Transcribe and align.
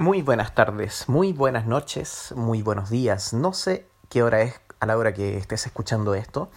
Muy 0.00 0.22
buenas 0.22 0.54
tardes, 0.54 1.10
muy 1.10 1.34
buenas 1.34 1.66
noches, 1.66 2.32
muy 2.34 2.62
buenos 2.62 2.88
días. 2.88 3.34
No 3.34 3.52
sé 3.52 3.86
qué 4.08 4.22
hora 4.22 4.40
es 4.40 4.58
a 4.80 4.86
la 4.86 4.96
hora 4.96 5.12
que 5.12 5.36
estés 5.36 5.66
escuchando 5.66 6.14
esto. 6.14 6.50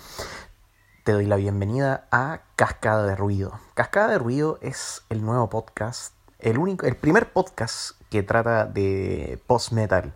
Te 1.04 1.12
doy 1.12 1.26
la 1.26 1.36
bienvenida 1.36 2.08
a 2.10 2.44
Cascada 2.56 3.06
de 3.06 3.18
Ruido. 3.18 3.60
Cascada 3.74 4.08
de 4.08 4.18
Ruido 4.18 4.60
es 4.62 5.04
el 5.10 5.26
nuevo 5.26 5.50
podcast, 5.50 6.16
el 6.40 6.58
único, 6.58 6.86
el 6.86 6.96
primer 6.96 7.34
podcast 7.34 8.00
que 8.10 8.24
trata 8.24 8.64
de 8.66 9.38
post-metal, 9.46 10.14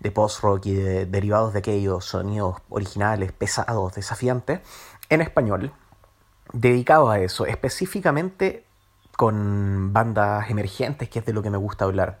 de 0.00 0.10
post-rock 0.10 0.64
y 0.64 0.72
de 0.72 1.04
derivados 1.04 1.52
de 1.52 1.58
aquellos 1.58 2.06
sonidos 2.06 2.62
originales, 2.70 3.32
pesados, 3.32 3.92
desafiantes, 3.92 4.60
en 5.10 5.20
español, 5.20 5.70
dedicado 6.54 7.10
a 7.10 7.18
eso, 7.18 7.44
específicamente 7.44 8.64
con 9.16 9.92
bandas 9.92 10.50
emergentes, 10.50 11.08
que 11.08 11.20
es 11.20 11.26
de 11.26 11.32
lo 11.32 11.42
que 11.42 11.50
me 11.50 11.56
gusta 11.56 11.84
hablar. 11.84 12.20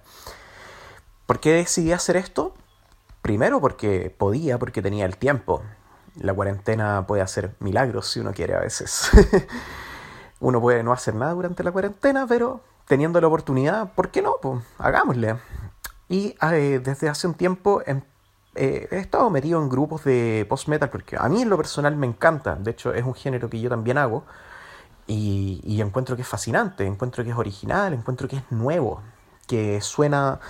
¿Por 1.26 1.40
qué 1.40 1.52
decidí 1.52 1.92
hacer 1.92 2.16
esto? 2.16 2.54
Primero 3.22 3.60
porque 3.60 4.14
podía, 4.16 4.58
porque 4.58 4.82
tenía 4.82 5.06
el 5.06 5.16
tiempo. 5.16 5.62
La 6.16 6.34
cuarentena 6.34 7.06
puede 7.06 7.22
hacer 7.22 7.54
milagros 7.58 8.08
si 8.08 8.20
uno 8.20 8.32
quiere 8.32 8.54
a 8.54 8.60
veces. 8.60 9.10
uno 10.40 10.60
puede 10.60 10.82
no 10.82 10.92
hacer 10.92 11.14
nada 11.14 11.32
durante 11.32 11.64
la 11.64 11.72
cuarentena, 11.72 12.26
pero 12.26 12.60
teniendo 12.86 13.20
la 13.20 13.28
oportunidad, 13.28 13.92
¿por 13.94 14.10
qué 14.10 14.22
no? 14.22 14.36
Pues 14.40 14.62
hagámosle. 14.78 15.36
Y 16.08 16.36
eh, 16.42 16.80
desde 16.84 17.08
hace 17.08 17.26
un 17.26 17.34
tiempo 17.34 17.82
em, 17.86 18.02
eh, 18.54 18.86
he 18.90 18.98
estado 18.98 19.30
metido 19.30 19.60
en 19.60 19.68
grupos 19.68 20.04
de 20.04 20.46
post-metal 20.48 20.90
porque 20.90 21.16
a 21.18 21.28
mí 21.28 21.42
en 21.42 21.50
lo 21.50 21.56
personal 21.56 21.96
me 21.96 22.06
encanta. 22.06 22.54
De 22.56 22.70
hecho, 22.70 22.92
es 22.92 23.04
un 23.04 23.14
género 23.14 23.50
que 23.50 23.60
yo 23.60 23.68
también 23.70 23.98
hago. 23.98 24.24
Y, 25.06 25.80
encuentro 25.80 26.16
que 26.16 26.22
es 26.22 26.28
fascinante, 26.28 26.86
encuentro 26.86 27.22
que 27.24 27.30
es 27.30 27.36
original, 27.36 27.92
encuentro 27.92 28.26
que 28.26 28.36
es 28.36 28.42
nuevo, 28.50 29.02
que 29.46 29.80
suena 29.80 30.40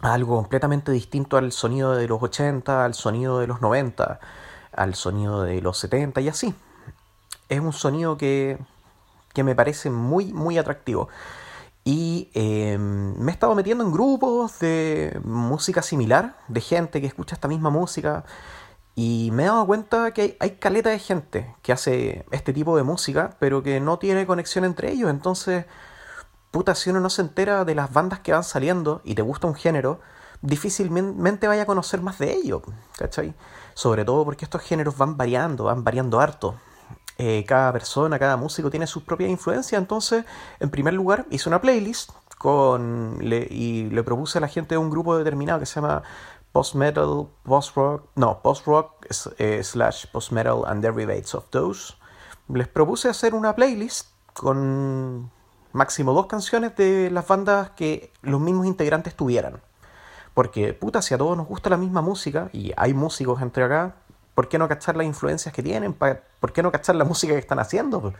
a 0.00 0.12
algo 0.12 0.36
completamente 0.36 0.92
distinto 0.92 1.36
al 1.36 1.52
sonido 1.52 1.94
de 1.94 2.06
los 2.06 2.22
80, 2.22 2.84
al 2.84 2.94
sonido 2.94 3.40
de 3.40 3.46
los 3.48 3.60
90, 3.60 4.20
al 4.72 4.94
sonido 4.94 5.42
de 5.42 5.60
los 5.60 5.78
70 5.78 6.20
y 6.20 6.28
así. 6.28 6.54
Es 7.48 7.60
un 7.60 7.72
sonido 7.72 8.16
que, 8.16 8.58
que 9.32 9.42
me 9.42 9.54
parece 9.54 9.90
muy, 9.90 10.32
muy 10.32 10.58
atractivo. 10.58 11.08
Y 11.86 12.30
em, 12.34 13.16
me 13.16 13.30
he 13.30 13.34
estado 13.34 13.54
metiendo 13.54 13.84
en 13.84 13.92
grupos 13.92 14.58
de 14.58 15.20
música 15.22 15.82
similar, 15.82 16.36
de 16.48 16.60
gente 16.60 17.00
que 17.00 17.06
escucha 17.06 17.36
esta 17.36 17.46
misma 17.46 17.70
música. 17.70 18.24
Y 18.98 19.30
me 19.32 19.42
he 19.44 19.46
dado 19.46 19.66
cuenta 19.66 20.12
que 20.12 20.38
hay, 20.40 20.52
caleta 20.52 20.88
de 20.88 20.98
gente 20.98 21.54
que 21.60 21.72
hace 21.72 22.24
este 22.30 22.54
tipo 22.54 22.78
de 22.78 22.82
música, 22.82 23.36
pero 23.38 23.62
que 23.62 23.78
no 23.78 23.98
tiene 23.98 24.26
conexión 24.26 24.64
entre 24.64 24.90
ellos. 24.90 25.10
Entonces, 25.10 25.66
puta, 26.50 26.74
si 26.74 26.88
uno 26.88 27.00
no 27.00 27.10
se 27.10 27.20
entera 27.20 27.66
de 27.66 27.74
las 27.74 27.92
bandas 27.92 28.20
que 28.20 28.32
van 28.32 28.42
saliendo 28.42 29.02
y 29.04 29.14
te 29.14 29.20
gusta 29.20 29.46
un 29.48 29.54
género, 29.54 30.00
difícilmente 30.40 31.46
vaya 31.46 31.62
a 31.62 31.66
conocer 31.66 32.00
más 32.00 32.18
de 32.18 32.32
ellos, 32.32 32.62
¿cachai? 32.96 33.34
Sobre 33.74 34.06
todo 34.06 34.24
porque 34.24 34.46
estos 34.46 34.62
géneros 34.62 34.96
van 34.96 35.18
variando, 35.18 35.64
van 35.64 35.84
variando 35.84 36.18
harto. 36.18 36.54
Eh, 37.18 37.44
cada 37.46 37.72
persona, 37.72 38.18
cada 38.18 38.38
músico 38.38 38.70
tiene 38.70 38.86
sus 38.86 39.02
propias 39.02 39.28
influencias, 39.30 39.78
entonces, 39.78 40.24
en 40.58 40.70
primer 40.70 40.94
lugar, 40.94 41.26
hice 41.30 41.50
una 41.50 41.60
playlist 41.60 42.12
con 42.38 43.18
y 43.22 43.84
le 43.90 44.02
propuse 44.02 44.38
a 44.38 44.40
la 44.40 44.48
gente 44.48 44.74
de 44.74 44.78
un 44.78 44.90
grupo 44.90 45.16
determinado 45.16 45.58
que 45.58 45.66
se 45.66 45.76
llama 45.76 46.02
post-metal, 46.56 47.28
post-rock, 47.42 48.08
no, 48.14 48.40
post-rock 48.40 49.06
eh, 49.36 49.62
slash 49.62 50.06
post-metal 50.06 50.64
and 50.66 50.80
derivates 50.80 51.34
of 51.34 51.44
those. 51.50 51.98
Les 52.48 52.66
propuse 52.66 53.10
hacer 53.10 53.34
una 53.34 53.54
playlist 53.54 54.08
con 54.32 55.30
máximo 55.72 56.14
dos 56.14 56.28
canciones 56.28 56.74
de 56.74 57.10
las 57.10 57.28
bandas 57.28 57.72
que 57.76 58.10
los 58.22 58.40
mismos 58.40 58.64
integrantes 58.64 59.14
tuvieran. 59.14 59.60
Porque, 60.32 60.72
puta, 60.72 61.02
si 61.02 61.12
a 61.12 61.18
todos 61.18 61.36
nos 61.36 61.46
gusta 61.46 61.68
la 61.68 61.76
misma 61.76 62.00
música, 62.00 62.48
y 62.54 62.72
hay 62.78 62.94
músicos 62.94 63.42
entre 63.42 63.64
acá, 63.64 63.96
¿por 64.34 64.48
qué 64.48 64.58
no 64.58 64.66
cachar 64.66 64.96
las 64.96 65.06
influencias 65.06 65.52
que 65.52 65.62
tienen? 65.62 65.92
¿Por 65.92 66.54
qué 66.54 66.62
no 66.62 66.72
cachar 66.72 66.96
la 66.96 67.04
música 67.04 67.34
que 67.34 67.38
están 67.38 67.58
haciendo? 67.58 68.14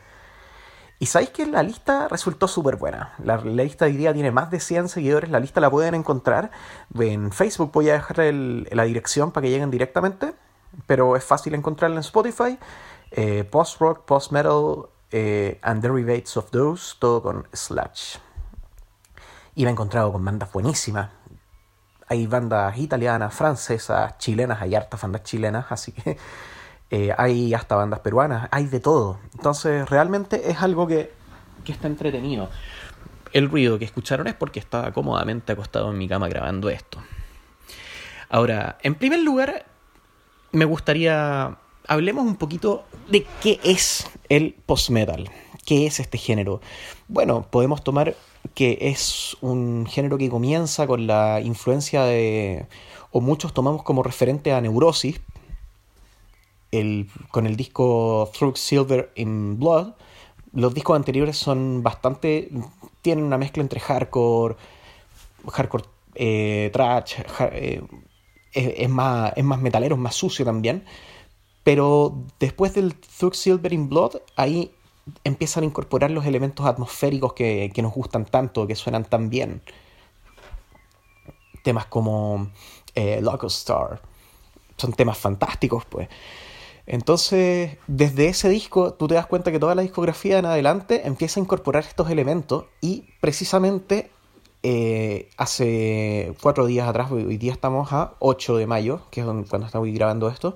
Y 0.99 1.05
sabéis 1.05 1.29
que 1.29 1.45
la 1.45 1.61
lista 1.61 2.07
resultó 2.07 2.47
súper 2.47 2.75
buena. 2.75 3.13
La, 3.23 3.37
lista 3.37 3.85
de 3.85 3.91
hoy 3.91 3.97
día 3.97 4.13
tiene 4.13 4.31
más 4.31 4.49
de 4.49 4.59
100 4.59 4.89
seguidores. 4.89 5.29
La 5.29 5.39
lista 5.39 5.61
la 5.61 5.69
pueden 5.69 5.93
encontrar 5.93 6.49
en 6.97 7.31
Facebook. 7.31 7.71
Voy 7.71 7.89
a 7.89 7.93
dejar 7.93 8.17
la 8.17 8.83
dirección 8.83 9.31
para 9.31 9.43
que 9.43 9.51
lleguen 9.51 9.69
directamente. 9.69 10.33
Pero 10.87 11.15
es 11.15 11.23
fácil 11.23 11.53
encontrarla 11.53 11.97
en 11.97 12.01
Spotify. 12.01 12.57
Eh, 13.11 13.43
post 13.43 13.79
rock, 13.79 14.05
post 14.05 14.31
metal 14.31 14.89
eh, 15.11 15.59
and 15.61 15.83
derivates 15.83 16.35
of 16.35 16.49
those. 16.49 16.95
Todo 16.97 17.21
con 17.21 17.47
slash. 17.53 18.17
Y 19.53 19.63
me 19.63 19.69
he 19.69 19.71
encontrado 19.73 20.11
con 20.11 20.25
bandas 20.25 20.51
buenísimas. 20.51 21.11
Hay 22.07 22.25
bandas 22.25 22.75
italianas, 22.75 23.35
francesas, 23.35 24.17
chilenas. 24.17 24.63
Hay 24.63 24.73
hartas 24.73 24.99
bandas 24.99 25.21
chilenas. 25.21 25.67
Así 25.69 25.91
que 25.91 26.17
eh, 26.89 27.13
hay 27.17 27.53
hasta 27.53 27.75
bandas 27.75 27.99
peruanas, 27.99 28.47
hay 28.51 28.65
de 28.65 28.79
todo. 28.79 29.19
Entonces 29.33 29.89
realmente 29.89 30.49
es 30.49 30.61
algo 30.61 30.87
que, 30.87 31.11
que 31.63 31.71
está 31.71 31.87
entretenido. 31.87 32.49
El 33.33 33.49
ruido 33.49 33.77
que 33.77 33.85
escucharon 33.85 34.27
es 34.27 34.33
porque 34.33 34.59
estaba 34.59 34.91
cómodamente 34.93 35.51
acostado 35.51 35.91
en 35.91 35.97
mi 35.97 36.07
cama 36.07 36.27
grabando 36.27 36.69
esto. 36.69 36.99
Ahora, 38.29 38.77
en 38.83 38.95
primer 38.95 39.19
lugar, 39.19 39.65
me 40.51 40.65
gustaría 40.65 41.57
hablemos 41.87 42.25
un 42.25 42.35
poquito 42.35 42.85
de 43.09 43.25
qué 43.41 43.59
es 43.63 44.07
el 44.29 44.55
post-metal. 44.65 45.29
¿Qué 45.65 45.87
es 45.87 45.99
este 45.99 46.17
género? 46.17 46.61
Bueno, 47.07 47.47
podemos 47.49 47.83
tomar 47.83 48.15
que 48.53 48.77
es 48.81 49.35
un 49.41 49.85
género 49.85 50.17
que 50.17 50.29
comienza 50.29 50.87
con 50.87 51.07
la 51.07 51.41
influencia 51.41 52.03
de, 52.03 52.67
o 53.11 53.19
muchos 53.19 53.53
tomamos 53.53 53.83
como 53.83 54.03
referente 54.03 54.53
a 54.53 54.61
Neurosis, 54.61 55.19
con 57.31 57.47
el 57.47 57.55
disco 57.55 58.29
Through 58.37 58.57
Silver 58.57 59.11
in 59.15 59.59
Blood, 59.59 59.93
los 60.53 60.73
discos 60.73 60.95
anteriores 60.95 61.37
son 61.37 61.83
bastante. 61.83 62.49
tienen 63.01 63.25
una 63.25 63.37
mezcla 63.37 63.61
entre 63.61 63.79
hardcore, 63.79 64.55
hardcore 65.51 65.83
eh, 66.15 66.69
trash, 66.73 67.15
eh, 67.51 67.81
es, 68.51 68.89
más, 68.89 69.33
es 69.35 69.43
más 69.43 69.61
metalero, 69.61 69.95
es 69.95 70.01
más 70.01 70.15
sucio 70.15 70.43
también. 70.45 70.83
Pero 71.63 72.23
después 72.39 72.73
del 72.73 72.95
Through 72.95 73.35
Silver 73.35 73.73
in 73.73 73.89
Blood, 73.89 74.21
ahí 74.35 74.71
empiezan 75.23 75.63
a 75.63 75.67
incorporar 75.67 76.11
los 76.11 76.25
elementos 76.25 76.65
atmosféricos 76.65 77.33
que, 77.33 77.71
que 77.73 77.81
nos 77.81 77.93
gustan 77.93 78.25
tanto, 78.25 78.65
que 78.67 78.75
suenan 78.75 79.05
tan 79.05 79.29
bien. 79.29 79.61
Temas 81.63 81.85
como 81.85 82.51
eh, 82.95 83.19
Loco 83.21 83.47
Star. 83.47 84.01
Son 84.77 84.93
temas 84.93 85.17
fantásticos, 85.17 85.85
pues. 85.85 86.07
Entonces, 86.87 87.77
desde 87.87 88.29
ese 88.29 88.49
disco, 88.49 88.93
tú 88.93 89.07
te 89.07 89.15
das 89.15 89.27
cuenta 89.27 89.51
que 89.51 89.59
toda 89.59 89.75
la 89.75 89.81
discografía 89.81 90.39
en 90.39 90.45
adelante 90.45 91.05
empieza 91.05 91.39
a 91.39 91.43
incorporar 91.43 91.83
estos 91.83 92.09
elementos 92.09 92.65
y 92.79 93.09
precisamente 93.19 94.09
eh, 94.63 95.29
hace 95.37 96.33
cuatro 96.41 96.65
días 96.65 96.87
atrás, 96.87 97.11
hoy 97.11 97.37
día 97.37 97.51
estamos 97.51 97.91
a 97.91 98.13
8 98.19 98.57
de 98.57 98.67
mayo, 98.67 99.01
que 99.11 99.21
es 99.21 99.25
cuando 99.27 99.65
estamos 99.65 99.87
grabando 99.93 100.29
esto, 100.29 100.55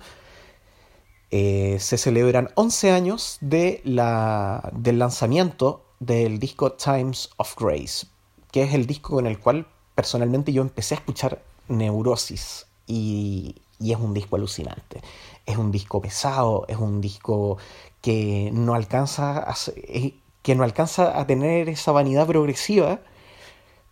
eh, 1.31 1.77
se 1.79 1.97
celebran 1.97 2.49
11 2.55 2.91
años 2.91 3.37
de 3.41 3.81
la, 3.83 4.69
del 4.73 4.99
lanzamiento 4.99 5.85
del 5.99 6.39
disco 6.39 6.71
Times 6.71 7.29
of 7.37 7.55
Grace, 7.57 8.07
que 8.51 8.63
es 8.63 8.73
el 8.73 8.85
disco 8.85 9.15
con 9.15 9.27
el 9.27 9.37
cual 9.39 9.67
personalmente 9.95 10.51
yo 10.51 10.61
empecé 10.61 10.95
a 10.95 10.97
escuchar 10.97 11.41
Neurosis 11.67 12.67
y, 12.87 13.55
y 13.81 13.91
es 13.91 13.99
un 13.99 14.13
disco 14.13 14.35
alucinante 14.35 15.01
es 15.45 15.57
un 15.57 15.71
disco 15.71 16.01
pesado, 16.01 16.65
es 16.67 16.77
un 16.77 17.01
disco 17.01 17.57
que 18.01 18.51
no 18.53 18.73
alcanza 18.75 19.39
a, 19.39 19.55
que 20.41 20.55
no 20.55 20.63
alcanza 20.63 21.19
a 21.19 21.27
tener 21.27 21.69
esa 21.69 21.91
vanidad 21.91 22.27
progresiva, 22.27 23.01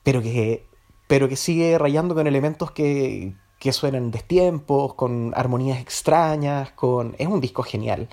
pero 0.04 0.22
que, 0.22 0.66
pero 1.08 1.30
que 1.30 1.36
sigue 1.36 1.78
rayando 1.78 2.16
con 2.16 2.28
elementos 2.28 2.72
que, 2.72 3.34
que 3.60 3.74
suenan 3.74 4.12
destiempos, 4.12 4.94
con 4.96 5.34
armonías 5.36 5.80
extrañas, 5.80 6.72
con... 6.72 7.16
es 7.20 7.28
un 7.28 7.42
disco 7.42 7.64
genial. 7.64 8.10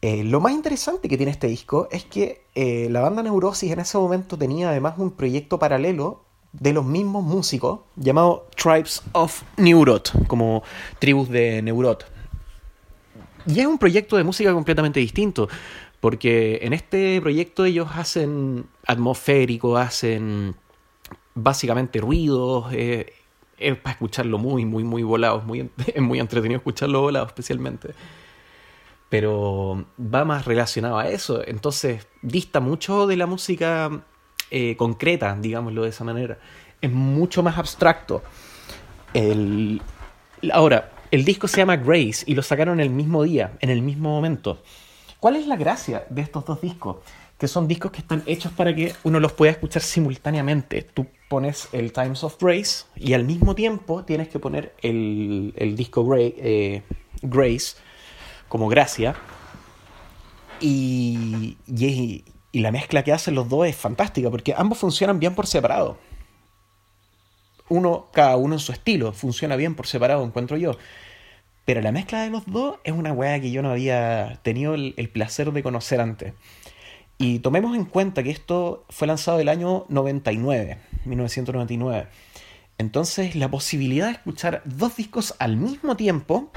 Eh, 0.00 0.22
lo 0.22 0.40
más 0.40 0.52
interesante 0.52 1.08
que 1.08 1.16
tiene 1.16 1.32
este 1.32 1.48
disco 1.48 1.88
es 1.90 2.04
que 2.04 2.46
eh, 2.54 2.88
la 2.90 3.00
banda 3.00 3.22
Neurosis 3.22 3.72
en 3.72 3.80
ese 3.80 3.98
momento 3.98 4.38
tenía 4.38 4.70
además 4.70 4.94
un 4.98 5.10
proyecto 5.12 5.58
paralelo 5.58 6.22
de 6.60 6.72
los 6.72 6.84
mismos 6.84 7.24
músicos 7.24 7.80
llamado 7.96 8.48
Tribes 8.56 9.02
of 9.12 9.42
Neurot, 9.56 10.26
como 10.26 10.62
tribus 10.98 11.28
de 11.28 11.62
Neurot. 11.62 12.04
Y 13.46 13.60
es 13.60 13.66
un 13.66 13.78
proyecto 13.78 14.16
de 14.16 14.24
música 14.24 14.52
completamente 14.52 15.00
distinto, 15.00 15.48
porque 16.00 16.60
en 16.62 16.72
este 16.72 17.20
proyecto 17.20 17.64
ellos 17.64 17.88
hacen 17.94 18.66
atmosférico, 18.86 19.76
hacen 19.76 20.54
básicamente 21.34 22.00
ruidos, 22.00 22.66
eh, 22.72 23.12
es 23.58 23.76
para 23.76 23.92
escucharlo 23.92 24.38
muy, 24.38 24.64
muy, 24.64 24.84
muy 24.84 25.02
volado, 25.02 25.40
muy, 25.40 25.70
es 25.94 26.02
muy 26.02 26.20
entretenido 26.20 26.58
escucharlo 26.58 27.00
volado 27.00 27.26
especialmente. 27.26 27.94
Pero 29.08 29.86
va 29.98 30.24
más 30.24 30.44
relacionado 30.44 30.98
a 30.98 31.08
eso, 31.08 31.42
entonces 31.46 32.06
dista 32.20 32.60
mucho 32.60 33.06
de 33.06 33.16
la 33.16 33.26
música 33.26 34.02
eh, 34.50 34.76
concreta, 34.76 35.36
digámoslo 35.38 35.82
de 35.82 35.90
esa 35.90 36.04
manera. 36.04 36.38
es 36.80 36.90
mucho 36.90 37.42
más 37.42 37.58
abstracto. 37.58 38.22
ahora, 40.52 40.92
el 41.10 41.24
disco 41.24 41.48
se 41.48 41.58
llama 41.58 41.76
Grace 41.76 42.24
y 42.26 42.34
lo 42.34 42.42
sacaron 42.42 42.80
el 42.80 42.90
mismo 42.90 43.22
día, 43.22 43.52
en 43.60 43.70
el 43.70 43.82
mismo 43.82 44.10
momento. 44.10 44.62
¿Cuál 45.20 45.36
es 45.36 45.46
la 45.46 45.56
gracia 45.56 46.06
de 46.10 46.22
estos 46.22 46.44
dos 46.44 46.60
discos? 46.60 46.98
Que 47.38 47.48
son 47.48 47.66
discos 47.66 47.92
que 47.92 47.98
están 47.98 48.22
hechos 48.26 48.52
para 48.52 48.74
que 48.74 48.94
uno 49.04 49.18
los 49.20 49.32
pueda 49.32 49.52
escuchar 49.52 49.82
simultáneamente. 49.82 50.82
Tú 50.82 51.06
pones 51.28 51.68
el 51.72 51.92
Times 51.92 52.22
of 52.24 52.36
Grace 52.40 52.84
y 52.96 53.14
al 53.14 53.24
mismo 53.24 53.54
tiempo 53.54 54.04
tienes 54.04 54.28
que 54.28 54.38
poner 54.38 54.74
el, 54.82 55.74
disco 55.76 56.06
eh, 56.16 56.82
Grace 57.22 57.76
como 58.48 58.68
gracia. 58.68 59.14
Y, 60.60 61.56
y, 61.66 62.24
y 62.58 62.60
la 62.60 62.72
mezcla 62.72 63.04
que 63.04 63.12
hacen 63.12 63.36
los 63.36 63.48
dos 63.48 63.68
es 63.68 63.76
fantástica 63.76 64.32
porque 64.32 64.52
ambos 64.52 64.78
funcionan 64.78 65.20
bien 65.20 65.36
por 65.36 65.46
separado. 65.46 65.96
Uno, 67.68 68.08
cada 68.12 68.36
uno 68.36 68.56
en 68.56 68.58
su 68.58 68.72
estilo, 68.72 69.12
funciona 69.12 69.54
bien 69.54 69.76
por 69.76 69.86
separado, 69.86 70.24
encuentro 70.24 70.56
yo. 70.56 70.72
Pero 71.64 71.80
la 71.82 71.92
mezcla 71.92 72.22
de 72.22 72.30
los 72.30 72.44
dos 72.46 72.78
es 72.82 72.92
una 72.92 73.12
weá 73.12 73.40
que 73.40 73.52
yo 73.52 73.62
no 73.62 73.70
había 73.70 74.40
tenido 74.42 74.74
el, 74.74 75.10
placer 75.12 75.52
de 75.52 75.62
conocer 75.62 76.00
antes. 76.00 76.34
Y 77.16 77.38
tomemos 77.38 77.76
en 77.76 77.84
cuenta 77.84 78.24
que 78.24 78.30
esto 78.30 78.84
fue 78.88 79.06
lanzado 79.06 79.38
el 79.38 79.48
año 79.48 79.86
99, 79.88 80.78
1999. 81.04 82.08
Entonces 82.76 83.36
la 83.36 83.48
posibilidad 83.48 84.06
de 84.06 84.14
escuchar 84.14 84.62
dos 84.64 84.96
discos 84.96 85.36
al 85.38 85.56
mismo 85.56 85.96
tiempo 85.96 86.50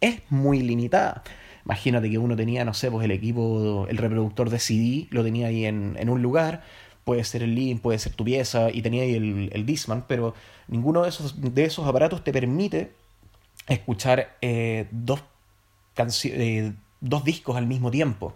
es 0.00 0.20
muy 0.30 0.62
limitada. 0.62 1.24
Imagínate 1.68 2.10
que 2.10 2.16
uno 2.16 2.34
tenía, 2.34 2.64
no 2.64 2.72
sé, 2.72 2.90
pues 2.90 3.04
el 3.04 3.10
equipo, 3.10 3.86
el 3.90 3.98
reproductor 3.98 4.48
de 4.48 4.58
CD, 4.58 5.06
lo 5.10 5.22
tenía 5.22 5.48
ahí 5.48 5.66
en, 5.66 6.08
un 6.08 6.22
lugar, 6.22 6.64
puede 7.04 7.22
ser 7.24 7.42
el 7.42 7.54
link, 7.54 7.82
puede 7.82 7.98
ser 7.98 8.14
tu 8.14 8.24
pieza, 8.24 8.70
y 8.70 8.80
tenía 8.80 9.02
ahí 9.02 9.14
el, 9.14 9.50
el 9.52 9.66
Discman, 9.66 10.06
pero 10.08 10.34
ninguno 10.66 11.02
de 11.02 11.10
esos, 11.10 11.40
de 11.40 11.64
esos 11.64 11.86
aparatos 11.86 12.24
te 12.24 12.32
permite 12.32 12.90
escuchar 13.66 14.36
eh, 14.40 14.88
dos, 14.90 15.22
eh, 16.24 16.72
dos 17.00 17.24
discos 17.24 17.56
al 17.56 17.66
mismo 17.66 17.90
tiempo. 17.90 18.34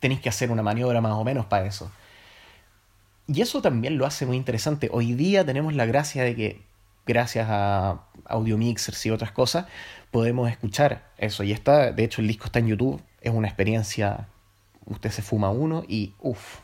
Tenéis 0.00 0.20
que 0.20 0.28
hacer 0.28 0.50
una 0.50 0.62
maniobra 0.62 1.00
más 1.00 1.14
o 1.14 1.24
menos 1.24 1.46
para 1.46 1.66
eso. 1.66 1.90
Y 3.26 3.40
eso 3.40 3.62
también 3.62 3.96
lo 3.98 4.06
hace 4.06 4.26
muy 4.26 4.36
interesante. 4.36 4.88
Hoy 4.92 5.14
día 5.14 5.44
tenemos 5.44 5.74
la 5.74 5.86
gracia 5.86 6.22
de 6.22 6.36
que, 6.36 6.60
gracias 7.06 7.46
a 7.50 8.04
audio 8.26 8.56
mixers 8.56 9.04
y 9.06 9.10
otras 9.10 9.32
cosas, 9.32 9.66
podemos 10.10 10.50
escuchar 10.50 11.10
eso. 11.18 11.42
Y 11.44 11.52
está, 11.52 11.92
de 11.92 12.04
hecho, 12.04 12.20
el 12.20 12.28
disco 12.28 12.46
está 12.46 12.58
en 12.58 12.68
YouTube. 12.68 13.02
Es 13.20 13.32
una 13.32 13.48
experiencia. 13.48 14.28
Usted 14.86 15.10
se 15.10 15.22
fuma 15.22 15.50
uno 15.50 15.84
y 15.88 16.14
uff. 16.20 16.58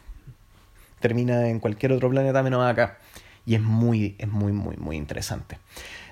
Termina 1.01 1.49
en 1.49 1.61
cualquier 1.61 1.93
otro 1.93 2.11
planeta 2.11 2.43
menos 2.43 2.65
acá. 2.65 2.99
Y 3.47 3.55
es 3.55 3.61
muy, 3.61 4.17
es 4.19 4.29
muy, 4.29 4.53
muy, 4.53 4.77
muy 4.77 4.97
interesante. 4.97 5.59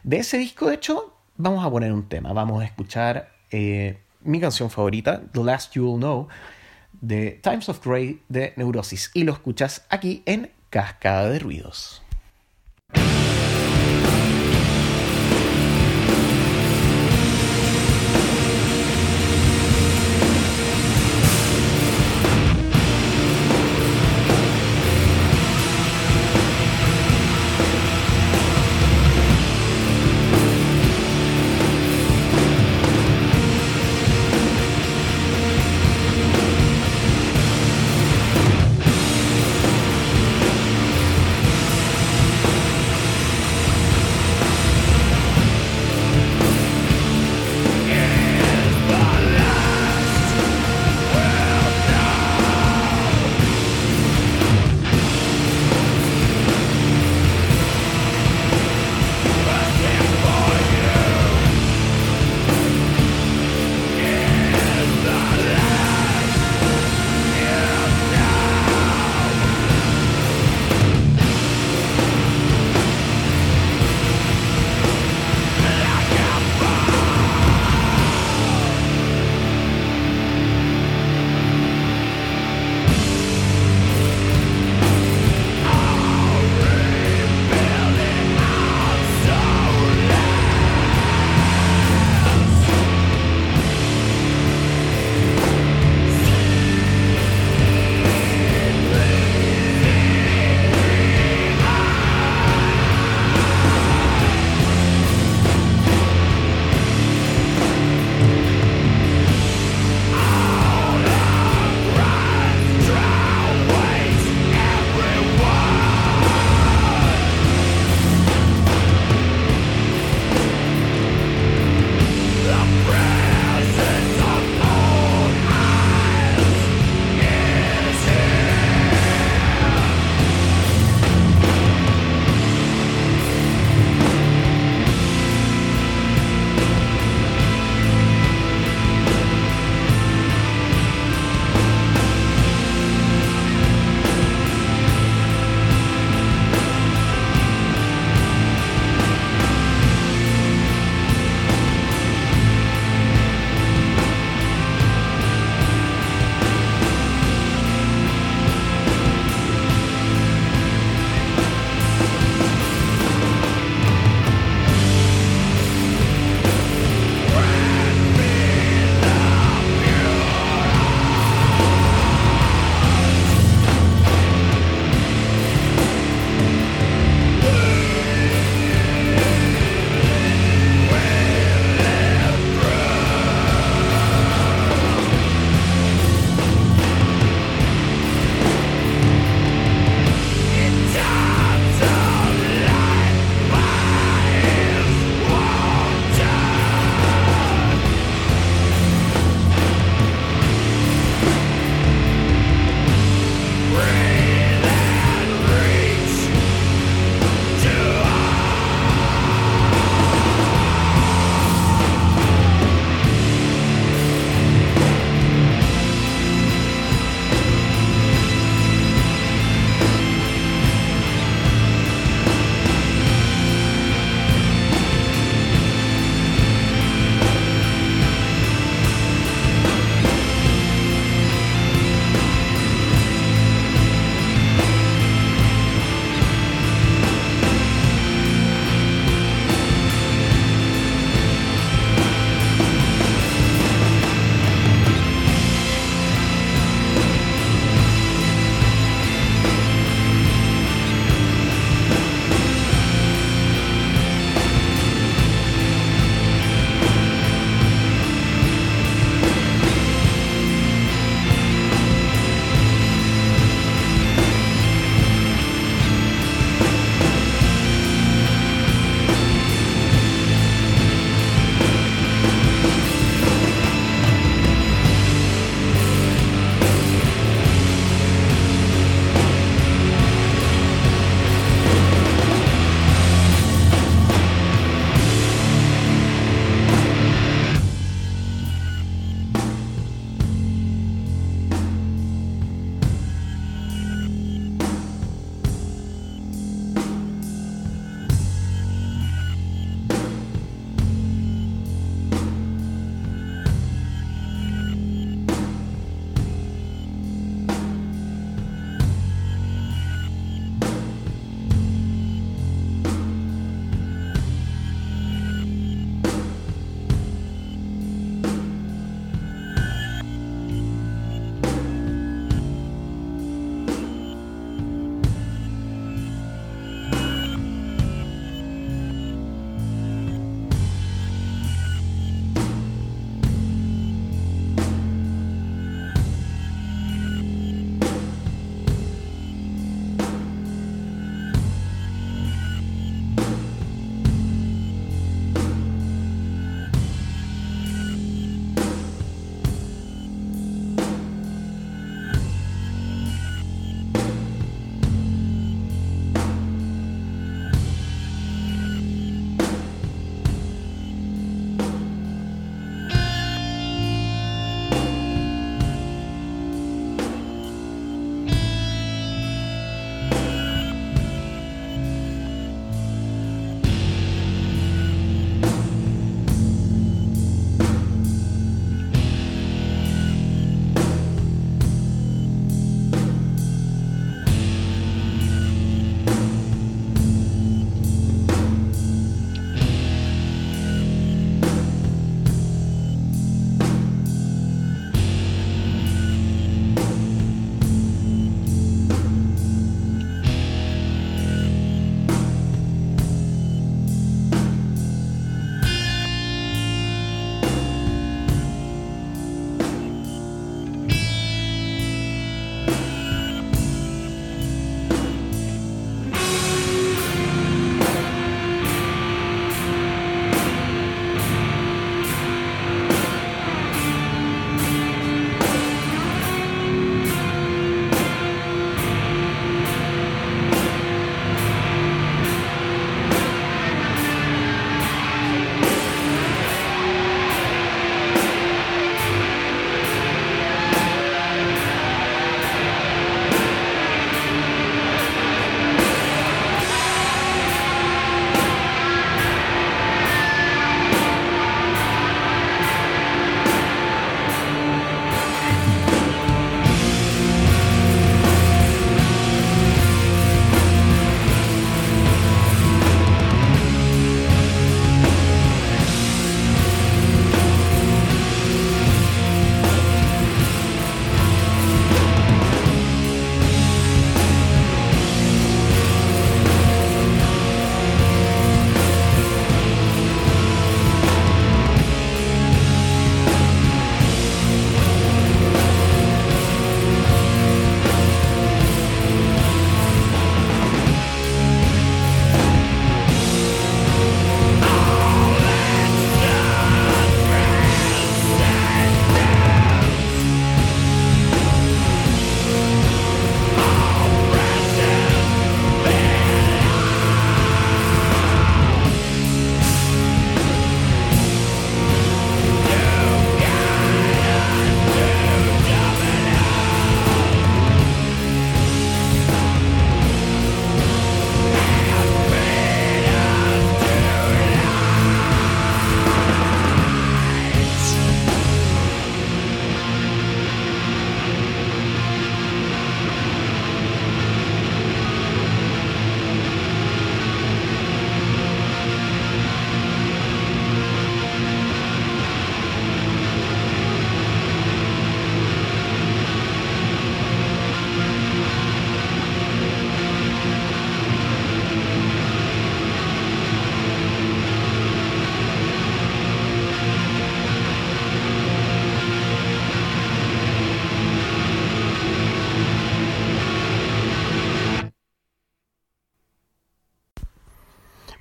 De 0.02 0.18
ese 0.18 0.38
disco, 0.38 0.68
de 0.68 0.76
hecho, 0.76 1.14
vamos 1.36 1.64
a 1.64 1.70
poner 1.70 1.92
un 1.92 2.08
tema, 2.08 2.32
vamos 2.32 2.62
a 2.62 2.64
escuchar 2.64 3.30
eh, 3.50 3.98
mi 4.22 4.40
canción 4.40 4.70
favorita, 4.70 5.22
The 5.32 5.44
Last 5.44 5.74
You'll 5.74 5.98
Know, 5.98 6.28
de 7.00 7.32
Times 7.42 7.68
of 7.68 7.84
Grey 7.86 8.22
de 8.28 8.54
Neurosis, 8.56 9.10
y 9.14 9.24
lo 9.24 9.32
escuchas 9.32 9.86
aquí 9.90 10.22
en 10.26 10.50
Cascada 10.70 11.28
de 11.28 11.38
Ruidos. 11.38 12.02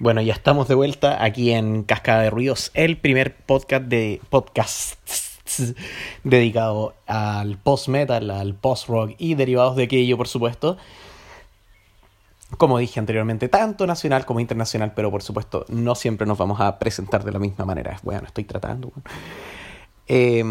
Bueno, 0.07 0.21
ya 0.21 0.31
estamos 0.31 0.69
de 0.69 0.75
vuelta 0.75 1.21
aquí 1.21 1.51
en 1.51 1.83
Cascada 1.83 2.21
de 2.21 2.29
Ruidos, 2.29 2.71
el 2.73 2.95
primer 2.95 3.35
podcast 3.35 3.83
de 3.87 4.21
podcasts 4.29 5.37
dedicado 6.23 6.93
al 7.07 7.57
post-metal, 7.57 8.31
al 8.31 8.55
post-rock 8.55 9.15
y 9.17 9.35
derivados 9.35 9.75
de 9.75 9.83
aquello, 9.83 10.15
por 10.15 10.29
supuesto. 10.29 10.77
Como 12.57 12.77
dije 12.77 13.01
anteriormente, 13.01 13.49
tanto 13.49 13.85
nacional 13.85 14.25
como 14.25 14.39
internacional, 14.39 14.93
pero 14.95 15.11
por 15.11 15.23
supuesto 15.23 15.65
no 15.67 15.93
siempre 15.93 16.25
nos 16.25 16.37
vamos 16.37 16.61
a 16.61 16.79
presentar 16.79 17.25
de 17.25 17.33
la 17.33 17.39
misma 17.39 17.65
manera. 17.65 17.99
Bueno, 18.01 18.27
estoy 18.27 18.45
tratando. 18.45 18.93
Eh, 20.07 20.41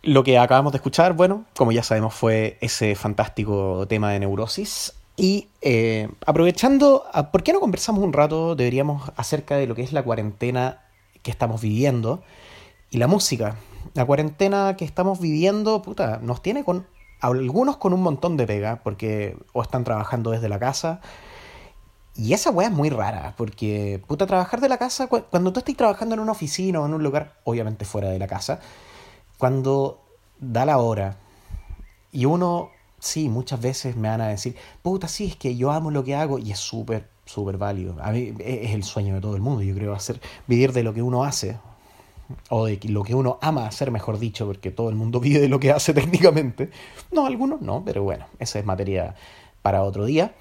lo 0.00 0.24
que 0.24 0.38
acabamos 0.38 0.72
de 0.72 0.78
escuchar, 0.78 1.12
bueno, 1.12 1.44
como 1.54 1.70
ya 1.70 1.82
sabemos, 1.82 2.14
fue 2.14 2.56
ese 2.62 2.94
fantástico 2.94 3.84
tema 3.86 4.10
de 4.10 4.20
neurosis 4.20 4.94
y 5.20 5.48
eh, 5.60 6.08
aprovechando, 6.24 7.04
ah, 7.12 7.30
¿por 7.30 7.42
qué 7.42 7.52
no 7.52 7.60
conversamos 7.60 8.02
un 8.02 8.14
rato? 8.14 8.56
Deberíamos 8.56 9.12
acerca 9.16 9.56
de 9.56 9.66
lo 9.66 9.74
que 9.74 9.82
es 9.82 9.92
la 9.92 10.02
cuarentena 10.02 10.80
que 11.22 11.30
estamos 11.30 11.60
viviendo 11.60 12.22
y 12.88 12.96
la 12.96 13.06
música. 13.06 13.56
La 13.92 14.06
cuarentena 14.06 14.76
que 14.78 14.86
estamos 14.86 15.20
viviendo, 15.20 15.82
puta, 15.82 16.20
nos 16.22 16.40
tiene 16.40 16.64
con 16.64 16.86
algunos 17.20 17.76
con 17.76 17.92
un 17.92 18.00
montón 18.02 18.38
de 18.38 18.46
pega, 18.46 18.80
porque 18.82 19.36
o 19.52 19.60
están 19.60 19.84
trabajando 19.84 20.30
desde 20.30 20.48
la 20.48 20.58
casa. 20.58 21.02
Y 22.16 22.32
esa 22.32 22.50
weá 22.50 22.68
es 22.68 22.74
muy 22.74 22.88
rara, 22.88 23.34
porque, 23.36 24.02
puta, 24.06 24.26
trabajar 24.26 24.62
de 24.62 24.70
la 24.70 24.78
casa, 24.78 25.06
cuando 25.06 25.52
tú 25.52 25.58
estás 25.58 25.76
trabajando 25.76 26.14
en 26.14 26.20
una 26.20 26.32
oficina 26.32 26.80
o 26.80 26.86
en 26.86 26.94
un 26.94 27.02
lugar, 27.02 27.34
obviamente 27.44 27.84
fuera 27.84 28.08
de 28.08 28.18
la 28.18 28.26
casa, 28.26 28.60
cuando 29.36 30.00
da 30.38 30.64
la 30.64 30.78
hora 30.78 31.18
y 32.10 32.24
uno 32.24 32.70
sí, 33.00 33.28
muchas 33.28 33.60
veces 33.60 33.96
me 33.96 34.08
van 34.08 34.20
a 34.20 34.28
decir, 34.28 34.54
puta, 34.82 35.08
sí, 35.08 35.26
es 35.26 35.36
que 35.36 35.56
yo 35.56 35.72
amo 35.72 35.90
lo 35.90 36.04
que 36.04 36.14
hago 36.14 36.38
y 36.38 36.52
es 36.52 36.58
súper, 36.58 37.08
súper 37.24 37.58
válido. 37.58 37.96
A 38.00 38.12
mí 38.12 38.34
e, 38.38 38.66
es 38.66 38.72
el 38.72 38.84
sueño 38.84 39.14
de 39.14 39.20
todo 39.20 39.34
el 39.34 39.42
mundo, 39.42 39.62
yo 39.62 39.74
creo, 39.74 39.94
hacer, 39.94 40.20
vivir 40.46 40.72
de 40.72 40.82
lo 40.82 40.94
que 40.94 41.02
uno 41.02 41.24
hace, 41.24 41.58
o 42.48 42.66
de 42.66 42.78
lo 42.84 43.02
que 43.02 43.14
uno 43.14 43.38
ama 43.42 43.66
hacer, 43.66 43.90
mejor 43.90 44.18
dicho, 44.18 44.46
porque 44.46 44.70
todo 44.70 44.88
el 44.88 44.94
mundo 44.94 45.18
vive 45.20 45.40
de 45.40 45.48
lo 45.48 45.58
que 45.58 45.72
hace 45.72 45.92
técnicamente. 45.92 46.70
No, 47.10 47.26
algunos 47.26 47.60
no, 47.60 47.82
pero 47.84 48.02
bueno, 48.02 48.26
esa 48.38 48.58
es 48.58 48.64
materia 48.64 49.14
para 49.62 49.82
otro 49.82 50.04
día. 50.04 50.34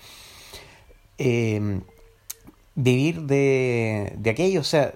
Em, 1.18 1.82
vivir 2.76 3.24
de, 3.24 4.14
de 4.18 4.30
aquello, 4.30 4.62
o 4.62 4.64
sea, 4.64 4.94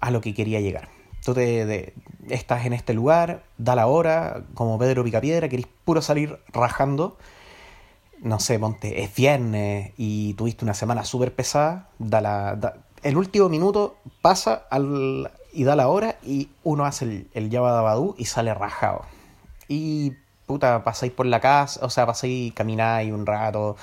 a 0.00 0.10
lo 0.10 0.20
que 0.20 0.34
quería 0.34 0.60
llegar. 0.60 0.88
Tú 1.24 1.32
te, 1.32 1.94
estás 2.28 2.66
en 2.66 2.72
este 2.72 2.94
lugar, 2.94 3.44
da 3.58 3.74
la 3.74 3.86
hora, 3.86 4.44
como 4.54 4.78
Pedro 4.78 5.04
Picapiedra, 5.04 5.48
querés 5.48 5.66
puro 5.84 6.02
salir 6.02 6.38
rajando. 6.52 7.16
No 8.20 8.40
sé, 8.40 8.58
ponte, 8.58 9.02
es 9.02 9.14
viernes 9.14 9.92
y 9.96 10.34
tuviste 10.34 10.64
una 10.64 10.74
semana 10.74 11.04
súper 11.04 11.34
pesada, 11.34 11.88
da 11.98 12.20
la, 12.20 12.74
el 13.02 13.18
último 13.18 13.48
minuto 13.48 13.96
pasa 14.22 14.66
al, 14.70 15.30
y 15.52 15.64
da 15.64 15.76
la 15.76 15.88
hora 15.88 16.16
y 16.22 16.48
uno 16.62 16.86
hace 16.86 17.04
el, 17.04 17.30
el 17.34 17.50
Yabadabadú 17.50 18.14
y 18.16 18.24
sale 18.24 18.54
rajado. 18.54 19.02
Y 19.68 20.12
puta, 20.46 20.84
pasáis 20.84 21.12
por 21.12 21.26
la 21.26 21.40
casa, 21.40 21.84
o 21.84 21.90
sea, 21.90 22.06
pasáis, 22.06 22.52
camináis 22.54 23.12
un 23.12 23.26
rato, 23.26 23.76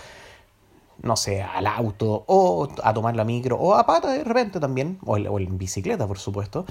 no 1.02 1.16
sé, 1.16 1.42
al 1.42 1.68
auto, 1.68 2.24
o 2.28 2.68
a 2.84 2.94
tomar 2.94 3.16
la 3.16 3.24
micro, 3.24 3.58
o 3.58 3.76
a 3.76 3.86
pata 3.86 4.12
de 4.12 4.24
repente 4.24 4.60
también, 4.60 5.00
o, 5.06 5.14
o 5.14 5.40
en 5.40 5.58
bicicleta, 5.58 6.08
por 6.08 6.20
supuesto. 6.20 6.66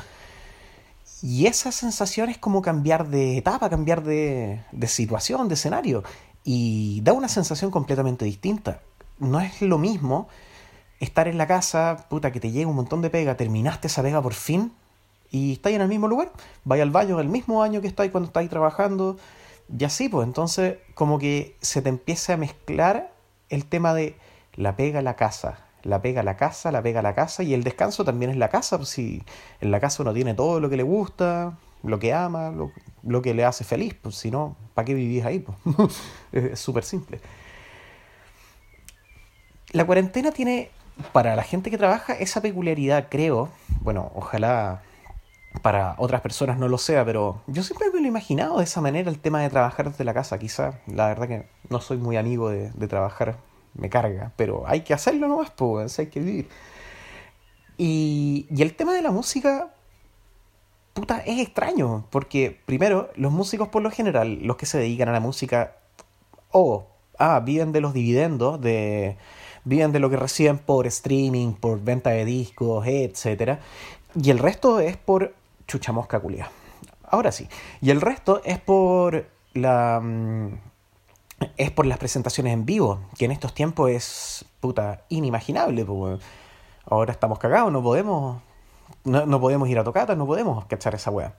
Y 1.22 1.46
esa 1.46 1.70
sensación 1.72 2.30
es 2.30 2.38
como 2.38 2.62
cambiar 2.62 3.08
de 3.08 3.36
etapa, 3.36 3.68
cambiar 3.68 4.02
de, 4.02 4.62
de 4.72 4.86
situación, 4.86 5.48
de 5.48 5.54
escenario. 5.54 6.02
Y 6.44 7.00
da 7.02 7.12
una 7.12 7.28
sensación 7.28 7.70
completamente 7.70 8.24
distinta. 8.24 8.80
No 9.18 9.40
es 9.40 9.60
lo 9.60 9.78
mismo 9.78 10.28
estar 11.00 11.28
en 11.28 11.38
la 11.38 11.46
casa, 11.46 12.06
puta, 12.08 12.30
que 12.30 12.40
te 12.40 12.50
llega 12.50 12.68
un 12.68 12.76
montón 12.76 13.02
de 13.02 13.10
pega, 13.10 13.36
terminaste 13.36 13.88
esa 13.88 14.02
pega 14.02 14.22
por 14.22 14.34
fin 14.34 14.72
y 15.30 15.52
estáis 15.52 15.76
en 15.76 15.82
el 15.82 15.88
mismo 15.88 16.08
lugar. 16.08 16.32
Vais 16.64 16.82
al 16.82 16.90
baño 16.90 17.20
el 17.20 17.28
mismo 17.28 17.62
año 17.62 17.80
que 17.80 17.88
estáis 17.88 18.10
cuando 18.10 18.28
estáis 18.28 18.50
trabajando. 18.50 19.16
Y 19.76 19.84
así, 19.84 20.08
pues 20.08 20.26
entonces 20.26 20.78
como 20.94 21.18
que 21.18 21.56
se 21.60 21.82
te 21.82 21.88
empieza 21.88 22.34
a 22.34 22.36
mezclar 22.36 23.12
el 23.48 23.64
tema 23.66 23.94
de 23.94 24.16
la 24.54 24.76
pega, 24.76 25.00
la 25.02 25.16
casa, 25.16 25.58
la 25.82 26.02
pega 26.02 26.22
la 26.22 26.36
casa, 26.36 26.70
la 26.72 26.82
pega 26.82 27.02
la 27.02 27.14
casa 27.14 27.42
y 27.42 27.54
el 27.54 27.62
descanso 27.64 28.04
también 28.04 28.30
es 28.30 28.36
la 28.36 28.48
casa. 28.48 28.76
Pues 28.76 28.90
si 28.90 29.22
en 29.60 29.70
la 29.70 29.80
casa 29.80 30.02
uno 30.02 30.12
tiene 30.12 30.34
todo 30.34 30.60
lo 30.60 30.68
que 30.70 30.76
le 30.76 30.82
gusta, 30.82 31.56
lo 31.82 31.98
que 31.98 32.12
ama, 32.12 32.52
lo, 33.02 33.22
que 33.22 33.34
le 33.34 33.44
hace 33.44 33.64
feliz, 33.64 33.94
pues 34.00 34.16
si 34.16 34.30
no, 34.30 34.56
¿para 34.74 34.84
qué 34.84 34.94
vivís 34.94 35.24
ahí? 35.24 35.40
Pues? 35.40 36.02
es 36.32 36.60
súper 36.60 36.84
simple. 36.84 37.20
La 39.72 39.86
cuarentena 39.86 40.32
tiene, 40.32 40.70
para 41.12 41.36
la 41.36 41.42
gente 41.42 41.70
que 41.70 41.78
trabaja, 41.78 42.14
esa 42.14 42.42
peculiaridad, 42.42 43.06
creo, 43.08 43.48
bueno, 43.82 44.10
ojalá 44.14 44.82
para 45.62 45.94
otras 45.98 46.20
personas 46.20 46.58
no 46.58 46.68
lo 46.68 46.78
sea, 46.78 47.04
pero 47.04 47.42
yo 47.46 47.62
siempre 47.62 47.88
me 47.92 48.00
lo 48.00 48.04
he 48.04 48.08
imaginado 48.08 48.58
de 48.58 48.64
esa 48.64 48.80
manera 48.80 49.10
el 49.10 49.18
tema 49.18 49.40
de 49.40 49.50
trabajar 49.50 49.90
desde 49.90 50.04
la 50.04 50.14
casa. 50.14 50.38
Quizá, 50.38 50.80
la 50.86 51.08
verdad 51.08 51.28
que 51.28 51.48
no 51.68 51.80
soy 51.80 51.96
muy 51.96 52.16
amigo 52.16 52.50
de, 52.50 52.70
de 52.70 52.88
trabajar 52.88 53.36
me 53.74 53.88
carga, 53.88 54.32
pero 54.36 54.64
hay 54.66 54.82
que 54.82 54.94
hacerlo 54.94 55.28
nomás, 55.28 55.50
pues, 55.50 55.98
hay 55.98 56.06
que 56.06 56.20
vivir. 56.20 56.48
Y, 57.78 58.46
y 58.50 58.62
el 58.62 58.74
tema 58.74 58.94
de 58.94 59.02
la 59.02 59.10
música, 59.10 59.72
puta, 60.92 61.18
es 61.20 61.40
extraño, 61.40 62.06
porque 62.10 62.60
primero, 62.66 63.10
los 63.16 63.32
músicos 63.32 63.68
por 63.68 63.82
lo 63.82 63.90
general, 63.90 64.40
los 64.42 64.56
que 64.56 64.66
se 64.66 64.78
dedican 64.78 65.08
a 65.08 65.12
la 65.12 65.20
música, 65.20 65.76
o, 66.50 66.86
ah, 67.18 67.40
viven 67.40 67.72
de 67.72 67.80
los 67.80 67.94
dividendos, 67.94 68.60
de, 68.60 69.16
viven 69.64 69.92
de 69.92 70.00
lo 70.00 70.10
que 70.10 70.16
reciben 70.16 70.58
por 70.58 70.86
streaming, 70.86 71.52
por 71.54 71.80
venta 71.80 72.10
de 72.10 72.24
discos, 72.24 72.86
etcétera, 72.86 73.60
y 74.20 74.30
el 74.30 74.38
resto 74.38 74.80
es 74.80 74.96
por 74.96 75.34
chucha 75.66 75.92
mosca 75.92 76.20
culia. 76.20 76.50
Ahora 77.04 77.32
sí, 77.32 77.48
y 77.80 77.90
el 77.90 78.00
resto 78.00 78.40
es 78.44 78.58
por 78.58 79.26
la 79.54 80.00
mm, 80.00 80.69
es 81.56 81.70
por 81.70 81.86
las 81.86 81.98
presentaciones 81.98 82.52
en 82.52 82.66
vivo, 82.66 83.00
que 83.16 83.24
en 83.24 83.30
estos 83.32 83.54
tiempos 83.54 83.90
es 83.90 84.44
puta 84.60 85.04
inimaginable. 85.08 85.86
Ahora 86.86 87.12
estamos 87.12 87.38
cagados, 87.38 87.72
no 87.72 87.82
podemos, 87.82 88.40
no, 89.04 89.40
podemos 89.40 89.68
ir 89.68 89.78
a 89.78 89.84
tocatas, 89.84 90.16
no 90.16 90.26
podemos 90.26 90.64
cachar 90.66 90.94
esa 90.94 91.10
wea. 91.10 91.34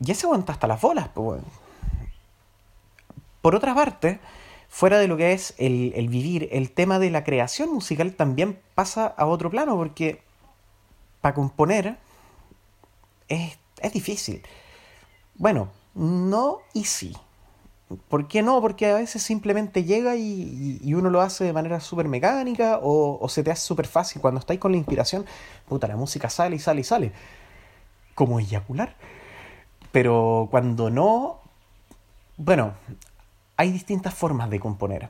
Y 0.00 0.10
ese 0.10 0.26
aguanta 0.26 0.52
hasta 0.52 0.66
las 0.66 0.80
bolas. 0.80 1.08
Pues, 1.14 1.42
por 3.42 3.54
otra 3.54 3.74
parte, 3.74 4.20
fuera 4.68 4.98
de 4.98 5.08
lo 5.08 5.16
que 5.16 5.32
es 5.32 5.54
el, 5.58 5.92
el, 5.96 6.08
vivir, 6.08 6.48
el 6.52 6.70
tema 6.70 6.98
de 6.98 7.10
la 7.10 7.24
creación 7.24 7.72
musical 7.72 8.14
también 8.14 8.60
pasa 8.74 9.06
a 9.06 9.26
otro 9.26 9.50
plano, 9.50 9.76
porque 9.76 10.22
para 11.20 11.34
componer 11.34 11.96
es, 13.28 13.58
es 13.80 13.92
difícil. 13.92 14.42
Bueno, 15.36 15.70
no 15.94 16.58
y 16.74 16.84
sí. 16.84 17.16
¿Por 18.08 18.28
qué 18.28 18.42
no? 18.42 18.60
Porque 18.60 18.86
a 18.86 18.94
veces 18.94 19.22
simplemente 19.22 19.82
llega 19.82 20.14
y, 20.14 20.80
uno 20.94 21.10
lo 21.10 21.20
hace 21.20 21.44
de 21.44 21.52
manera 21.52 21.80
súper 21.80 22.06
mecánica 22.06 22.78
o, 22.82 23.28
se 23.28 23.42
te 23.42 23.50
hace 23.50 23.62
súper 23.62 23.86
fácil. 23.86 24.22
Cuando 24.22 24.38
estáis 24.38 24.60
con 24.60 24.72
la 24.72 24.78
inspiración, 24.78 25.26
puta, 25.68 25.88
la 25.88 25.96
música 25.96 26.30
sale 26.30 26.56
y 26.56 26.58
sale 26.60 26.82
y 26.82 26.84
sale. 26.84 27.12
Como 28.14 28.38
eyacular. 28.38 28.94
Pero 29.90 30.48
cuando 30.50 30.88
no, 30.88 31.40
bueno, 32.36 32.74
hay 33.56 33.72
distintas 33.72 34.14
formas 34.14 34.50
de 34.50 34.60
componer. 34.60 35.08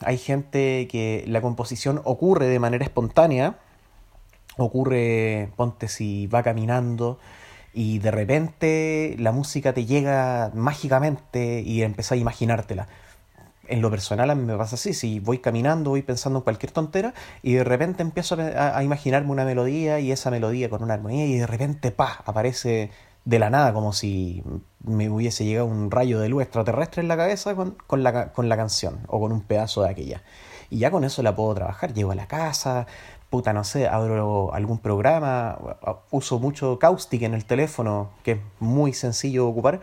Hay 0.00 0.18
gente 0.18 0.88
que 0.88 1.24
la 1.28 1.40
composición 1.40 2.00
ocurre 2.04 2.46
de 2.46 2.58
manera 2.58 2.84
espontánea, 2.84 3.58
ocurre, 4.56 5.52
ponte 5.54 5.86
si 5.86 6.26
va 6.26 6.42
caminando 6.42 7.20
y 7.72 7.98
de 7.98 8.10
repente 8.10 9.16
la 9.18 9.32
música 9.32 9.72
te 9.72 9.86
llega 9.86 10.50
mágicamente 10.54 11.60
y 11.60 11.82
empezás 11.82 12.12
a 12.12 12.16
imaginártela. 12.16 12.88
En 13.68 13.80
lo 13.80 13.90
personal 13.90 14.28
a 14.28 14.34
mí 14.34 14.44
me 14.44 14.56
pasa 14.56 14.74
así, 14.74 14.92
si 14.92 15.20
voy 15.20 15.38
caminando, 15.38 15.90
voy 15.90 16.02
pensando 16.02 16.40
en 16.40 16.42
cualquier 16.42 16.72
tontera 16.72 17.14
y 17.42 17.54
de 17.54 17.64
repente 17.64 18.02
empiezo 18.02 18.36
a, 18.38 18.82
imaginarme 18.82 19.30
una 19.30 19.44
melodía 19.44 20.00
y 20.00 20.12
esa 20.12 20.30
melodía 20.30 20.68
con 20.68 20.82
una 20.82 20.94
armonía 20.94 21.26
y 21.26 21.38
de 21.38 21.46
repente, 21.46 21.90
pa, 21.90 22.22
aparece 22.26 22.90
de 23.24 23.38
la 23.38 23.50
nada 23.50 23.72
como 23.72 23.92
si 23.92 24.42
me 24.84 25.08
hubiese 25.08 25.44
llegado 25.44 25.66
un 25.66 25.90
rayo 25.90 26.18
de 26.18 26.28
luz 26.28 26.42
extraterrestre 26.42 27.02
en 27.02 27.08
la 27.08 27.16
cabeza 27.16 27.54
con, 27.54 27.76
con, 27.86 28.02
la, 28.02 28.32
con 28.32 28.48
la 28.48 28.56
canción 28.56 29.00
o 29.06 29.20
con 29.20 29.32
un 29.32 29.42
pedazo 29.42 29.82
de 29.82 29.90
aquella. 29.90 30.22
Y 30.68 30.78
ya 30.78 30.90
con 30.90 31.04
eso 31.04 31.22
la 31.22 31.36
puedo 31.36 31.54
trabajar, 31.54 31.92
llego 31.92 32.12
a 32.12 32.14
la 32.14 32.26
casa, 32.26 32.86
puta, 33.32 33.54
no 33.54 33.64
sé, 33.64 33.88
abro 33.88 34.52
algún 34.52 34.78
programa, 34.78 35.58
uso 36.10 36.38
mucho 36.38 36.78
Caustic 36.78 37.22
en 37.22 37.32
el 37.32 37.46
teléfono, 37.46 38.10
que 38.24 38.32
es 38.32 38.38
muy 38.60 38.92
sencillo 38.92 39.48
ocupar, 39.48 39.80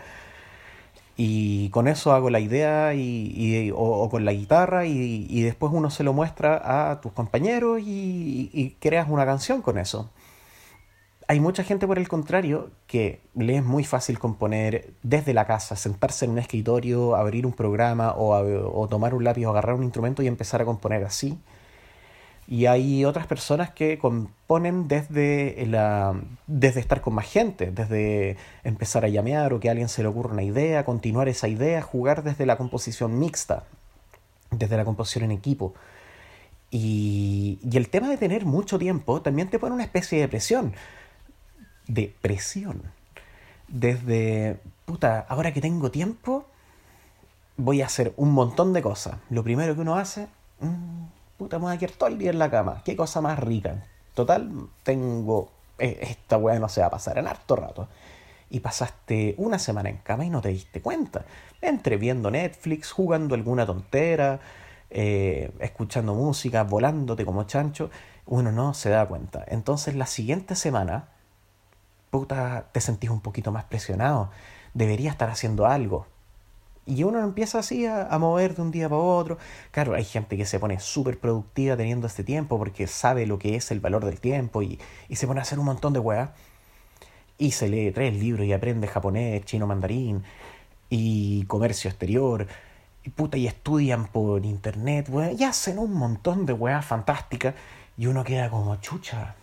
y 1.17 1.69
con 1.71 1.87
eso 1.87 2.13
hago 2.13 2.29
la 2.29 2.39
idea 2.39 2.93
y, 2.93 3.71
o, 3.75 4.07
con 4.07 4.23
la 4.23 4.33
guitarra 4.33 4.85
y, 4.85 5.41
después 5.41 5.73
uno 5.73 5.89
se 5.89 6.03
lo 6.03 6.13
muestra 6.13 6.91
a 6.91 7.01
tus 7.01 7.11
compañeros 7.11 7.81
y, 7.83 8.77
creas 8.79 9.09
una 9.09 9.25
canción 9.25 9.63
con 9.63 9.79
eso. 9.79 10.11
Hay 11.27 11.39
mucha 11.39 11.63
gente 11.63 11.87
por 11.87 11.97
el 11.97 12.07
contrario 12.07 12.69
que 12.85 13.21
le 13.33 13.57
es 13.57 13.63
muy 13.63 13.83
fácil 13.83 14.19
componer 14.19 14.93
desde 15.01 15.33
la 15.33 15.45
casa, 15.47 15.75
sentarse 15.75 16.25
en 16.25 16.31
un 16.31 16.39
escritorio, 16.39 17.15
abrir 17.15 17.47
un 17.47 17.53
programa 17.53 18.11
o, 18.11 18.35
o 18.79 18.87
tomar 18.87 19.15
un 19.15 19.23
lápiz 19.23 19.45
o 19.45 19.49
agarrar 19.49 19.75
un 19.75 19.83
instrumento 19.83 20.21
y 20.21 20.27
empezar 20.27 20.61
a 20.61 20.65
componer 20.65 21.03
así 21.03 21.39
Y 22.51 22.65
hay 22.65 23.05
otras 23.05 23.27
personas 23.27 23.69
que 23.69 23.99
componen 23.99 24.87
desde, 24.87 25.63
la, 25.67 26.19
desde 26.47 26.79
estar 26.79 26.99
con 26.99 27.13
más 27.13 27.27
gente, 27.27 27.69
desde 27.69 28.37
empezar 28.63 29.05
a 29.05 29.07
llamear 29.07 29.53
o 29.53 29.59
que 29.59 29.69
alguien 29.69 29.87
se 29.87 30.01
le 30.01 30.07
ocurra 30.07 30.33
una 30.33 30.41
idea, 30.41 30.83
continuar 30.83 31.29
esa 31.29 31.47
idea, 31.47 31.83
jugar 31.83 32.23
desde 32.23 32.47
la 32.47 32.57
composición 32.57 33.19
mixta, 33.19 33.65
desde 34.49 34.77
la 34.77 34.83
composición 34.83 35.25
en 35.25 35.31
equipo. 35.31 35.75
Y, 36.71 37.59
y 37.61 37.77
el 37.77 37.87
tema 37.89 38.09
de 38.09 38.17
tener 38.17 38.45
mucho 38.45 38.79
tiempo 38.79 39.21
también 39.21 39.51
te 39.51 39.59
pone 39.59 39.75
una 39.75 39.83
especie 39.83 40.19
de 40.19 40.27
presión. 40.27 40.73
De 41.85 42.11
presión. 42.19 42.81
Desde, 43.67 44.59
puta, 44.85 45.23
ahora 45.29 45.53
que 45.53 45.61
tengo 45.61 45.91
tiempo, 45.91 46.47
voy 47.57 47.83
a 47.83 47.85
hacer 47.85 48.11
un 48.17 48.31
montón 48.31 48.73
de 48.73 48.81
cosas. 48.81 49.17
Lo 49.29 49.43
primero 49.43 49.75
que 49.75 49.81
uno 49.81 49.97
hace, 49.97 50.27
mmm, 50.61 51.18
puta, 51.39 51.57
me 51.57 51.65
voy 51.65 51.75
a 51.75 51.77
quedar 51.77 51.95
todo 51.95 52.09
el 52.09 52.17
día 52.17 52.31
en 52.31 52.37
la 52.37 52.51
cama. 52.51 52.81
Qué 52.83 52.97
cosa 52.97 53.21
más 53.21 53.39
rica. 53.39 53.87
Total, 54.13 54.51
tengo, 54.83 55.49
eh, 55.79 55.97
esta 56.01 56.37
weá 56.37 56.59
no 56.59 56.67
se 56.67 56.81
va 56.81 56.87
a 56.87 56.89
pasar 56.91 57.17
en 57.17 57.27
harto 57.27 57.55
rato. 57.55 57.87
Y 58.49 58.59
pasaste 58.59 59.35
una 59.37 59.57
semana 59.57 59.89
en 59.89 59.97
cama 59.97 60.25
y 60.25 60.29
no 60.29 60.41
te 60.41 60.49
diste 60.49 60.81
cuenta. 60.81 61.25
Entre 61.61 61.95
viendo 61.95 62.29
Netflix, 62.29 62.91
jugando 62.91 63.35
alguna 63.35 63.65
tontera, 63.65 64.41
eh, 64.89 65.51
escuchando 65.59 66.13
música, 66.13 66.63
volándote 66.63 67.23
como 67.23 67.45
chancho, 67.45 67.89
uno 68.25 68.51
no 68.51 68.73
se 68.73 68.89
da 68.89 69.07
cuenta. 69.07 69.45
Entonces 69.47 69.95
la 69.95 70.07
siguiente 70.07 70.55
semana, 70.55 71.07
puta, 72.09 72.67
te 72.73 72.81
sentís 72.81 73.09
un 73.09 73.21
poquito 73.21 73.53
más 73.53 73.63
presionado. 73.63 74.29
Debería 74.73 75.11
estar 75.11 75.29
haciendo 75.29 75.67
algo 75.67 76.05
y 76.89 77.03
uno 77.03 77.19
empieza 77.23 77.59
así 77.59 77.85
a, 77.85 78.09
mover 78.19 78.55
de 78.55 78.63
un 78.63 78.71
día 78.71 78.89
para 78.89 79.01
otro. 79.01 79.37
Claro, 79.69 79.93
hay 79.93 80.03
gente 80.03 80.35
que 80.37 80.45
se 80.45 80.59
pone 80.59 80.79
súper 80.79 81.19
productiva 81.19 81.77
teniendo 81.77 82.07
este 82.07 82.23
tiempo 82.23 82.57
porque 82.57 82.87
sabe 82.87 83.27
lo 83.27 83.37
que 83.37 83.55
es 83.55 83.69
el 83.69 83.79
valor 83.79 84.03
del 84.05 84.19
tiempo 84.19 84.63
y, 84.63 84.79
se 85.11 85.27
pone 85.27 85.39
a 85.39 85.43
hacer 85.43 85.59
un 85.59 85.65
montón 85.65 85.93
de 85.93 85.99
weas. 85.99 86.31
Y 87.37 87.51
se 87.51 87.69
lee 87.69 87.91
tres 87.91 88.15
libros 88.15 88.45
y 88.45 88.53
aprende 88.53 88.87
japonés, 88.87 89.45
chino 89.45 89.67
mandarín 89.67 90.23
y 90.89 91.45
comercio 91.45 91.89
exterior. 91.91 92.47
Y 93.03 93.11
puta, 93.11 93.37
y 93.37 93.47
estudian 93.47 94.07
por 94.07 94.43
internet, 94.43 95.09
y 95.37 95.43
hacen 95.43 95.79
un 95.79 95.93
montón 95.93 96.45
de 96.45 96.53
weas 96.53 96.83
fantásticas. 96.83 97.53
Y 97.97 98.07
uno 98.07 98.23
queda 98.23 98.49
como 98.49 98.75
chucha. 98.77 99.35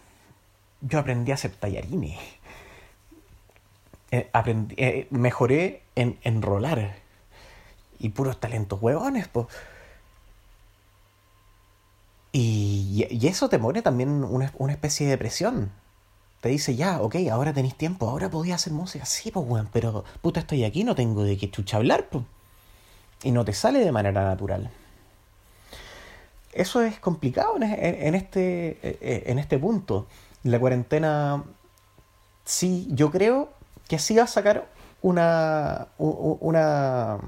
Yo 0.80 0.98
aprendí 0.98 1.30
a 1.30 1.34
hacer 1.34 1.52
tallarines. 1.52 2.18
Eh, 4.10 4.28
aprendí, 4.32 4.74
eh, 4.78 5.06
mejoré 5.10 5.82
en 5.94 6.18
enrolar 6.22 7.05
y 7.98 8.10
puros 8.10 8.40
talentos 8.40 8.80
huevones, 8.80 9.28
pues. 9.28 9.46
Y, 12.32 13.06
y, 13.10 13.26
eso 13.28 13.48
te 13.48 13.58
pone 13.58 13.82
también 13.82 14.22
una, 14.24 14.52
una, 14.58 14.72
especie 14.72 15.06
de 15.06 15.16
presión. 15.16 15.72
Te 16.40 16.50
dice, 16.50 16.76
ya, 16.76 17.00
ok, 17.00 17.16
ahora 17.32 17.54
tenéis 17.54 17.76
tiempo, 17.76 18.08
ahora 18.08 18.28
podía 18.30 18.56
hacer 18.56 18.72
música. 18.72 19.06
Sí, 19.06 19.30
pues, 19.30 19.46
weón, 19.48 19.68
pero 19.72 20.04
puta, 20.20 20.40
estoy 20.40 20.64
aquí, 20.64 20.84
no 20.84 20.94
tengo 20.94 21.24
de 21.24 21.38
qué 21.38 21.50
chucha 21.50 21.78
hablar, 21.78 22.08
pues. 22.10 22.24
Y 23.22 23.30
no 23.32 23.44
te 23.44 23.54
sale 23.54 23.80
de 23.80 23.92
manera 23.92 24.24
natural. 24.24 24.70
Eso 26.52 26.82
es 26.82 26.98
complicado 26.98 27.56
en, 27.56 27.62
en, 27.62 28.14
este, 28.14 29.30
en 29.30 29.38
este 29.38 29.58
punto. 29.58 30.06
La 30.42 30.58
cuarentena, 30.58 31.44
sí, 32.44 32.86
yo 32.90 33.10
creo 33.10 33.50
que 33.88 33.98
sí 33.98 34.16
va 34.16 34.24
a 34.24 34.26
sacar 34.26 34.66
una, 35.02 35.88
una 35.98 37.18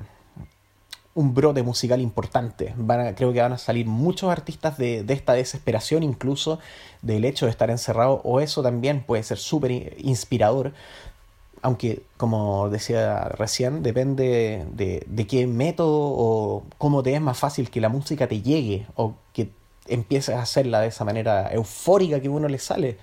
un 1.18 1.34
brote 1.34 1.64
musical 1.64 2.00
importante. 2.00 2.74
Van 2.76 3.12
creo 3.16 3.32
que 3.32 3.40
van 3.40 3.52
a 3.52 3.58
salir 3.58 3.86
muchos 3.86 4.30
artistas 4.30 4.78
de, 4.78 5.04
esta 5.08 5.32
desesperación, 5.32 6.04
incluso 6.04 6.60
del 7.02 7.24
hecho 7.24 7.46
de 7.46 7.50
estar 7.50 7.70
encerrado, 7.70 8.20
o 8.22 8.38
eso 8.38 8.62
también 8.62 9.02
puede 9.02 9.24
ser 9.24 9.38
súper 9.38 9.96
inspirador. 9.98 10.72
Aunque, 11.60 12.02
como 12.16 12.70
decía 12.70 13.24
recién, 13.30 13.82
depende 13.82 14.64
de, 14.70 15.04
de, 15.08 15.26
qué 15.26 15.48
método 15.48 15.98
o 15.98 16.62
cómo 16.78 17.02
te 17.02 17.14
es 17.14 17.20
más 17.20 17.36
fácil 17.36 17.68
que 17.68 17.80
la 17.80 17.88
música 17.88 18.28
te 18.28 18.40
llegue 18.40 18.86
o 18.94 19.14
que 19.32 19.50
empieces 19.88 20.36
a 20.36 20.42
hacerla 20.42 20.80
de 20.82 20.88
esa 20.88 21.04
manera 21.04 21.52
eufórica 21.52 22.20
que 22.20 22.28
uno 22.28 22.46
le 22.46 22.60
sale. 22.60 22.96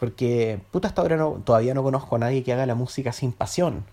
Porque, 0.00 0.58
puta, 0.70 0.88
hasta 0.88 1.02
ahora 1.02 1.18
no, 1.18 1.42
todavía 1.44 1.74
no 1.74 1.82
conozco 1.82 2.16
a 2.16 2.18
nadie 2.20 2.42
que 2.42 2.54
haga 2.54 2.64
la 2.64 2.74
música 2.74 3.12
sin 3.12 3.32
pasión 3.32 3.84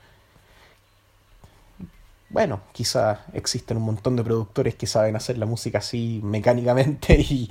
bueno, 2.30 2.62
quizá 2.72 3.26
existen 3.34 3.78
un 3.78 3.84
montón 3.84 4.16
de 4.16 4.24
productores 4.24 4.76
que 4.76 4.88
saben 4.88 5.16
hacer 5.16 5.38
la 5.38 5.46
música 5.46 5.80
así 5.80 6.22
mecánicamente 6.24 7.16
y, 7.20 7.50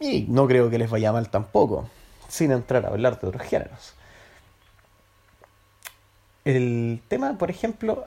y 0.00 0.26
no 0.28 0.46
creo 0.46 0.70
que 0.70 0.78
les 0.78 0.90
vaya 0.90 1.12
mal 1.12 1.30
tampoco, 1.30 1.88
sin 2.28 2.52
entrar 2.52 2.84
a 2.86 2.88
hablar 2.88 3.20
de 3.20 3.28
otros 3.28 3.42
géneros. 3.42 3.94
El 6.44 7.00
tema, 7.08 7.38
por 7.38 7.50
ejemplo, 7.50 8.04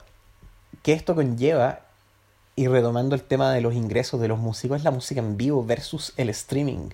que 0.82 0.92
esto 0.92 1.14
conlleva, 1.14 1.80
y 2.54 2.68
retomando 2.68 3.14
el 3.14 3.22
tema 3.22 3.52
de 3.52 3.60
los 3.60 3.74
ingresos 3.74 4.18
de 4.20 4.28
los 4.28 4.38
músicos, 4.38 4.78
es 4.78 4.84
la 4.84 4.90
música 4.90 5.20
en 5.20 5.36
vivo 5.36 5.64
versus 5.64 6.14
el 6.16 6.30
streaming. 6.30 6.90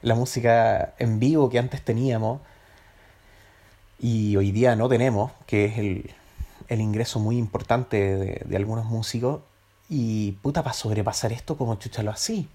La 0.00 0.14
música 0.14 0.94
en 0.98 1.18
vivo 1.18 1.50
que 1.50 1.58
antes 1.58 1.82
teníamos 1.84 2.40
y 3.98 4.36
hoy 4.36 4.52
día 4.52 4.74
no 4.74 4.88
tenemos, 4.88 5.32
que 5.46 5.66
es 5.66 5.78
el, 5.78 6.14
el 6.68 6.80
ingreso 6.80 7.18
muy 7.20 7.36
importante 7.38 8.42
de, 8.44 8.56
algunos 8.56 8.86
músicos. 8.86 9.42
Y 9.88 10.32
puta, 10.42 10.62
para 10.62 10.74
sobrepasar 10.74 11.32
esto, 11.32 11.56
como 11.56 11.74
chuchalo 11.76 12.10
así. 12.10 12.48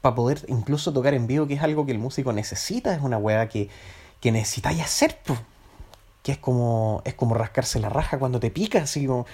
Para 0.00 0.14
poder 0.14 0.44
incluso 0.48 0.92
tocar 0.92 1.14
en 1.14 1.26
vivo, 1.26 1.46
que 1.46 1.54
es 1.54 1.62
algo 1.62 1.86
que 1.86 1.92
el 1.92 1.98
músico 1.98 2.32
necesita, 2.32 2.94
es 2.94 3.02
una 3.02 3.18
weá 3.18 3.48
que, 3.48 3.68
que 4.20 4.32
necesitáis 4.32 4.82
hacer, 4.82 5.18
que 6.22 6.32
es 6.32 6.38
como, 6.38 7.02
es 7.04 7.14
como 7.14 7.34
rascarse 7.34 7.80
la 7.80 7.88
raja 7.88 8.18
cuando 8.18 8.40
te 8.40 8.50
pica, 8.50 8.82
así 8.82 9.06
como, 9.06 9.26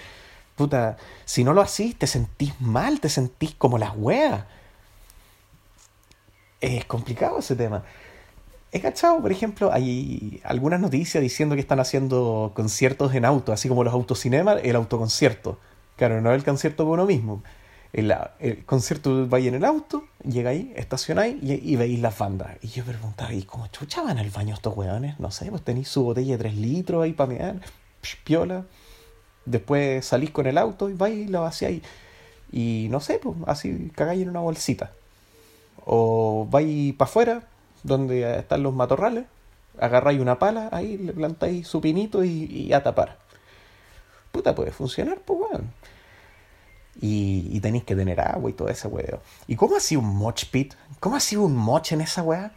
puta, 0.55 0.97
si 1.25 1.43
no 1.43 1.53
lo 1.53 1.61
hacís, 1.61 1.97
te 1.97 2.07
sentís 2.07 2.59
mal, 2.59 2.99
te 2.99 3.09
sentís 3.09 3.55
como 3.55 3.77
la 3.77 3.91
weas. 3.91 4.45
Es 6.59 6.85
complicado 6.85 7.39
ese 7.39 7.55
tema. 7.55 7.83
He 8.71 8.81
cachado, 8.81 9.21
por 9.21 9.31
ejemplo, 9.31 9.71
hay 9.71 10.41
algunas 10.43 10.79
noticias 10.79 11.21
diciendo 11.21 11.55
que 11.55 11.61
están 11.61 11.79
haciendo 11.79 12.51
conciertos 12.53 13.13
en 13.15 13.23
auto, 13.23 13.53
así 13.53 13.69
como 13.69 13.83
los 13.83 13.93
autocinemas, 13.93 14.59
el 14.63 14.75
autoconcierto. 14.75 15.57
Claro, 15.95 16.21
no 16.21 16.33
el 16.33 16.43
concierto 16.43 16.83
por 16.85 16.99
uno 16.99 17.05
mismo. 17.05 17.43
El, 17.93 18.13
el 18.39 18.65
concierto 18.65 19.27
vais 19.27 19.47
en 19.47 19.55
el 19.55 19.65
auto, 19.65 20.03
llegáis, 20.23 20.67
estacionáis 20.75 21.41
y, 21.41 21.53
y, 21.53 21.75
veis 21.77 21.99
las 21.99 22.17
bandas. 22.17 22.57
Y 22.61 22.67
yo 22.67 22.83
preguntaba, 22.83 23.33
¿y 23.33 23.43
cómo 23.43 23.67
chuchaban 23.67 24.17
al 24.17 24.29
baño 24.29 24.53
estos 24.53 24.75
weones? 24.75 25.19
No 25.19 25.31
sé, 25.31 25.49
pues 25.49 25.63
tenéis 25.63 25.87
su 25.87 26.03
botella 26.03 26.33
de 26.33 26.37
3 26.37 26.55
litros 26.57 27.03
ahí 27.03 27.13
para 27.13 27.29
mear, 27.29 27.61
piola. 28.23 28.65
Después 29.45 30.05
salís 30.05 30.31
con 30.31 30.45
el 30.45 30.57
auto 30.57 30.89
y 30.89 30.93
vais 30.93 31.27
y 31.27 31.27
la 31.27 31.39
vaciáis. 31.39 31.81
Y 32.51 32.87
no 32.89 32.99
sé, 32.99 33.19
pues 33.19 33.35
así 33.47 33.91
cagáis 33.95 34.21
en 34.21 34.29
una 34.29 34.41
bolsita. 34.41 34.91
O 35.85 36.47
vais 36.51 36.93
para 36.93 37.09
afuera, 37.09 37.43
donde 37.87 38.39
están 38.39 38.63
los 38.63 38.73
matorrales, 38.73 39.25
agarráis 39.79 40.19
una 40.19 40.37
pala, 40.37 40.69
ahí 40.71 40.97
le 40.97 41.13
plantáis 41.13 41.67
su 41.67 41.81
pinito 41.81 42.23
y, 42.23 42.71
a 42.73 42.83
tapar. 42.83 43.17
Puta, 44.31 44.53
puede 44.53 44.71
funcionar, 44.71 45.19
pues 45.25 45.39
weón. 45.39 45.71
Y, 46.99 47.49
y, 47.51 47.59
tenéis 47.59 47.83
que 47.83 47.95
tener 47.95 48.19
agua 48.19 48.49
y 48.49 48.53
todo 48.53 48.69
ese 48.69 48.87
weón. 48.87 49.19
¿Y 49.47 49.55
cómo 49.55 49.75
ha 49.75 49.79
sido 49.79 50.01
un 50.01 50.15
moch 50.15 50.45
pit? 50.51 50.73
¿Cómo 50.99 51.15
ha 51.15 51.19
sido 51.19 51.43
un 51.43 51.55
moch 51.55 51.91
en 51.91 52.01
esa 52.01 52.23
weá? 52.23 52.51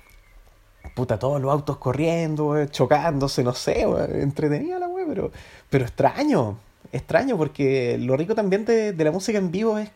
Puta, 0.94 1.18
todos 1.18 1.40
los 1.40 1.52
autos 1.52 1.76
corriendo, 1.76 2.66
chocándose, 2.66 3.44
no 3.44 3.54
sé, 3.54 3.86
weón. 3.86 4.20
Entretenida 4.20 4.78
la 4.78 4.88
weá, 4.88 5.04
pero, 5.08 5.30
pero 5.68 5.84
extraño. 5.84 6.58
Extraño 6.92 7.36
porque 7.36 7.98
lo 7.98 8.16
rico 8.16 8.34
también 8.34 8.64
de, 8.64 8.92
de 8.92 9.04
la 9.04 9.12
música 9.12 9.38
en 9.38 9.50
vivo 9.52 9.78
es 9.78 9.90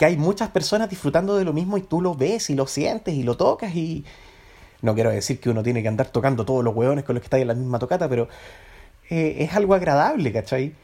que 0.00 0.06
hay 0.06 0.16
muchas 0.16 0.48
personas 0.48 0.88
disfrutando 0.88 1.36
de 1.36 1.44
lo 1.44 1.52
mismo 1.52 1.76
y 1.76 1.82
tú 1.82 2.00
lo 2.00 2.14
ves 2.14 2.48
y 2.48 2.54
lo 2.54 2.66
sientes 2.66 3.12
y 3.14 3.22
lo 3.22 3.36
tocas 3.36 3.74
y... 3.74 4.06
No 4.80 4.94
quiero 4.94 5.10
decir 5.10 5.38
que 5.40 5.50
uno 5.50 5.62
tiene 5.62 5.82
que 5.82 5.88
andar 5.88 6.08
tocando 6.08 6.46
todos 6.46 6.64
los 6.64 6.74
hueones 6.74 7.04
con 7.04 7.14
los 7.14 7.20
que 7.20 7.26
está 7.26 7.36
en 7.36 7.48
la 7.48 7.52
misma 7.52 7.78
tocata, 7.78 8.08
pero 8.08 8.26
eh, 9.10 9.36
es 9.40 9.52
algo 9.52 9.74
agradable, 9.74 10.32
¿cachai? 10.32 10.74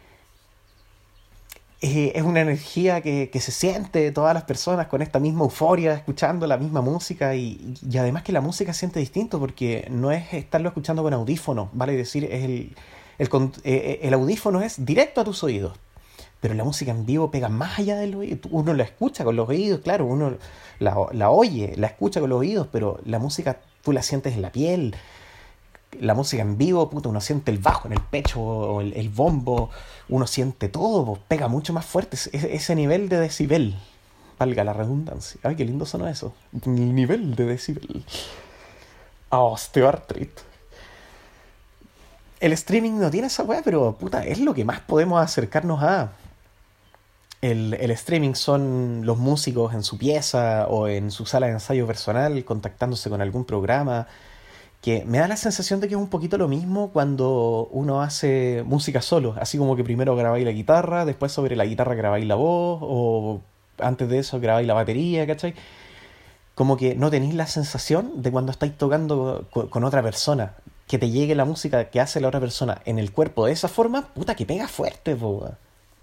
Eh, 1.80 2.12
es 2.14 2.22
una 2.24 2.42
energía 2.42 3.00
que, 3.00 3.30
se 3.40 3.52
siente 3.52 4.00
de 4.00 4.12
todas 4.12 4.34
las 4.34 4.44
personas 4.44 4.86
con 4.88 5.00
esta 5.00 5.18
misma 5.18 5.44
euforia, 5.44 5.94
escuchando 5.94 6.46
la 6.46 6.58
misma 6.58 6.82
música 6.82 7.34
y, 7.34 7.74
además 7.98 8.22
que 8.22 8.32
la 8.32 8.42
música 8.42 8.74
siente 8.74 9.00
distinto 9.00 9.40
porque 9.40 9.88
no 9.90 10.12
es 10.12 10.30
estarlo 10.34 10.68
escuchando 10.68 11.02
con 11.02 11.14
audífono, 11.14 11.70
vale 11.72 11.96
decir, 11.96 12.24
es 12.24 12.44
el, 12.44 12.76
el, 13.16 13.50
eh, 13.64 14.00
el 14.02 14.12
audífono 14.12 14.60
es 14.60 14.84
directo 14.84 15.22
a 15.22 15.24
tus 15.24 15.42
oídos 15.42 15.78
pero 16.40 16.54
la 16.54 16.64
música 16.64 16.90
en 16.90 17.06
vivo 17.06 17.30
pega 17.30 17.48
más 17.48 17.78
allá 17.78 17.96
del 17.96 18.14
oído. 18.14 18.38
Uno 18.50 18.74
la 18.74 18.84
escucha 18.84 19.24
con 19.24 19.36
los 19.36 19.48
oídos, 19.48 19.80
claro, 19.80 20.06
uno 20.06 20.36
la, 20.78 21.30
oye, 21.30 21.74
la 21.76 21.88
escucha 21.88 22.20
con 22.20 22.30
los 22.30 22.40
oídos, 22.40 22.68
pero 22.70 23.00
la 23.04 23.18
música 23.18 23.60
tú 23.82 23.92
la 23.92 24.02
sientes 24.02 24.34
en 24.34 24.42
la 24.42 24.52
piel. 24.52 24.94
La 26.00 26.14
música 26.14 26.42
en 26.42 26.58
vivo, 26.58 26.90
puta, 26.90 27.08
uno 27.08 27.20
siente 27.20 27.50
el 27.50 27.58
bajo 27.58 27.88
en 27.88 27.94
el 27.94 28.00
pecho, 28.00 28.40
o 28.40 28.80
el, 28.82 29.08
bombo, 29.08 29.70
uno 30.08 30.26
siente 30.26 30.68
todo, 30.68 31.18
pega 31.26 31.48
mucho 31.48 31.72
más 31.72 31.86
fuerte, 31.86 32.16
ese, 32.16 32.54
ese 32.54 32.74
nivel 32.74 33.08
de 33.08 33.18
decibel. 33.18 33.76
valga 34.38 34.62
la 34.62 34.74
redundancia. 34.74 35.40
Ay, 35.42 35.56
qué 35.56 35.64
lindo 35.64 35.86
sonó 35.86 36.06
eso. 36.06 36.34
El 36.66 36.94
nivel 36.94 37.34
de 37.34 37.46
decibel. 37.46 38.04
Osteoartritis. 39.30 40.44
El 42.38 42.52
streaming 42.52 43.00
no 43.00 43.10
tiene 43.10 43.28
esa 43.28 43.42
weá, 43.44 43.62
pero 43.64 43.96
puta, 43.96 44.24
es 44.24 44.38
lo 44.40 44.52
que 44.52 44.64
más 44.64 44.80
podemos 44.80 45.22
acercarnos 45.22 45.82
a. 45.82 46.12
El, 47.50 47.74
el, 47.74 47.90
streaming 47.92 48.34
son 48.34 49.02
los 49.04 49.18
músicos 49.18 49.74
en 49.74 49.82
su 49.82 49.98
pieza 49.98 50.66
o 50.68 50.88
en 50.88 51.10
su 51.10 51.26
sala 51.26 51.46
de 51.46 51.52
ensayo 51.52 51.86
personal 51.86 52.44
contactándose 52.44 53.10
con 53.10 53.20
algún 53.20 53.44
programa. 53.44 54.06
Que 54.82 55.04
me 55.04 55.18
da 55.18 55.28
la 55.28 55.36
sensación 55.36 55.80
de 55.80 55.88
que 55.88 55.94
es 55.94 56.00
un 56.00 56.08
poquito 56.08 56.38
lo 56.38 56.48
mismo 56.48 56.90
cuando 56.92 57.68
uno 57.72 58.02
hace 58.02 58.62
música 58.66 59.02
solo. 59.02 59.34
Así 59.40 59.58
como 59.58 59.76
que 59.76 59.84
primero 59.84 60.16
grabáis 60.16 60.44
la 60.44 60.52
guitarra, 60.52 61.04
después 61.04 61.32
sobre 61.32 61.56
la 61.56 61.66
guitarra 61.66 61.94
grabáis 61.94 62.26
la 62.26 62.34
voz, 62.34 62.80
o 62.82 63.40
antes 63.78 64.08
de 64.08 64.18
eso 64.18 64.40
grabáis 64.40 64.66
la 64.66 64.74
batería, 64.74 65.26
¿cachai? 65.26 65.54
Como 66.54 66.76
que 66.76 66.94
no 66.94 67.10
tenéis 67.10 67.34
la 67.34 67.46
sensación 67.46 68.22
de 68.22 68.30
cuando 68.32 68.52
estáis 68.52 68.76
tocando 68.76 69.46
con 69.50 69.84
otra 69.84 70.02
persona 70.02 70.54
que 70.86 70.98
te 70.98 71.10
llegue 71.10 71.34
la 71.34 71.44
música 71.44 71.90
que 71.90 72.00
hace 72.00 72.20
la 72.20 72.28
otra 72.28 72.40
persona 72.40 72.80
en 72.84 72.98
el 72.98 73.12
cuerpo 73.12 73.46
de 73.46 73.52
esa 73.52 73.68
forma, 73.68 74.08
puta 74.14 74.34
que 74.36 74.46
pega 74.46 74.68
fuerte, 74.68 75.16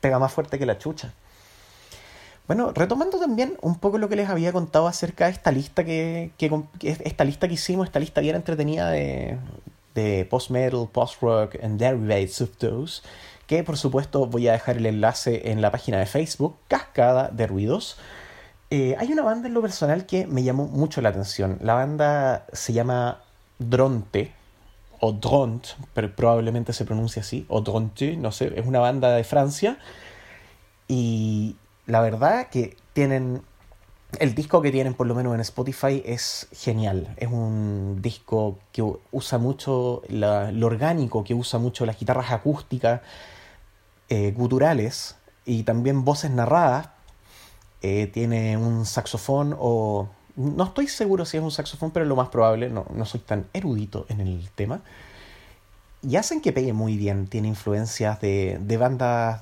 pega 0.01 0.19
más 0.19 0.31
fuerte 0.31 0.59
que 0.59 0.65
la 0.65 0.77
chucha. 0.77 1.13
Bueno, 2.47 2.71
retomando 2.73 3.19
también 3.19 3.57
un 3.61 3.75
poco 3.75 3.97
lo 3.97 4.09
que 4.09 4.17
les 4.17 4.29
había 4.29 4.51
contado 4.51 4.87
acerca 4.87 5.25
de 5.25 5.31
esta 5.31 5.51
lista 5.51 5.85
que, 5.85 6.31
esta 6.81 7.23
lista 7.23 7.47
que 7.47 7.53
hicimos, 7.53 7.87
esta 7.87 7.99
lista 7.99 8.19
bien 8.19 8.35
entretenida 8.35 8.89
de, 8.89 9.37
de 9.95 10.25
post-metal, 10.29 10.89
post-rock 10.91 11.55
and 11.63 11.79
derivates 11.79 12.41
of 12.41 12.49
que 13.47 13.63
por 13.63 13.77
supuesto 13.77 14.25
voy 14.25 14.47
a 14.47 14.53
dejar 14.53 14.77
el 14.77 14.85
enlace 14.85 15.51
en 15.51 15.61
la 15.61 15.71
página 15.71 15.99
de 15.99 16.05
Facebook, 16.05 16.55
Cascada 16.67 17.29
de 17.29 17.47
Ruidos. 17.47 17.97
Eh, 18.69 18.95
hay 18.97 19.11
una 19.11 19.21
banda 19.21 19.47
en 19.47 19.53
lo 19.53 19.61
personal 19.61 20.05
que 20.05 20.25
me 20.25 20.43
llamó 20.43 20.65
mucho 20.65 21.01
la 21.01 21.09
atención. 21.09 21.59
La 21.61 21.75
banda 21.75 22.45
se 22.53 22.73
llama 22.73 23.21
Dronte, 23.59 24.33
o 24.99 25.11
Dront, 25.11 25.67
pero 25.93 26.15
probablemente 26.15 26.71
se 26.73 26.85
pronuncia 26.85 27.21
así, 27.21 27.45
o 27.49 27.61
Dronte, 27.61 28.15
no 28.15 28.31
sé, 28.31 28.53
es 28.55 28.65
una 28.65 28.79
banda 28.79 29.11
de 29.11 29.23
Francia. 29.23 29.77
Y 30.87 31.57
la 31.85 32.01
verdad 32.01 32.47
que 32.49 32.77
tienen. 32.93 33.41
El 34.19 34.35
disco 34.35 34.61
que 34.61 34.71
tienen, 34.71 34.93
por 34.93 35.07
lo 35.07 35.15
menos 35.15 35.33
en 35.33 35.41
Spotify, 35.41 36.03
es 36.05 36.47
genial. 36.51 37.15
Es 37.17 37.29
un 37.29 37.99
disco 37.99 38.59
que 38.71 38.83
usa 39.11 39.39
mucho 39.39 40.03
lo 40.07 40.67
orgánico, 40.67 41.23
que 41.23 41.33
usa 41.33 41.57
mucho 41.57 41.85
las 41.87 41.99
guitarras 41.99 42.31
acústicas, 42.31 43.01
eh, 44.09 44.31
guturales 44.31 45.15
y 45.45 45.63
también 45.63 46.05
voces 46.05 46.29
narradas. 46.29 46.89
Eh, 47.81 48.05
tiene 48.13 48.55
un 48.55 48.85
saxofón 48.85 49.55
o 49.59 50.09
no 50.35 50.63
estoy 50.63 50.87
seguro 50.87 51.25
si 51.25 51.37
es 51.37 51.43
un 51.43 51.51
saxofón, 51.51 51.91
pero 51.91 52.05
lo 52.05 52.15
más 52.15 52.29
probable, 52.29 52.69
no, 52.69 52.85
no 52.93 53.05
soy 53.05 53.19
tan 53.19 53.47
erudito 53.53 54.05
en 54.09 54.21
el 54.21 54.49
tema. 54.55 54.81
Y 56.03 56.17
hacen 56.17 56.41
que 56.41 56.51
pegue 56.51 56.73
muy 56.73 56.97
bien, 56.97 57.27
tiene 57.27 57.47
influencias 57.47 58.21
de, 58.21 58.59
de 58.61 58.77
bandas 58.77 59.41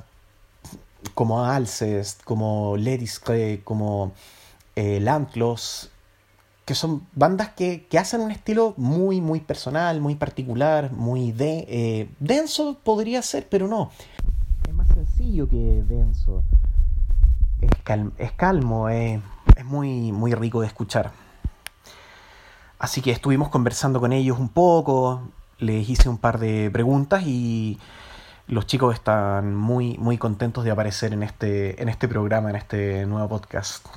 como 1.13 1.43
Alcest, 1.43 2.23
como 2.23 2.75
Ladies 2.77 3.21
como 3.63 4.13
eh, 4.75 4.99
Lantlos, 4.99 5.89
que 6.65 6.75
son 6.75 7.05
bandas 7.13 7.49
que, 7.49 7.85
que, 7.87 7.97
hacen 7.97 8.21
un 8.21 8.31
estilo 8.31 8.73
muy, 8.77 9.19
muy 9.19 9.39
personal, 9.39 9.99
muy 9.99 10.15
particular, 10.15 10.91
muy 10.91 11.31
de, 11.31 11.65
eh, 11.67 12.09
denso 12.19 12.77
podría 12.83 13.21
ser, 13.21 13.47
pero 13.49 13.67
no. 13.67 13.91
Es 14.67 14.73
más 14.73 14.87
sencillo 14.93 15.49
que 15.49 15.83
denso. 15.87 16.43
Es, 17.61 17.69
es 18.17 18.31
calmo, 18.33 18.89
es 18.89 19.19
es 19.61 19.65
muy, 19.65 20.11
muy 20.11 20.33
rico 20.33 20.61
de 20.61 20.67
escuchar. 20.67 21.11
Así 22.79 23.01
que 23.01 23.11
estuvimos 23.11 23.49
conversando 23.49 23.99
con 23.99 24.11
ellos 24.11 24.39
un 24.39 24.49
poco, 24.49 25.21
les 25.59 25.87
hice 25.87 26.09
un 26.09 26.17
par 26.17 26.39
de 26.39 26.69
preguntas 26.71 27.23
y 27.25 27.79
los 28.51 28.67
chicos 28.67 28.93
están 28.93 29.55
muy, 29.55 29.97
muy 29.97 30.17
contentos 30.17 30.65
de 30.65 30.71
aparecer 30.71 31.13
en 31.13 31.23
este, 31.23 31.81
en 31.81 31.87
este 31.87 32.09
programa, 32.09 32.49
en 32.49 32.57
este 32.57 33.05
nuevo 33.05 33.29
podcast. 33.29 33.87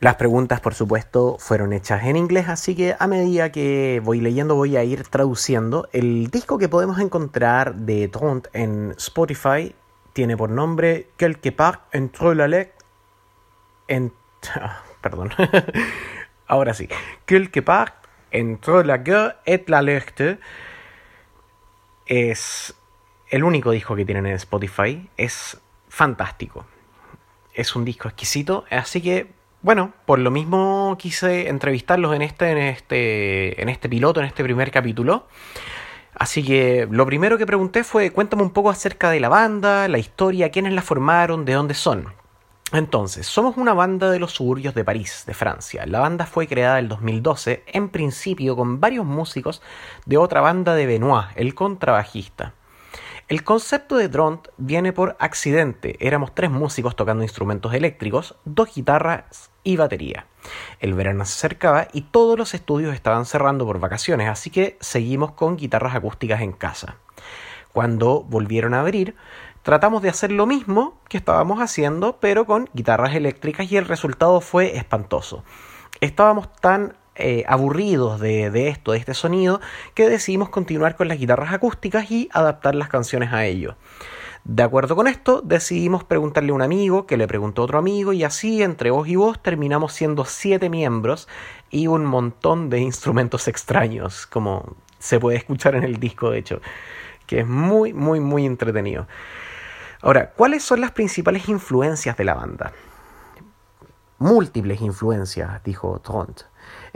Las 0.00 0.16
preguntas, 0.16 0.60
por 0.60 0.74
supuesto, 0.74 1.38
fueron 1.38 1.72
hechas 1.72 2.04
en 2.04 2.16
inglés, 2.16 2.50
así 2.50 2.76
que 2.76 2.94
a 2.98 3.06
medida 3.06 3.50
que 3.50 4.02
voy 4.04 4.20
leyendo 4.20 4.54
voy 4.54 4.76
a 4.76 4.84
ir 4.84 5.04
traduciendo. 5.04 5.88
El 5.94 6.26
disco 6.30 6.58
que 6.58 6.68
podemos 6.68 6.98
encontrar 6.98 7.74
de 7.74 8.06
Tront 8.08 8.48
en 8.52 8.92
Spotify 8.98 9.74
tiene 10.12 10.36
por 10.36 10.50
nombre 10.50 11.08
Quelque 11.16 11.50
part 11.50 11.82
entre 11.94 12.34
la 12.34 12.48
lettre 12.48 12.76
en 13.88 14.12
perdón. 15.00 15.30
Ahora 16.46 16.74
sí. 16.74 16.86
Quelque 17.24 17.62
part 17.62 17.94
entre 18.30 18.84
la 18.84 18.98
guerre 18.98 19.36
et 19.46 19.70
la 19.70 19.80
lerte 19.80 20.38
es 22.04 22.74
el 23.28 23.44
único 23.44 23.70
disco 23.70 23.96
que 23.96 24.04
tienen 24.04 24.26
en 24.26 24.34
Spotify. 24.34 25.08
Es 25.16 25.58
fantástico. 25.88 26.66
Es 27.54 27.74
un 27.76 27.84
disco 27.84 28.08
exquisito. 28.08 28.64
Así 28.70 29.00
que, 29.00 29.32
bueno, 29.62 29.92
por 30.04 30.18
lo 30.18 30.30
mismo 30.30 30.96
quise 30.98 31.48
entrevistarlos 31.48 32.14
en 32.14 32.22
este, 32.22 32.50
en 32.50 32.58
este, 32.58 33.60
en 33.60 33.68
este 33.68 33.88
piloto, 33.88 34.20
en 34.20 34.26
este 34.26 34.44
primer 34.44 34.70
capítulo. 34.70 35.26
Así 36.14 36.42
que 36.42 36.88
lo 36.90 37.04
primero 37.04 37.36
que 37.36 37.46
pregunté 37.46 37.84
fue, 37.84 38.10
cuéntame 38.10 38.42
un 38.42 38.50
poco 38.50 38.70
acerca 38.70 39.10
de 39.10 39.20
la 39.20 39.28
banda, 39.28 39.86
la 39.88 39.98
historia, 39.98 40.50
quiénes 40.50 40.72
la 40.72 40.80
formaron, 40.80 41.44
de 41.44 41.52
dónde 41.52 41.74
son. 41.74 42.14
Entonces, 42.72 43.26
somos 43.26 43.56
una 43.58 43.74
banda 43.74 44.10
de 44.10 44.18
los 44.18 44.32
suburbios 44.32 44.74
de 44.74 44.82
París, 44.82 45.24
de 45.26 45.34
Francia. 45.34 45.86
La 45.86 46.00
banda 46.00 46.26
fue 46.26 46.48
creada 46.48 46.78
en 46.78 46.88
2012, 46.88 47.62
en 47.66 47.90
principio 47.90 48.56
con 48.56 48.80
varios 48.80 49.04
músicos 49.04 49.62
de 50.04 50.16
otra 50.16 50.40
banda 50.40 50.74
de 50.74 50.86
Benoit, 50.86 51.26
el 51.36 51.54
contrabajista. 51.54 52.54
El 53.28 53.42
concepto 53.42 53.96
de 53.96 54.08
Dront 54.08 54.48
viene 54.56 54.92
por 54.92 55.16
accidente. 55.18 55.96
Éramos 55.98 56.34
tres 56.34 56.50
músicos 56.50 56.94
tocando 56.94 57.24
instrumentos 57.24 57.74
eléctricos, 57.74 58.36
dos 58.44 58.72
guitarras 58.74 59.50
y 59.64 59.76
batería. 59.76 60.26
El 60.78 60.94
verano 60.94 61.24
se 61.24 61.32
acercaba 61.32 61.88
y 61.92 62.02
todos 62.02 62.38
los 62.38 62.54
estudios 62.54 62.94
estaban 62.94 63.26
cerrando 63.26 63.66
por 63.66 63.80
vacaciones, 63.80 64.28
así 64.28 64.50
que 64.50 64.76
seguimos 64.80 65.32
con 65.32 65.56
guitarras 65.56 65.96
acústicas 65.96 66.40
en 66.40 66.52
casa. 66.52 66.98
Cuando 67.72 68.22
volvieron 68.22 68.74
a 68.74 68.80
abrir, 68.80 69.16
Tratamos 69.66 70.00
de 70.00 70.08
hacer 70.08 70.30
lo 70.30 70.46
mismo 70.46 71.00
que 71.08 71.18
estábamos 71.18 71.58
haciendo, 71.58 72.20
pero 72.20 72.46
con 72.46 72.70
guitarras 72.72 73.16
eléctricas 73.16 73.68
y 73.68 73.76
el 73.76 73.84
resultado 73.84 74.40
fue 74.40 74.76
espantoso. 74.76 75.42
Estábamos 76.00 76.52
tan 76.52 76.96
eh, 77.18 77.44
aburridos 77.48 78.20
de, 78.20 78.50
de, 78.50 78.68
esto, 78.68 78.92
de 78.92 78.98
este 78.98 79.14
sonido, 79.14 79.60
que 79.94 80.08
decidimos 80.08 80.48
continuar 80.48 80.96
con 80.96 81.08
las 81.08 81.18
guitarras 81.18 81.52
acústicas 81.52 82.10
y 82.10 82.28
adaptar 82.32 82.74
las 82.74 82.88
canciones 82.88 83.32
a 83.32 83.44
ello. 83.44 83.76
De 84.48 84.62
acuerdo 84.62 84.94
con 84.94 85.08
esto, 85.08 85.42
decidimos 85.42 86.04
preguntarle 86.04 86.52
a 86.52 86.54
un 86.54 86.62
amigo, 86.62 87.04
que 87.04 87.16
le 87.16 87.26
preguntó 87.26 87.62
a 87.62 87.64
otro 87.64 87.80
amigo, 87.80 88.12
y 88.12 88.22
así, 88.22 88.62
entre 88.62 88.92
vos 88.92 89.08
y 89.08 89.16
vos, 89.16 89.42
terminamos 89.42 89.92
siendo 89.92 90.24
siete 90.24 90.70
miembros 90.70 91.26
y 91.68 91.88
un 91.88 92.04
montón 92.04 92.70
de 92.70 92.78
instrumentos 92.78 93.48
extraños, 93.48 94.24
como 94.24 94.76
se 95.00 95.18
puede 95.18 95.38
escuchar 95.38 95.74
en 95.74 95.82
el 95.82 95.98
disco, 95.98 96.30
de 96.30 96.38
hecho, 96.38 96.60
que 97.26 97.40
es 97.40 97.46
muy, 97.46 97.92
muy, 97.92 98.20
muy 98.20 98.46
entretenido. 98.46 99.08
Ahora, 100.00 100.30
¿cuáles 100.30 100.62
son 100.62 100.80
las 100.80 100.92
principales 100.92 101.48
influencias 101.48 102.16
de 102.16 102.24
la 102.24 102.34
banda? 102.34 102.72
Múltiples 104.18 104.80
influencias, 104.80 105.60
dijo 105.64 105.98
Tront. 105.98 106.42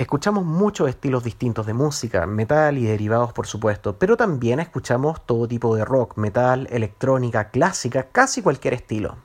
Escuchamos 0.00 0.46
muchos 0.46 0.88
estilos 0.88 1.24
distintos 1.24 1.66
de 1.66 1.74
música, 1.74 2.24
metal 2.24 2.78
y 2.78 2.86
derivados 2.86 3.34
por 3.34 3.46
supuesto, 3.46 3.98
pero 3.98 4.16
también 4.16 4.58
escuchamos 4.58 5.26
todo 5.26 5.46
tipo 5.46 5.76
de 5.76 5.84
rock, 5.84 6.16
metal, 6.16 6.66
electrónica, 6.70 7.50
clásica, 7.50 8.04
casi 8.04 8.40
cualquier 8.40 8.72
estilo. 8.72 9.18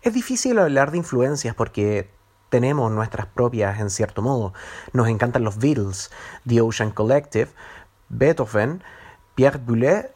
Es 0.00 0.14
difícil 0.14 0.58
hablar 0.58 0.90
de 0.90 0.96
influencias 0.96 1.54
porque 1.54 2.08
tenemos 2.48 2.90
nuestras 2.92 3.26
propias 3.26 3.78
en 3.78 3.90
cierto 3.90 4.22
modo. 4.22 4.54
Nos 4.94 5.06
encantan 5.08 5.44
los 5.44 5.58
Beatles, 5.58 6.10
The 6.48 6.62
Ocean 6.62 6.90
Collective, 6.90 7.50
Beethoven, 8.08 8.82
Pierre 9.34 9.58
Boulez 9.58 10.12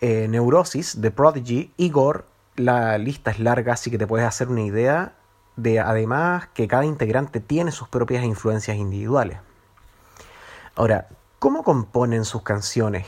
eh, 0.00 0.26
Neurosis, 0.26 0.96
The 0.98 1.10
Prodigy, 1.10 1.74
Igor. 1.76 2.24
La 2.56 2.96
lista 2.96 3.30
es 3.30 3.40
larga, 3.40 3.74
así 3.74 3.90
que 3.90 3.98
te 3.98 4.06
puedes 4.06 4.26
hacer 4.26 4.48
una 4.48 4.62
idea 4.62 5.19
de 5.56 5.80
además 5.80 6.48
que 6.54 6.68
cada 6.68 6.84
integrante 6.84 7.40
tiene 7.40 7.72
sus 7.72 7.88
propias 7.88 8.24
influencias 8.24 8.76
individuales. 8.76 9.38
Ahora, 10.74 11.08
¿cómo 11.38 11.62
componen 11.62 12.24
sus 12.24 12.42
canciones? 12.42 13.06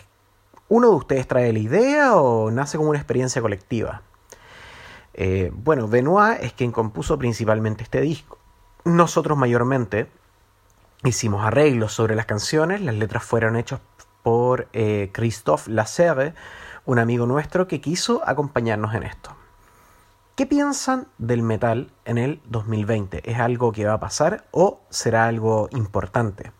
¿Uno 0.68 0.90
de 0.90 0.96
ustedes 0.96 1.28
trae 1.28 1.52
la 1.52 1.58
idea 1.58 2.16
o 2.16 2.50
nace 2.50 2.76
como 2.76 2.90
una 2.90 2.98
experiencia 2.98 3.42
colectiva? 3.42 4.02
Eh, 5.14 5.50
bueno, 5.54 5.88
Benoit 5.88 6.42
es 6.42 6.52
quien 6.52 6.72
compuso 6.72 7.18
principalmente 7.18 7.82
este 7.82 8.00
disco. 8.00 8.38
Nosotros 8.84 9.36
mayormente 9.36 10.08
hicimos 11.04 11.44
arreglos 11.44 11.92
sobre 11.92 12.14
las 12.14 12.26
canciones, 12.26 12.80
las 12.80 12.94
letras 12.94 13.22
fueron 13.22 13.56
hechas 13.56 13.80
por 14.22 14.68
eh, 14.72 15.10
Christophe 15.12 15.70
Lasserre, 15.70 16.34
un 16.84 16.98
amigo 16.98 17.26
nuestro 17.26 17.68
que 17.68 17.80
quiso 17.80 18.22
acompañarnos 18.26 18.94
en 18.94 19.04
esto. 19.04 19.36
¿Qué 20.34 20.46
piensan 20.46 21.08
del 21.18 21.42
metal 21.42 21.92
en 22.06 22.16
el 22.16 22.40
2020? 22.46 23.30
¿Es 23.30 23.38
algo 23.38 23.70
que 23.70 23.84
va 23.84 23.92
a 23.92 24.00
pasar 24.00 24.46
o 24.50 24.80
será 24.88 25.26
algo 25.26 25.68
importante? 25.72 26.52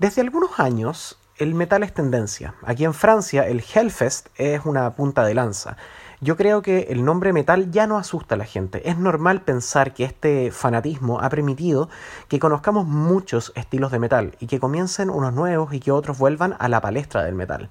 Desde 0.00 0.20
algunos 0.20 0.58
años, 0.58 1.20
el 1.36 1.54
metal 1.54 1.84
es 1.84 1.94
tendencia. 1.94 2.56
Aquí 2.64 2.84
en 2.84 2.92
Francia, 2.92 3.46
el 3.46 3.62
Hellfest 3.62 4.30
es 4.34 4.64
una 4.64 4.96
punta 4.96 5.24
de 5.24 5.34
lanza. 5.34 5.76
Yo 6.20 6.36
creo 6.36 6.60
que 6.60 6.88
el 6.90 7.04
nombre 7.04 7.32
metal 7.32 7.70
ya 7.70 7.86
no 7.86 7.96
asusta 7.96 8.34
a 8.34 8.38
la 8.38 8.46
gente. 8.46 8.90
Es 8.90 8.98
normal 8.98 9.42
pensar 9.42 9.94
que 9.94 10.02
este 10.02 10.50
fanatismo 10.50 11.20
ha 11.20 11.28
permitido 11.28 11.88
que 12.26 12.40
conozcamos 12.40 12.84
muchos 12.84 13.52
estilos 13.54 13.92
de 13.92 14.00
metal 14.00 14.34
y 14.40 14.48
que 14.48 14.58
comiencen 14.58 15.08
unos 15.08 15.32
nuevos 15.32 15.72
y 15.72 15.78
que 15.78 15.92
otros 15.92 16.18
vuelvan 16.18 16.56
a 16.58 16.68
la 16.68 16.80
palestra 16.80 17.22
del 17.22 17.36
metal. 17.36 17.70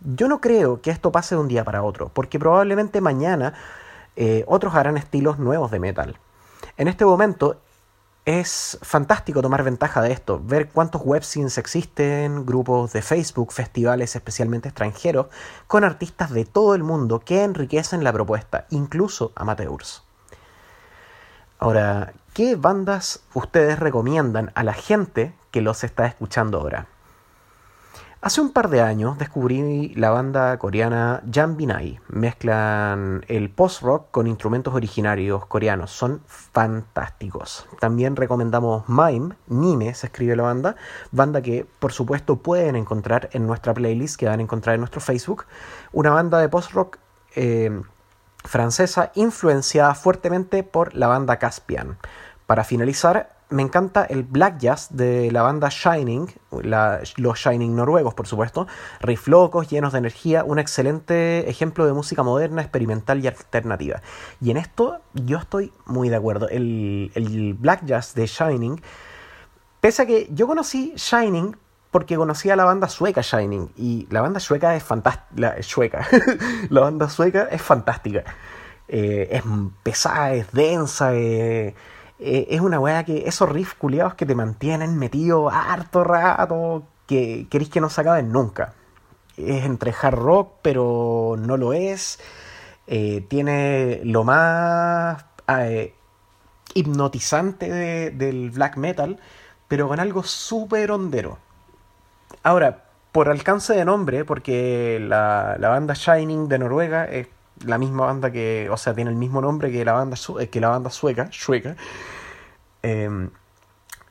Yo 0.00 0.28
no 0.28 0.42
creo 0.42 0.82
que 0.82 0.90
esto 0.90 1.10
pase 1.10 1.36
de 1.36 1.40
un 1.40 1.48
día 1.48 1.64
para 1.64 1.82
otro, 1.82 2.10
porque 2.10 2.38
probablemente 2.38 3.00
mañana 3.00 3.54
eh, 4.16 4.44
otros 4.46 4.74
harán 4.74 4.96
estilos 4.96 5.38
nuevos 5.38 5.70
de 5.70 5.80
metal. 5.80 6.18
En 6.76 6.88
este 6.88 7.04
momento 7.04 7.60
es 8.24 8.78
fantástico 8.82 9.42
tomar 9.42 9.62
ventaja 9.62 10.02
de 10.02 10.12
esto, 10.12 10.40
ver 10.44 10.68
cuántos 10.68 11.02
webscenes 11.04 11.58
existen, 11.58 12.44
grupos 12.44 12.92
de 12.92 13.02
Facebook, 13.02 13.52
festivales 13.52 14.14
especialmente 14.14 14.68
extranjeros, 14.68 15.26
con 15.66 15.84
artistas 15.84 16.30
de 16.30 16.44
todo 16.44 16.74
el 16.74 16.82
mundo 16.82 17.20
que 17.20 17.42
enriquecen 17.42 18.04
la 18.04 18.12
propuesta, 18.12 18.66
incluso 18.70 19.32
amateurs. 19.34 20.04
Ahora, 21.58 22.12
¿qué 22.32 22.56
bandas 22.56 23.22
ustedes 23.34 23.78
recomiendan 23.78 24.52
a 24.54 24.64
la 24.64 24.74
gente 24.74 25.34
que 25.50 25.60
los 25.60 25.82
está 25.84 26.06
escuchando 26.06 26.60
ahora? 26.60 26.86
Hace 28.22 28.42
un 28.42 28.52
par 28.52 28.68
de 28.68 28.82
años 28.82 29.16
descubrí 29.16 29.94
la 29.94 30.10
banda 30.10 30.58
coreana 30.58 31.22
Jan 31.32 31.56
Binai. 31.56 32.00
Mezclan 32.08 33.24
el 33.28 33.48
post-rock 33.48 34.10
con 34.10 34.26
instrumentos 34.26 34.74
originarios 34.74 35.46
coreanos. 35.46 35.90
Son 35.90 36.20
fantásticos. 36.26 37.66
También 37.80 38.16
recomendamos 38.16 38.86
Mime, 38.90 39.36
Nime 39.46 39.94
se 39.94 40.08
escribe 40.08 40.36
la 40.36 40.42
banda. 40.42 40.76
Banda 41.12 41.40
que 41.40 41.66
por 41.78 41.92
supuesto 41.94 42.36
pueden 42.36 42.76
encontrar 42.76 43.30
en 43.32 43.46
nuestra 43.46 43.72
playlist 43.72 44.16
que 44.16 44.26
van 44.26 44.40
a 44.40 44.42
encontrar 44.42 44.74
en 44.74 44.82
nuestro 44.82 45.00
Facebook. 45.00 45.46
Una 45.92 46.10
banda 46.10 46.40
de 46.40 46.50
post-rock 46.50 46.98
eh, 47.34 47.80
francesa 48.44 49.12
influenciada 49.14 49.94
fuertemente 49.94 50.62
por 50.62 50.94
la 50.94 51.06
banda 51.06 51.38
Caspian. 51.38 51.96
Para 52.46 52.64
finalizar, 52.64 53.39
me 53.50 53.62
encanta 53.62 54.04
el 54.04 54.22
black 54.22 54.58
jazz 54.58 54.88
de 54.90 55.30
la 55.32 55.42
banda 55.42 55.68
Shining, 55.70 56.32
los 57.16 57.38
Shining 57.38 57.74
noruegos, 57.74 58.14
por 58.14 58.26
supuesto. 58.26 58.66
Riff 59.00 59.26
locos, 59.26 59.68
llenos 59.68 59.92
de 59.92 59.98
energía, 59.98 60.44
un 60.44 60.58
excelente 60.58 61.48
ejemplo 61.50 61.84
de 61.84 61.92
música 61.92 62.22
moderna, 62.22 62.62
experimental 62.62 63.22
y 63.22 63.26
alternativa. 63.26 64.00
Y 64.40 64.50
en 64.50 64.56
esto 64.56 65.00
yo 65.14 65.38
estoy 65.38 65.72
muy 65.86 66.08
de 66.08 66.16
acuerdo. 66.16 66.48
El, 66.48 67.56
black 67.58 67.84
jazz 67.84 68.14
de 68.14 68.26
Shining, 68.26 68.80
pese 69.80 70.02
a 70.02 70.06
que 70.06 70.28
yo 70.32 70.46
conocí 70.46 70.92
Shining 70.96 71.56
porque 71.90 72.16
conocía 72.16 72.52
a 72.52 72.56
la 72.56 72.64
banda 72.64 72.88
sueca 72.88 73.20
Shining, 73.20 73.72
y 73.76 74.06
la 74.10 74.20
banda 74.20 74.38
sueca 74.38 74.76
es 74.76 74.84
fantástica. 74.84 75.26
La, 75.34 75.62
sueca. 75.62 76.06
la 76.70 76.82
banda 76.82 77.08
sueca 77.08 77.48
es 77.50 77.60
fantástica. 77.60 78.22
Eh, 78.86 79.28
es 79.30 79.42
pesada, 79.82 80.34
es 80.34 80.52
densa, 80.52 81.14
eh, 81.14 81.74
eh, 82.20 82.48
es 82.50 82.60
una 82.60 82.78
weá 82.78 83.04
que 83.04 83.26
esos 83.26 83.48
riffs 83.48 83.74
culiados 83.74 84.14
que 84.14 84.26
te 84.26 84.34
mantienen 84.34 84.98
metido 84.98 85.48
harto 85.50 86.04
rato, 86.04 86.84
que 87.06 87.46
queréis 87.50 87.70
que 87.70 87.80
no 87.80 87.88
se 87.88 88.02
acaben 88.02 88.30
nunca. 88.30 88.74
Es 89.36 89.64
entre 89.64 89.94
hard 90.00 90.18
rock, 90.18 90.52
pero 90.62 91.36
no 91.38 91.56
lo 91.56 91.72
es. 91.72 92.20
Eh, 92.86 93.24
tiene 93.28 94.00
lo 94.04 94.24
más 94.24 95.24
eh, 95.48 95.94
hipnotizante 96.74 98.10
del 98.10 98.50
black 98.50 98.76
metal, 98.76 99.18
pero 99.68 99.88
con 99.88 99.98
algo 99.98 100.22
súper 100.22 100.90
hondero. 100.90 101.38
Ahora, 102.42 102.84
por 103.12 103.28
alcance 103.28 103.74
de 103.74 103.84
nombre, 103.84 104.24
porque 104.24 104.98
la, 105.00 105.56
la, 105.58 105.68
banda 105.70 105.94
Shining 105.94 106.48
de 106.48 106.58
Noruega 106.58 107.04
es 107.06 107.28
la 107.64 107.78
misma 107.78 108.06
banda 108.06 108.30
que, 108.30 108.68
o 108.70 108.76
sea, 108.76 108.94
tiene 108.94 109.10
el 109.10 109.16
mismo 109.16 109.40
nombre 109.40 109.70
que 109.70 109.84
la 109.84 109.92
banda, 109.92 110.16
que 110.50 110.60
la 110.60 110.68
banda 110.68 110.90
sueca, 110.90 111.28
sueca. 111.32 111.76
Em, 112.82 113.30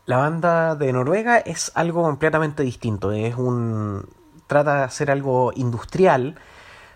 la 0.10 0.18
banda 0.18 0.76
de 0.76 0.92
Noruega 0.92 1.38
es 1.38 1.72
algo 1.76 2.02
completamente 2.02 2.64
distinto. 2.64 3.12
Es 3.12 3.36
un. 3.36 4.10
trata 4.48 4.78
de 4.78 4.84
hacer 4.86 5.12
algo 5.12 5.52
industrial. 5.56 6.36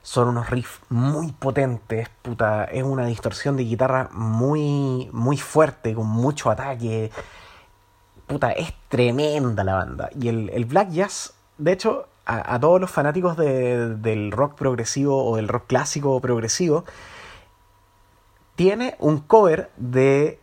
Son 0.02 0.28
unos 0.28 0.50
riffs 0.50 0.82
muy 0.90 1.32
potentes, 1.32 2.10
puta. 2.24 2.66
Es 2.66 2.84
una 2.84 3.06
distorsión 3.06 3.56
de 3.56 3.66
guitarra 3.66 4.10
muy. 4.14 5.10
muy 5.14 5.38
fuerte, 5.38 5.94
con 5.94 6.08
mucho 6.08 6.50
ataque. 6.50 7.12
Puta, 8.26 8.52
es 8.52 8.74
tremenda 8.90 9.64
la 9.64 9.76
banda. 9.76 10.10
Y 10.20 10.30
el, 10.30 10.66
black 10.66 10.90
jazz, 10.90 11.36
de 11.60 11.74
hecho, 11.74 12.08
a, 12.26 12.60
todos 12.60 12.80
los 12.80 12.90
fanáticos 12.90 13.36
del 13.38 14.32
rock 14.32 14.56
progresivo 14.56 15.26
o 15.26 15.36
del 15.36 15.48
rock 15.48 15.68
clásico 15.68 16.20
progresivo, 16.22 16.86
tiene 18.56 18.96
un 19.00 19.20
cover 19.20 19.72
de 19.78 20.40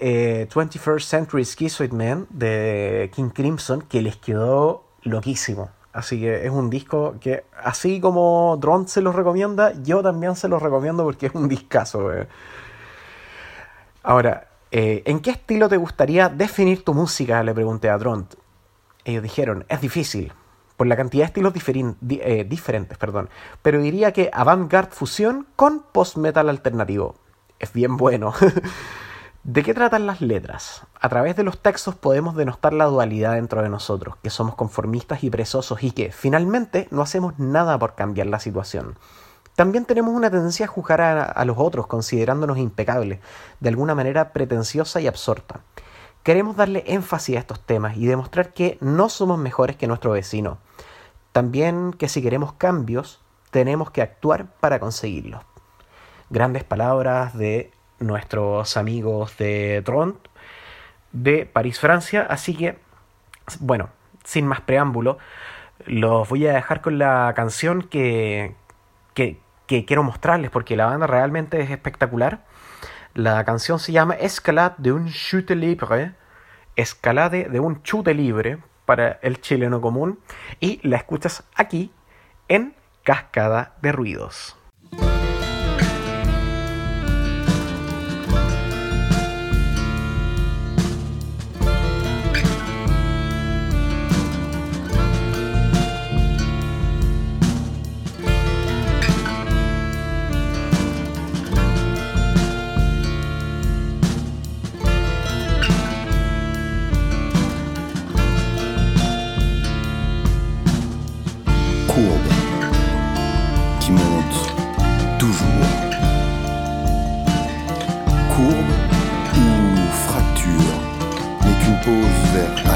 21st 0.51 0.97
eh, 0.97 1.01
Century 1.01 1.45
Schizoid 1.45 1.93
Man 1.93 2.27
de 2.31 3.11
King 3.15 3.31
Crimson 3.31 3.83
que 3.83 4.03
les 4.03 4.17
quedó 4.17 4.85
loquísimo. 5.03 5.71
Así 5.93 6.21
que 6.21 6.47
es 6.47 6.51
un 6.51 6.71
disco 6.71 7.17
que, 7.21 7.45
así 7.63 8.01
como 8.01 8.57
Drone 8.61 8.87
se 8.87 9.01
los 9.01 9.15
recomienda, 9.15 9.73
yo 9.83 10.03
también 10.03 10.37
se 10.37 10.49
los 10.49 10.63
recomiendo 10.63 11.05
porque 11.05 11.27
es 11.27 11.35
un 11.35 11.49
discazo. 11.49 12.11
Ahora, 14.03 14.49
eh, 14.71 15.03
¿en 15.07 15.21
qué 15.21 15.31
estilo 15.31 15.69
te 15.69 15.77
gustaría 15.77 16.29
definir 16.29 16.85
tu 16.85 16.95
música? 16.95 17.43
Le 17.43 17.55
pregunté 17.55 17.91
a 17.91 17.99
Drone. 17.99 18.25
Ellos 19.05 19.23
dijeron, 19.23 19.65
es 19.69 19.81
difícil, 19.81 20.33
por 20.81 20.87
la 20.87 20.97
cantidad 20.97 21.25
de 21.25 21.27
estilos 21.27 21.53
diferentes, 22.49 22.97
perdón. 22.97 23.29
pero 23.61 23.83
diría 23.83 24.15
que 24.15 24.31
avant-garde 24.33 24.93
fusión 24.93 25.47
con 25.55 25.85
post-metal 25.93 26.49
alternativo 26.49 27.17
es 27.59 27.75
bien 27.75 27.99
bueno. 27.99 28.33
¿De 29.45 29.63
qué 29.63 29.75
tratan 29.75 30.07
las 30.07 30.23
letras? 30.23 30.87
A 30.99 31.11
través 31.11 31.37
de 31.37 31.43
los 31.43 31.61
textos 31.61 31.97
podemos 31.97 32.35
denostar 32.35 32.73
la 32.73 32.87
dualidad 32.87 33.35
dentro 33.35 33.61
de 33.61 33.69
nosotros, 33.69 34.17
que 34.23 34.31
somos 34.31 34.55
conformistas 34.55 35.23
y 35.23 35.29
presosos 35.29 35.83
y 35.83 35.91
que, 35.91 36.13
finalmente, 36.13 36.89
no 36.91 37.03
hacemos 37.03 37.39
nada 37.39 37.79
por 37.79 37.95
cambiar 37.95 38.29
la 38.29 38.41
situación. 38.41 38.97
También 39.57 39.85
tenemos 39.85 40.15
una 40.15 40.31
tendencia 40.31 40.65
a 40.65 40.71
juzgar 40.71 41.03
a, 41.03 41.45
los 41.45 41.59
otros 41.59 41.89
considerándonos 41.89 42.57
impecables, 42.57 43.21
de 43.61 43.69
alguna 43.69 43.95
manera 43.95 44.33
pretenciosa 44.33 44.99
y 45.03 45.09
absorta. 45.09 45.61
Queremos 46.23 46.57
darle 46.57 46.85
énfasis 46.87 47.37
a 47.37 47.41
estos 47.41 47.61
temas 47.61 47.97
y 47.97 48.07
demostrar 48.07 48.53
que 48.53 48.77
no 48.81 49.09
somos 49.09 49.39
mejores 49.39 49.77
que 49.77 49.87
nuestro 49.87 50.11
vecino. 50.13 50.59
También 51.33 51.93
que 51.93 52.09
si 52.09 52.23
queremos 52.23 52.53
cambios, 52.53 53.21
tenemos 53.51 53.91
que 53.91 54.03
actuar 54.03 54.47
para 54.61 54.79
conseguirlos 54.81 55.43
grandes 56.31 56.65
palabras 56.65 57.37
de 57.37 57.73
nuestros 57.99 58.77
amigos 58.77 59.37
de 59.37 59.83
Trond, 59.85 60.15
de 61.13 61.45
París, 61.45 61.79
Francia. 61.79 62.27
Así 62.31 62.57
que, 62.57 62.79
bueno, 63.59 63.91
sin 64.25 64.47
más 64.47 64.61
preámbulo, 64.61 65.19
los 65.87 66.29
voy 66.29 66.47
a 66.47 66.55
dejar 66.55 66.81
con 66.81 66.99
la 66.99 67.33
canción 67.37 67.83
que, 67.83 68.55
que, 69.15 69.39
quiero 69.67 70.03
mostrarles 70.03 70.51
porque 70.51 70.77
la 70.77 70.87
banda 70.87 71.07
realmente 71.07 71.61
es 71.61 71.71
espectacular. 71.71 72.45
La 73.15 73.45
canción 73.45 73.81
se 73.81 73.91
llama 73.91 74.15
Escalade 74.15 74.77
de 74.79 74.93
un 74.93 75.09
chute 75.09 75.57
libre, 75.57 76.15
escalade 76.77 77.49
de 77.49 77.59
un 77.59 77.83
chute 77.83 78.15
libre 78.15 78.59
para 78.85 79.19
el 79.23 79.41
chileno 79.41 79.81
común 79.81 80.21
y 80.61 80.81
la 80.87 80.99
escuchas 80.99 81.43
aquí 81.57 81.91
en 82.47 82.73
Cascada 83.03 83.75
de 83.83 83.91
Ruidos. 83.91 84.60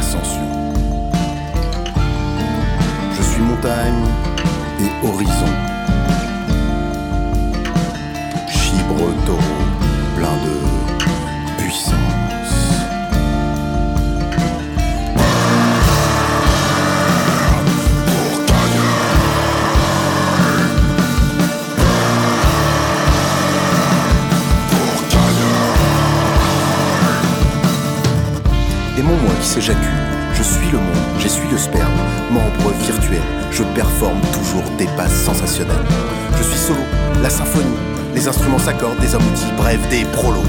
ascension. 0.05 0.49
Je 3.17 3.23
suis 3.23 3.43
montagne 3.43 4.05
et 4.81 5.07
horizon. 5.07 5.53
Chibre 8.49 9.07
taureau. 9.27 9.54
S'éjacule. 29.45 29.79
Je 30.35 30.43
suis 30.43 30.71
le 30.73 30.79
monde, 30.79 31.05
j'essuie 31.19 31.49
le 31.51 31.59
sperme. 31.59 31.93
Membre 32.33 32.73
virtuel, 32.83 33.23
je 33.51 33.63
performe 33.63 34.21
toujours 34.33 34.69
des 34.77 34.87
bases 34.97 35.15
sensationnelles. 35.25 35.87
Je 36.37 36.43
suis 36.43 36.59
solo, 36.59 36.81
la 37.23 37.31
symphonie. 37.31 37.77
Les 38.15 38.27
instruments 38.27 38.59
s'accordent, 38.59 38.99
des 38.99 39.15
hommes 39.15 39.23
bref, 39.57 39.79
des 39.91 40.05
prolos. 40.07 40.43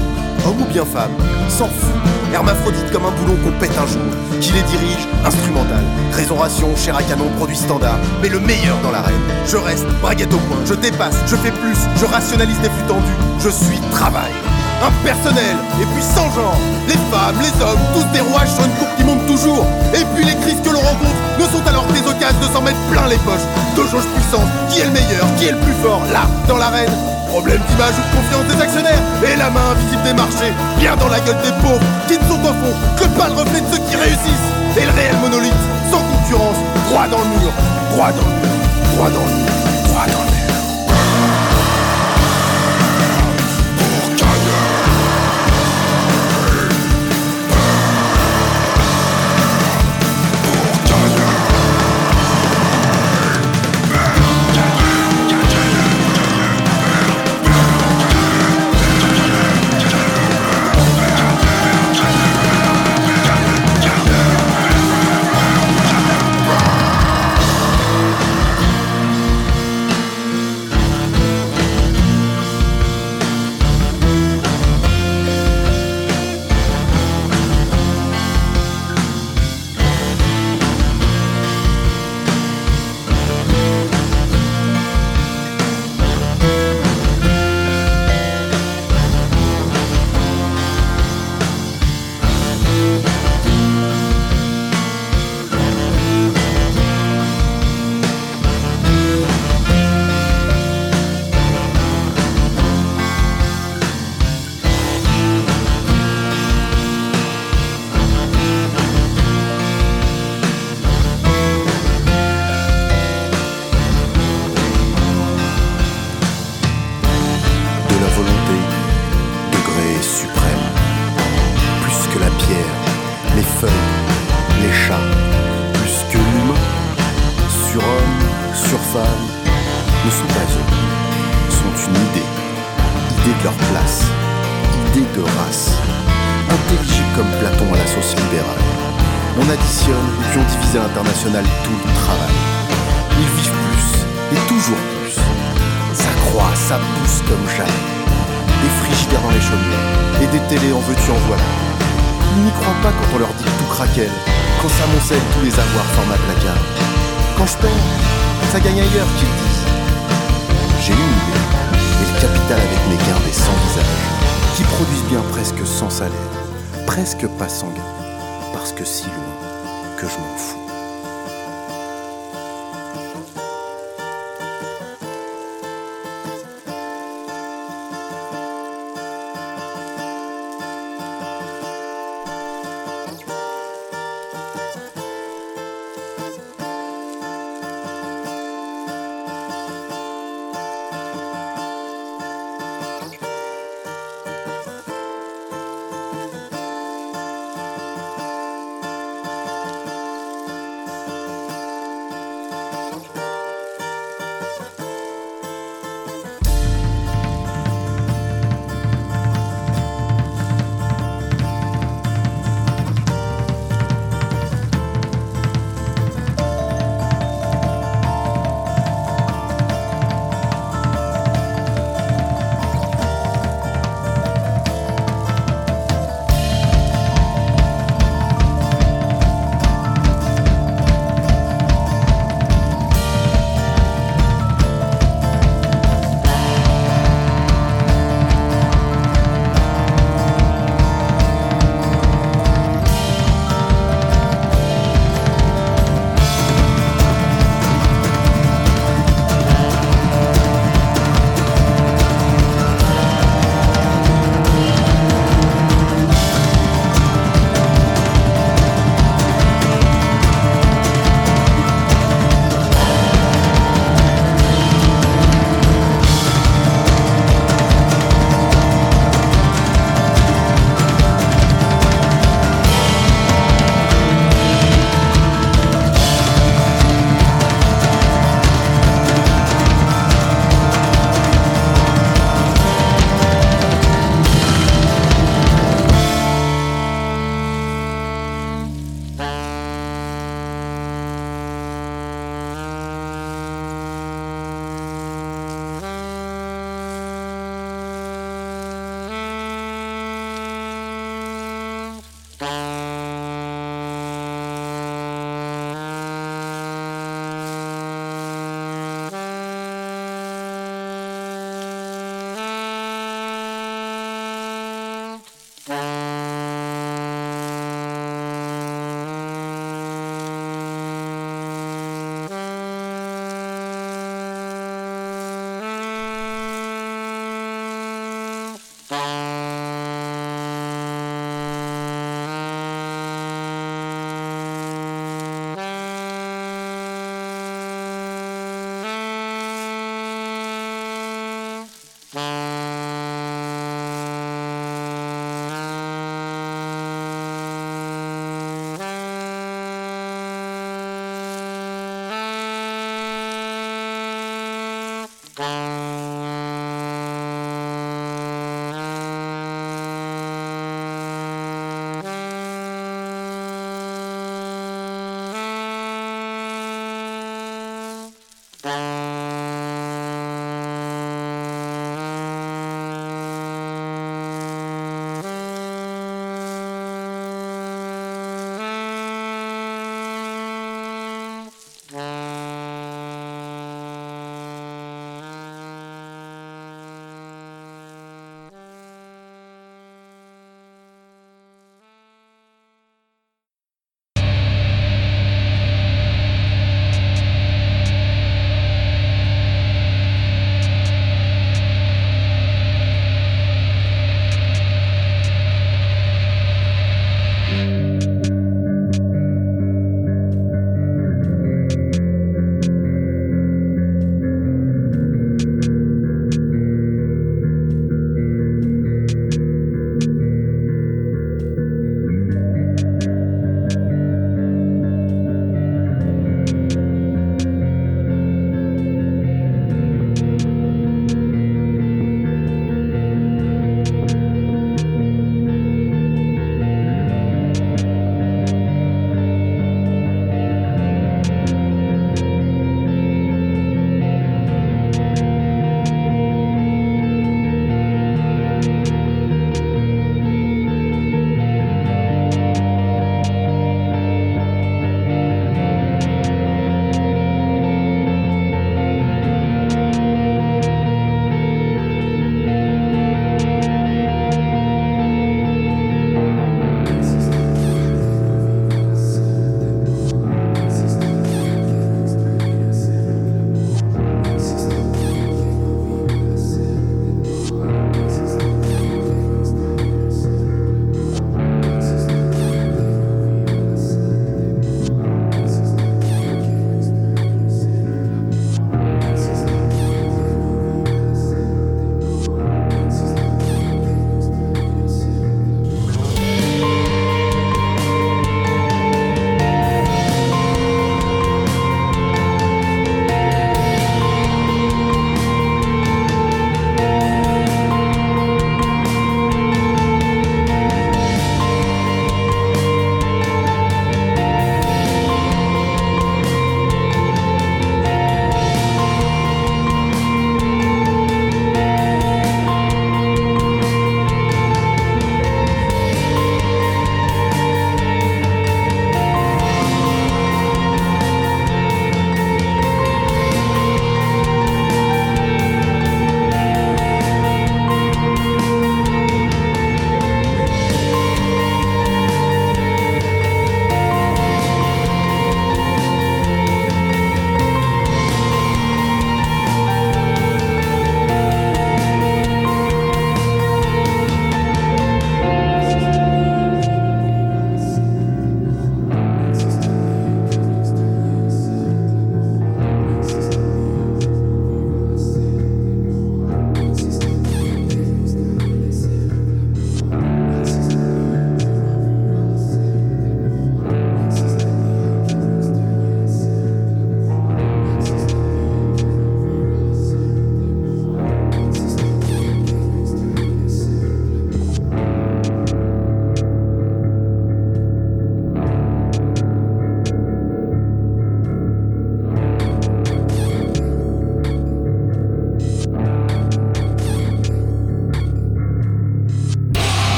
Homme 0.46 0.60
ou 0.60 0.64
bien 0.64 0.84
femme, 0.84 1.12
s'en 1.48 1.66
fout. 1.66 1.94
Hermaphrodite 2.32 2.90
comme 2.90 3.06
un 3.06 3.10
boulon 3.12 3.36
qu'on 3.44 3.52
pète 3.58 3.76
un 3.78 3.86
jour. 3.86 4.02
Qui 4.40 4.52
les 4.52 4.62
dirige 4.62 5.06
Instrumental. 5.24 5.84
Raison 6.12 6.36
ration, 6.36 6.74
chair 6.76 6.96
à 6.96 7.02
canon, 7.02 7.28
produit 7.36 7.56
standard. 7.56 7.98
Mais 8.22 8.28
le 8.28 8.40
meilleur 8.40 8.78
dans 8.82 8.90
l'arène. 8.90 9.14
Je 9.46 9.56
reste, 9.56 9.86
braguette 10.00 10.32
au 10.32 10.38
point, 10.38 10.58
je 10.64 10.74
dépasse, 10.74 11.16
je 11.26 11.36
fais 11.36 11.52
plus, 11.52 11.78
je 11.96 12.04
rationalise 12.06 12.60
des 12.60 12.70
flux 12.70 12.86
tendus. 12.88 13.16
Je 13.40 13.50
suis 13.50 13.80
travail 13.92 14.32
impersonnel 14.82 15.56
et 15.80 15.86
puis 15.94 16.02
sans 16.02 16.28
genre. 16.32 16.56
Les 16.88 16.98
femmes, 17.10 17.38
les 17.40 17.54
hommes, 17.62 17.80
tous 17.94 18.06
des 18.12 18.20
rouages 18.20 18.50
sur 18.50 18.64
une 18.64 18.74
courbe 18.76 18.94
qui 18.96 19.04
monte 19.04 19.26
toujours. 19.26 19.66
Et 19.94 20.04
puis 20.14 20.24
les 20.24 20.36
crises 20.36 20.60
que 20.62 20.70
l'on 20.70 20.80
rencontre 20.80 21.18
ne 21.38 21.44
sont 21.44 21.64
alors 21.66 21.86
que 21.86 21.92
des 21.92 22.06
occasions 22.06 22.40
de 22.40 22.52
s'en 22.52 22.62
mettre 22.62 22.80
plein 22.90 23.06
les 23.08 23.20
poches. 23.24 23.46
Deux 23.74 23.86
jauges 23.88 24.08
puissantes, 24.14 24.48
qui 24.70 24.80
est 24.80 24.84
le 24.84 24.92
meilleur, 24.92 25.26
qui 25.38 25.46
est 25.46 25.52
le 25.52 25.58
plus 25.58 25.76
fort, 25.82 26.02
là, 26.12 26.28
dans 26.48 26.56
l'arène. 26.56 26.92
Problème 27.28 27.60
d'image 27.68 27.94
ou 27.98 28.02
de 28.06 28.12
confiance 28.16 28.46
des 28.54 28.62
actionnaires 28.62 29.02
Et 29.26 29.36
la 29.36 29.50
main 29.50 29.72
invisible 29.72 30.02
des 30.04 30.14
marchés, 30.14 30.52
bien 30.78 30.96
dans 30.96 31.08
la 31.08 31.20
gueule 31.20 31.40
des 31.42 31.52
pauvres, 31.60 31.82
qui 32.06 32.14
ne 32.14 32.24
sont 32.24 32.40
au 32.40 32.54
fond 32.54 32.74
que 32.96 33.04
pas 33.18 33.28
le 33.28 33.34
reflet 33.34 33.60
de 33.60 33.66
ceux 33.72 33.82
qui 33.90 33.96
réussissent. 33.96 34.50
Et 34.78 34.84
le 34.84 34.92
réel 34.92 35.16
monolithe, 35.20 35.64
sans 35.90 36.00
concurrence, 36.00 36.56
droit 36.88 37.08
dans 37.08 37.18
le 37.18 37.40
mur, 37.40 37.52
droit 37.92 38.12
dans 38.12 38.28
le 38.28 38.36
mur, 38.40 38.56
droit 38.94 39.10
dans 39.10 39.26
le 39.26 39.36
mur, 39.36 39.50
droit 39.50 39.60
dans 39.60 39.66
le 39.66 39.70
mur. 39.70 39.75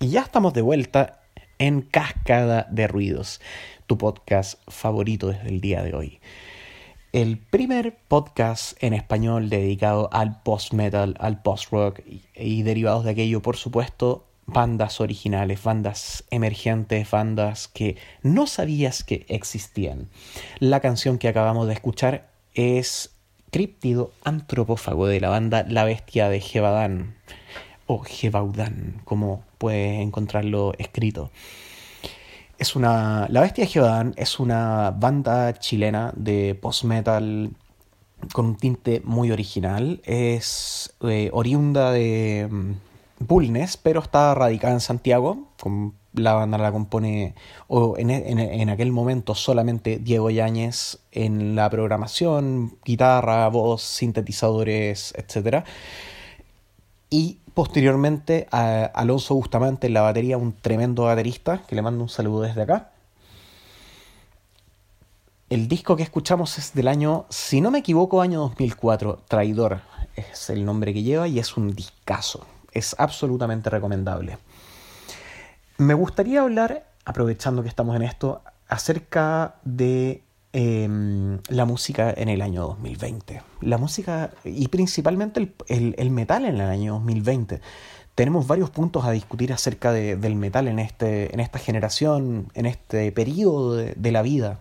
Y 0.00 0.10
ya 0.10 0.20
estamos 0.20 0.54
de 0.54 0.62
vuelta 0.62 1.22
en 1.58 1.82
Cascada 1.82 2.68
de 2.70 2.86
Ruidos, 2.86 3.40
tu 3.88 3.98
podcast 3.98 4.60
favorito 4.68 5.26
desde 5.26 5.48
el 5.48 5.60
día 5.60 5.82
de 5.82 5.92
hoy. 5.92 6.20
El 7.10 7.38
primer 7.38 7.98
podcast 8.06 8.80
en 8.80 8.94
español 8.94 9.50
dedicado 9.50 10.08
al 10.12 10.40
post-metal, 10.42 11.16
al 11.18 11.42
post-rock 11.42 11.98
y, 12.06 12.22
y 12.36 12.62
derivados 12.62 13.04
de 13.04 13.10
aquello, 13.10 13.42
por 13.42 13.56
supuesto, 13.56 14.24
bandas 14.46 15.00
originales, 15.00 15.64
bandas 15.64 16.22
emergentes, 16.30 17.10
bandas 17.10 17.66
que 17.66 17.96
no 18.22 18.46
sabías 18.46 19.02
que 19.02 19.26
existían. 19.28 20.10
La 20.60 20.78
canción 20.78 21.18
que 21.18 21.26
acabamos 21.26 21.66
de 21.66 21.74
escuchar 21.74 22.30
es 22.54 23.16
Críptido 23.50 24.12
Antropófago 24.22 25.08
de 25.08 25.20
la 25.20 25.30
banda 25.30 25.64
La 25.68 25.82
Bestia 25.82 26.28
de 26.28 26.40
Jebadán 26.40 27.16
o 27.88 28.00
Jebaudán, 28.00 29.00
como 29.04 29.42
puedes 29.58 30.00
encontrarlo 30.00 30.74
escrito. 30.78 31.30
Es 32.58 32.76
una, 32.76 33.26
La 33.30 33.40
Bestia 33.40 33.66
de 33.66 34.12
es 34.16 34.38
una 34.38 34.90
banda 34.90 35.58
chilena 35.58 36.12
de 36.14 36.54
post-metal 36.54 37.50
con 38.32 38.46
un 38.46 38.56
tinte 38.56 39.00
muy 39.04 39.30
original. 39.30 40.00
Es 40.04 40.94
eh, 41.02 41.30
oriunda 41.32 41.92
de 41.92 42.48
mm, 42.50 42.72
Bulnes, 43.20 43.76
pero 43.76 44.00
está 44.00 44.34
radicada 44.34 44.74
en 44.74 44.80
Santiago. 44.80 45.48
La 46.12 46.34
banda 46.34 46.58
la 46.58 46.72
compone, 46.72 47.34
o 47.68 47.96
en, 47.96 48.10
en, 48.10 48.38
en, 48.38 48.70
aquel 48.70 48.90
momento 48.92 49.34
solamente 49.34 49.98
Diego 49.98 50.30
Yáñez 50.30 50.98
en 51.12 51.54
la 51.54 51.70
programación, 51.70 52.76
guitarra, 52.84 53.48
voz, 53.48 53.82
sintetizadores, 53.82 55.14
etc. 55.16 55.64
Y 57.08 57.38
posteriormente 57.58 58.46
a 58.52 58.84
Alonso 58.84 59.34
Bustamante 59.34 59.88
en 59.88 59.94
la 59.94 60.02
batería, 60.02 60.38
un 60.38 60.52
tremendo 60.52 61.02
baterista, 61.02 61.62
que 61.66 61.74
le 61.74 61.82
mando 61.82 62.04
un 62.04 62.08
saludo 62.08 62.42
desde 62.42 62.62
acá. 62.62 62.92
El 65.50 65.66
disco 65.66 65.96
que 65.96 66.04
escuchamos 66.04 66.56
es 66.56 66.72
del 66.72 66.86
año, 66.86 67.26
si 67.30 67.60
no 67.60 67.72
me 67.72 67.80
equivoco, 67.80 68.20
año 68.20 68.38
2004, 68.38 69.24
Traidor 69.26 69.80
es 70.14 70.50
el 70.50 70.64
nombre 70.64 70.94
que 70.94 71.02
lleva 71.02 71.26
y 71.26 71.40
es 71.40 71.56
un 71.56 71.74
discazo 71.74 72.46
es 72.70 72.94
absolutamente 72.96 73.70
recomendable. 73.70 74.38
Me 75.78 75.94
gustaría 75.94 76.42
hablar, 76.42 76.86
aprovechando 77.04 77.64
que 77.64 77.68
estamos 77.68 77.96
en 77.96 78.02
esto, 78.02 78.40
acerca 78.68 79.56
de 79.64 80.22
eh, 80.60 81.38
la 81.50 81.64
música 81.64 82.12
en 82.16 82.28
el 82.28 82.42
año 82.42 82.62
2020. 82.62 83.42
La 83.60 83.78
música 83.78 84.32
y 84.42 84.66
principalmente 84.66 85.52
el, 85.68 86.10
metal 86.10 86.46
en 86.46 86.56
el 86.56 86.62
año 86.62 86.94
2020. 86.94 87.60
Tenemos 88.16 88.48
varios 88.48 88.68
puntos 88.68 89.04
a 89.04 89.12
discutir 89.12 89.52
acerca 89.52 89.92
de, 89.92 90.16
del 90.16 90.34
metal 90.34 90.66
en, 90.66 90.80
este, 90.80 91.32
en 91.32 91.38
esta 91.38 91.60
generación, 91.60 92.50
en 92.54 92.66
este 92.66 93.12
periodo 93.12 93.76
de, 93.76 93.94
de 93.94 94.10
la 94.10 94.22
vida. 94.22 94.58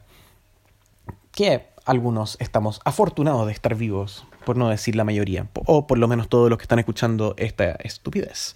Que 1.32 1.66
algunos 1.84 2.38
estamos 2.40 2.80
afortunados 2.86 3.48
de 3.48 3.54
estar 3.54 3.74
vivos, 3.74 4.28
por 4.46 4.56
no 4.56 4.70
decir 4.70 4.96
la 4.96 5.04
mayoría, 5.04 5.48
o 5.66 5.88
por 5.88 5.98
lo 5.98 6.08
menos 6.08 6.30
todos 6.30 6.48
los 6.48 6.60
que 6.60 6.66
están 6.66 6.78
escuchando 6.78 7.34
esta 7.38 7.72
estupidez. 7.72 8.54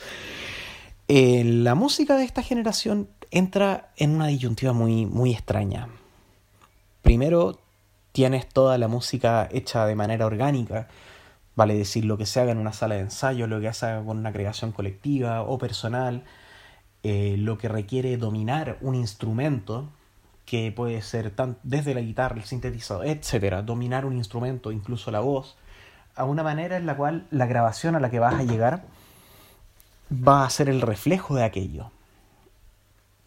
Eh, 1.07 1.43
la 1.43 1.73
música 1.73 2.17
de 2.17 2.23
esta 2.23 2.43
generación 2.43 3.09
entra 3.31 3.89
en 3.97 4.11
una 4.11 4.27
disyuntiva 4.27 4.73
muy, 4.73 5.07
muy 5.07 5.31
extraña. 5.31 5.87
Primero, 7.01 7.59
tienes 8.11 8.47
toda 8.47 8.77
la 8.77 8.87
música 8.87 9.47
hecha 9.51 9.85
de 9.85 9.95
manera 9.95 10.25
orgánica, 10.25 10.87
vale 11.55 11.75
decir, 11.75 12.05
lo 12.05 12.17
que 12.17 12.25
se 12.25 12.39
haga 12.39 12.51
en 12.51 12.57
una 12.57 12.73
sala 12.73 12.95
de 12.95 13.01
ensayo, 13.01 13.47
lo 13.47 13.59
que 13.59 13.73
se 13.73 13.85
haga 13.85 14.03
con 14.03 14.17
una 14.17 14.31
creación 14.31 14.71
colectiva 14.71 15.41
o 15.41 15.57
personal, 15.57 16.23
eh, 17.03 17.35
lo 17.37 17.57
que 17.57 17.67
requiere 17.67 18.15
dominar 18.17 18.77
un 18.81 18.95
instrumento, 18.95 19.89
que 20.45 20.71
puede 20.71 21.01
ser 21.01 21.31
tan, 21.31 21.57
desde 21.63 21.93
la 21.93 22.01
guitarra, 22.01 22.35
el 22.35 22.43
sintetizador, 22.43 23.05
etcétera, 23.07 23.61
dominar 23.61 24.05
un 24.05 24.17
instrumento, 24.17 24.71
incluso 24.71 25.09
la 25.11 25.21
voz, 25.21 25.55
a 26.15 26.25
una 26.25 26.43
manera 26.43 26.77
en 26.77 26.85
la 26.85 26.97
cual 26.97 27.25
la 27.31 27.45
grabación 27.45 27.95
a 27.95 27.99
la 27.99 28.09
que 28.09 28.19
vas 28.19 28.35
a 28.35 28.43
llegar 28.43 28.83
va 30.11 30.45
a 30.45 30.49
ser 30.49 30.69
el 30.69 30.81
reflejo 30.81 31.35
de 31.35 31.43
aquello. 31.43 31.89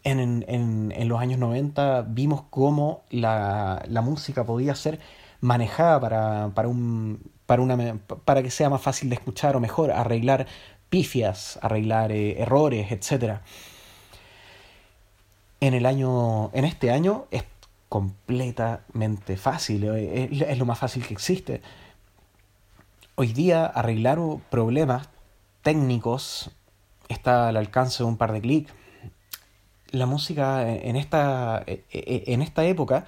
En, 0.05 0.19
en, 0.47 0.93
en 0.95 1.07
los 1.09 1.19
años 1.19 1.39
90 1.39 2.03
vimos 2.07 2.43
cómo 2.49 3.01
la, 3.09 3.83
la 3.89 4.01
música 4.01 4.45
podía 4.45 4.75
ser 4.75 4.99
manejada 5.41 5.99
para, 5.99 6.51
para, 6.53 6.67
un, 6.67 7.19
para, 7.45 7.61
una, 7.61 7.97
para 8.23 8.41
que 8.43 8.51
sea 8.51 8.69
más 8.69 8.81
fácil 8.81 9.09
de 9.09 9.15
escuchar 9.15 9.57
o 9.57 9.59
mejor, 9.59 9.91
arreglar 9.91 10.45
pifias, 10.89 11.59
arreglar 11.61 12.11
eh, 12.11 12.39
errores, 12.39 12.91
etcétera 12.91 13.41
en 15.67 15.73
el 15.73 15.85
año, 15.85 16.51
en 16.53 16.65
este 16.65 16.91
año 16.91 17.25
es 17.31 17.43
completamente 17.89 19.37
fácil, 19.37 19.83
eh, 19.85 20.29
es, 20.31 20.41
es 20.41 20.57
lo 20.57 20.65
más 20.65 20.79
fácil 20.79 21.05
que 21.05 21.13
existe. 21.13 21.61
Hoy 23.15 23.33
día 23.33 23.65
arreglar 23.65 24.19
problemas 24.49 25.09
técnicos 25.63 26.51
está 27.07 27.47
al 27.47 27.57
alcance 27.57 28.03
de 28.03 28.09
un 28.09 28.17
par 28.17 28.31
de 28.31 28.41
clics. 28.41 28.73
La 29.91 30.05
música 30.05 30.67
en 30.69 30.95
esta, 30.95 31.63
e, 31.67 31.83
e, 31.91 32.23
en 32.27 32.41
esta 32.41 32.65
época 32.65 33.05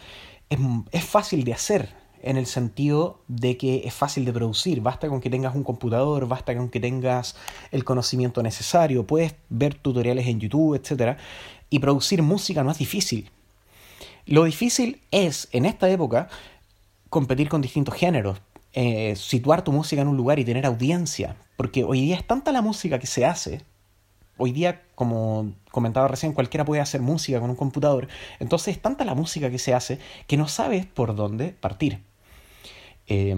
es, 0.50 0.60
es 0.92 1.04
fácil 1.04 1.44
de 1.44 1.54
hacer, 1.54 1.90
en 2.22 2.38
el 2.38 2.46
sentido 2.46 3.22
de 3.28 3.58
que 3.58 3.84
es 3.86 3.94
fácil 3.94 4.26
de 4.26 4.34
producir. 4.34 4.82
Basta 4.82 5.08
con 5.08 5.22
que 5.22 5.30
tengas 5.30 5.56
un 5.56 5.64
computador, 5.64 6.28
basta 6.28 6.56
con 6.56 6.70
que 6.70 6.80
tengas 6.80 7.36
el 7.72 7.84
conocimiento 7.84 8.44
necesario, 8.44 9.06
puedes 9.06 9.36
ver 9.50 9.76
tutoriales 9.76 10.28
en 10.28 10.40
YouTube, 10.40 10.76
etc. 10.76 11.18
Y 11.70 11.80
producir 11.80 12.22
música 12.22 12.64
no 12.64 12.72
es 12.72 12.78
difícil. 12.78 13.32
Lo 14.26 14.44
difícil 14.44 15.02
es, 15.12 15.48
en 15.52 15.66
esta 15.66 15.90
época, 15.90 16.28
competir 17.10 17.48
con 17.50 17.62
distintos 17.62 17.96
géneros, 17.96 18.42
eh, 18.74 19.16
situar 19.16 19.64
tu 19.64 19.72
música 19.72 20.02
en 20.02 20.10
un 20.10 20.18
lugar 20.18 20.40
y 20.40 20.46
tener 20.46 20.66
audiencia. 20.66 21.38
Porque 21.56 21.84
hoy 21.84 22.02
día 22.02 22.18
es 22.18 22.28
tanta 22.28 22.52
la 22.52 22.62
música 22.62 23.00
que 23.00 23.08
se 23.08 23.26
hace. 23.26 23.62
Hoy 24.38 24.52
día, 24.52 24.82
como 24.96 25.54
comentaba 25.72 26.08
recién, 26.08 26.34
cualquiera 26.34 26.66
puede 26.66 26.82
hacer 26.82 27.02
música 27.02 27.40
con 27.40 27.50
un 27.50 27.56
computador. 27.56 28.08
Entonces 28.40 28.76
es 28.76 28.82
tanta 28.82 29.06
la 29.06 29.16
música 29.16 29.50
que 29.50 29.60
se 29.60 29.74
hace 29.74 30.00
que 30.28 30.38
no 30.38 30.48
sabes 30.48 30.86
por 30.86 31.16
dónde 31.16 31.50
partir. 31.50 32.02
Eh, 33.10 33.36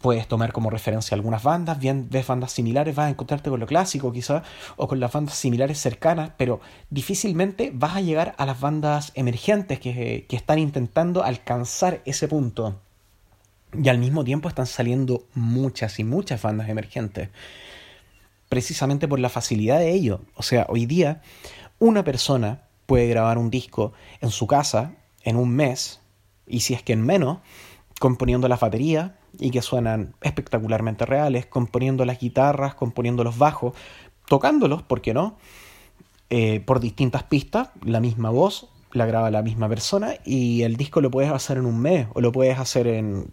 puedes 0.00 0.26
tomar 0.26 0.52
como 0.52 0.68
referencia 0.68 1.14
algunas 1.14 1.44
bandas, 1.44 1.78
bien 1.78 2.08
ves 2.10 2.26
bandas 2.26 2.50
similares, 2.50 2.96
vas 2.96 3.06
a 3.06 3.10
encontrarte 3.10 3.50
con 3.50 3.60
lo 3.60 3.66
clásico 3.66 4.12
quizá, 4.12 4.42
o 4.76 4.88
con 4.88 4.98
las 4.98 5.12
bandas 5.12 5.36
similares 5.36 5.78
cercanas, 5.78 6.32
pero 6.36 6.60
difícilmente 6.90 7.70
vas 7.72 7.96
a 7.96 8.00
llegar 8.00 8.34
a 8.36 8.46
las 8.46 8.60
bandas 8.60 9.12
emergentes 9.14 9.78
que 9.78 10.26
están 10.28 10.58
intentando 10.58 11.22
alcanzar 11.22 12.02
ese 12.04 12.26
punto. 12.26 12.80
Y 13.80 13.88
al 13.88 13.98
mismo 13.98 14.22
tiempo 14.24 14.48
están 14.48 14.66
saliendo 14.66 15.24
muchas 15.34 15.98
y 15.98 16.04
muchas 16.04 16.42
bandas 16.42 16.68
emergentes, 16.68 17.30
precisamente 18.52 19.08
por 19.08 19.18
la 19.18 19.30
facilidad 19.30 19.78
de 19.78 19.92
ello. 19.92 20.20
O 20.36 20.42
sea, 20.42 20.66
hoy 20.68 20.84
día 20.84 21.22
una 21.78 22.04
persona 22.04 22.64
puede 22.84 23.08
grabar 23.08 23.38
un 23.38 23.48
disco 23.48 23.94
en 24.20 24.28
su 24.28 24.46
casa 24.46 24.92
en 25.22 25.36
un 25.36 25.56
mes, 25.56 26.02
y 26.46 26.60
si 26.60 26.74
es 26.74 26.82
que 26.82 26.92
en 26.92 27.00
menos, 27.00 27.38
componiendo 27.98 28.48
las 28.48 28.60
baterías 28.60 29.12
y 29.38 29.52
que 29.52 29.62
suenan 29.62 30.14
espectacularmente 30.20 31.06
reales, 31.06 31.46
componiendo 31.46 32.04
las 32.04 32.18
guitarras, 32.20 32.74
componiendo 32.74 33.24
los 33.24 33.38
bajos, 33.38 33.72
tocándolos, 34.26 34.82
¿por 34.82 35.00
qué 35.00 35.14
no? 35.14 35.38
Eh, 36.28 36.60
por 36.60 36.78
distintas 36.78 37.22
pistas, 37.22 37.70
la 37.82 38.00
misma 38.00 38.28
voz, 38.28 38.68
la 38.92 39.06
graba 39.06 39.30
la 39.30 39.40
misma 39.40 39.66
persona 39.70 40.16
y 40.26 40.60
el 40.60 40.76
disco 40.76 41.00
lo 41.00 41.10
puedes 41.10 41.32
hacer 41.32 41.56
en 41.56 41.64
un 41.64 41.80
mes 41.80 42.06
o 42.12 42.20
lo 42.20 42.32
puedes 42.32 42.58
hacer 42.58 42.86
en... 42.86 43.32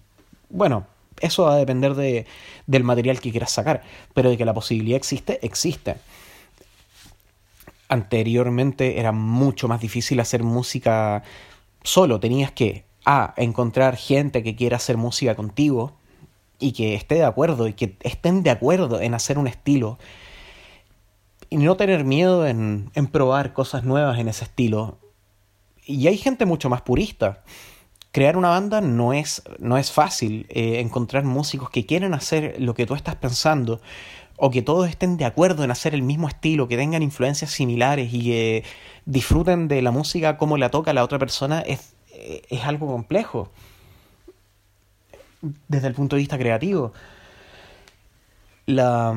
Bueno, 0.49 0.87
eso 1.21 1.43
va 1.43 1.53
a 1.53 1.57
depender 1.57 1.95
de, 1.95 2.25
del 2.67 2.83
material 2.83 3.19
que 3.19 3.31
quieras 3.31 3.51
sacar, 3.51 3.83
pero 4.13 4.29
de 4.29 4.37
que 4.37 4.45
la 4.45 4.53
posibilidad 4.53 4.97
existe, 4.97 5.39
existe. 5.45 5.95
Anteriormente 7.87 8.99
era 8.99 9.11
mucho 9.11 9.67
más 9.67 9.81
difícil 9.81 10.19
hacer 10.19 10.43
música 10.43 11.23
solo, 11.83 12.19
tenías 12.19 12.51
que 12.51 12.83
a 13.05 13.33
encontrar 13.37 13.95
gente 13.95 14.43
que 14.43 14.55
quiera 14.55 14.77
hacer 14.77 14.97
música 14.97 15.35
contigo 15.35 15.93
y 16.59 16.73
que 16.73 16.93
esté 16.93 17.15
de 17.15 17.23
acuerdo 17.23 17.67
y 17.67 17.73
que 17.73 17.97
estén 18.01 18.43
de 18.43 18.51
acuerdo 18.51 18.99
en 19.01 19.13
hacer 19.13 19.37
un 19.37 19.47
estilo 19.47 19.97
y 21.49 21.57
no 21.57 21.75
tener 21.77 22.03
miedo 22.03 22.45
en, 22.45 22.91
en 22.93 23.07
probar 23.07 23.53
cosas 23.53 23.83
nuevas 23.83 24.19
en 24.19 24.27
ese 24.27 24.43
estilo. 24.43 24.99
Y 25.85 26.05
hay 26.07 26.17
gente 26.17 26.45
mucho 26.45 26.69
más 26.69 26.81
purista. 26.81 27.43
Crear 28.11 28.37
una 28.37 28.49
banda 28.49 28.81
no 28.81 29.13
es, 29.13 29.43
no 29.59 29.77
es 29.77 29.91
fácil. 29.91 30.47
Eh, 30.49 30.79
encontrar 30.79 31.23
músicos 31.23 31.69
que 31.69 31.85
quieren 31.85 32.13
hacer 32.13 32.55
lo 32.59 32.73
que 32.73 32.85
tú 32.85 32.95
estás 32.95 33.15
pensando 33.15 33.81
o 34.37 34.49
que 34.51 34.61
todos 34.61 34.89
estén 34.89 35.17
de 35.17 35.25
acuerdo 35.25 35.63
en 35.63 35.71
hacer 35.71 35.93
el 35.93 36.01
mismo 36.01 36.27
estilo, 36.27 36.67
que 36.67 36.77
tengan 36.77 37.03
influencias 37.03 37.51
similares 37.51 38.13
y 38.13 38.23
que 38.23 38.63
disfruten 39.05 39.67
de 39.67 39.81
la 39.81 39.91
música 39.91 40.37
como 40.37 40.57
la 40.57 40.69
toca 40.69 40.93
la 40.93 41.03
otra 41.03 41.19
persona 41.19 41.59
es 41.61 41.93
eh, 42.11 42.41
es 42.49 42.63
algo 42.65 42.87
complejo 42.87 43.49
desde 45.67 45.87
el 45.87 45.93
punto 45.93 46.15
de 46.15 46.21
vista 46.21 46.37
creativo. 46.37 46.93
La, 48.65 49.13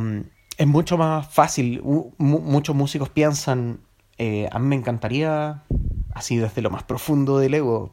es 0.56 0.66
mucho 0.66 0.96
más 0.96 1.26
fácil, 1.32 1.82
muchos 2.18 2.76
músicos 2.76 3.08
piensan 3.08 3.80
Eh, 4.18 4.48
a 4.52 4.58
mí 4.58 4.66
me 4.68 4.76
encantaría, 4.76 5.62
así 6.14 6.36
desde 6.36 6.62
lo 6.62 6.70
más 6.70 6.84
profundo 6.84 7.38
del 7.38 7.54
ego, 7.54 7.90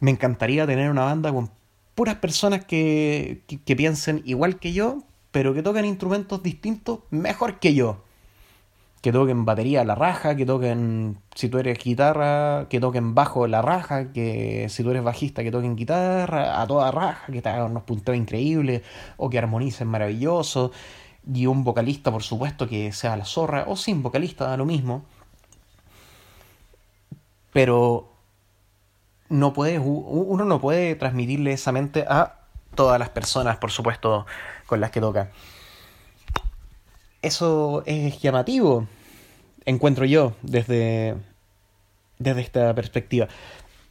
me 0.00 0.10
encantaría 0.10 0.66
tener 0.66 0.90
una 0.90 1.04
banda 1.04 1.32
con 1.32 1.50
puras 1.94 2.16
personas 2.16 2.64
que, 2.64 3.42
que, 3.46 3.76
piensen 3.76 4.22
igual 4.24 4.58
que 4.58 4.72
yo, 4.72 5.02
pero 5.30 5.54
que 5.54 5.62
toquen 5.62 5.84
instrumentos 5.84 6.42
distintos 6.42 7.00
mejor 7.10 7.60
que 7.60 7.74
yo. 7.74 8.02
Que 9.02 9.12
toquen 9.12 9.44
batería 9.44 9.82
a 9.82 9.84
la 9.84 9.94
raja, 9.94 10.36
que 10.36 10.44
toquen, 10.44 11.18
si 11.34 11.48
tú 11.48 11.58
eres 11.58 11.78
guitarra, 11.78 12.66
que 12.68 12.80
toquen 12.80 13.14
bajo 13.14 13.46
la 13.46 13.62
raja, 13.62 14.12
que 14.12 14.66
si 14.68 14.82
tú 14.82 14.90
eres 14.90 15.02
bajista, 15.02 15.42
que 15.42 15.50
toquen 15.50 15.76
guitarra 15.76 16.60
a 16.60 16.66
toda 16.66 16.90
raja, 16.90 17.32
que 17.32 17.40
te 17.40 17.48
hagan 17.48 17.70
unos 17.70 17.84
punteos 17.84 18.16
increíbles, 18.16 18.82
o 19.16 19.30
que 19.30 19.38
armonicen 19.38 19.88
maravilloso, 19.88 20.72
y 21.32 21.46
un 21.46 21.64
vocalista, 21.64 22.10
por 22.10 22.22
supuesto, 22.22 22.68
que 22.68 22.92
sea 22.92 23.16
la 23.16 23.24
zorra, 23.24 23.64
o 23.68 23.76
sin 23.76 24.02
vocalista, 24.02 24.46
da 24.48 24.56
lo 24.56 24.66
mismo. 24.66 25.04
Pero 27.52 28.09
no 29.30 29.52
puede, 29.54 29.78
uno 29.78 30.44
no 30.44 30.60
puede 30.60 30.96
transmitirle 30.96 31.52
esa 31.52 31.72
mente 31.72 32.04
a 32.06 32.40
todas 32.74 32.98
las 32.98 33.08
personas, 33.08 33.56
por 33.56 33.70
supuesto, 33.70 34.26
con 34.66 34.80
las 34.80 34.90
que 34.90 35.00
toca. 35.00 35.30
Eso 37.22 37.82
es 37.86 38.20
llamativo, 38.20 38.86
encuentro 39.64 40.04
yo, 40.04 40.32
desde, 40.42 41.16
desde 42.18 42.40
esta 42.40 42.74
perspectiva. 42.74 43.28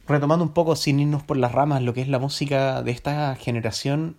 Retomando 0.06 0.44
un 0.44 0.52
poco, 0.52 0.76
sin 0.76 1.00
irnos 1.00 1.22
por 1.22 1.36
las 1.36 1.52
ramas, 1.52 1.82
lo 1.82 1.94
que 1.94 2.02
es 2.02 2.08
la 2.08 2.18
música 2.18 2.82
de 2.82 2.90
esta 2.90 3.34
generación, 3.36 4.16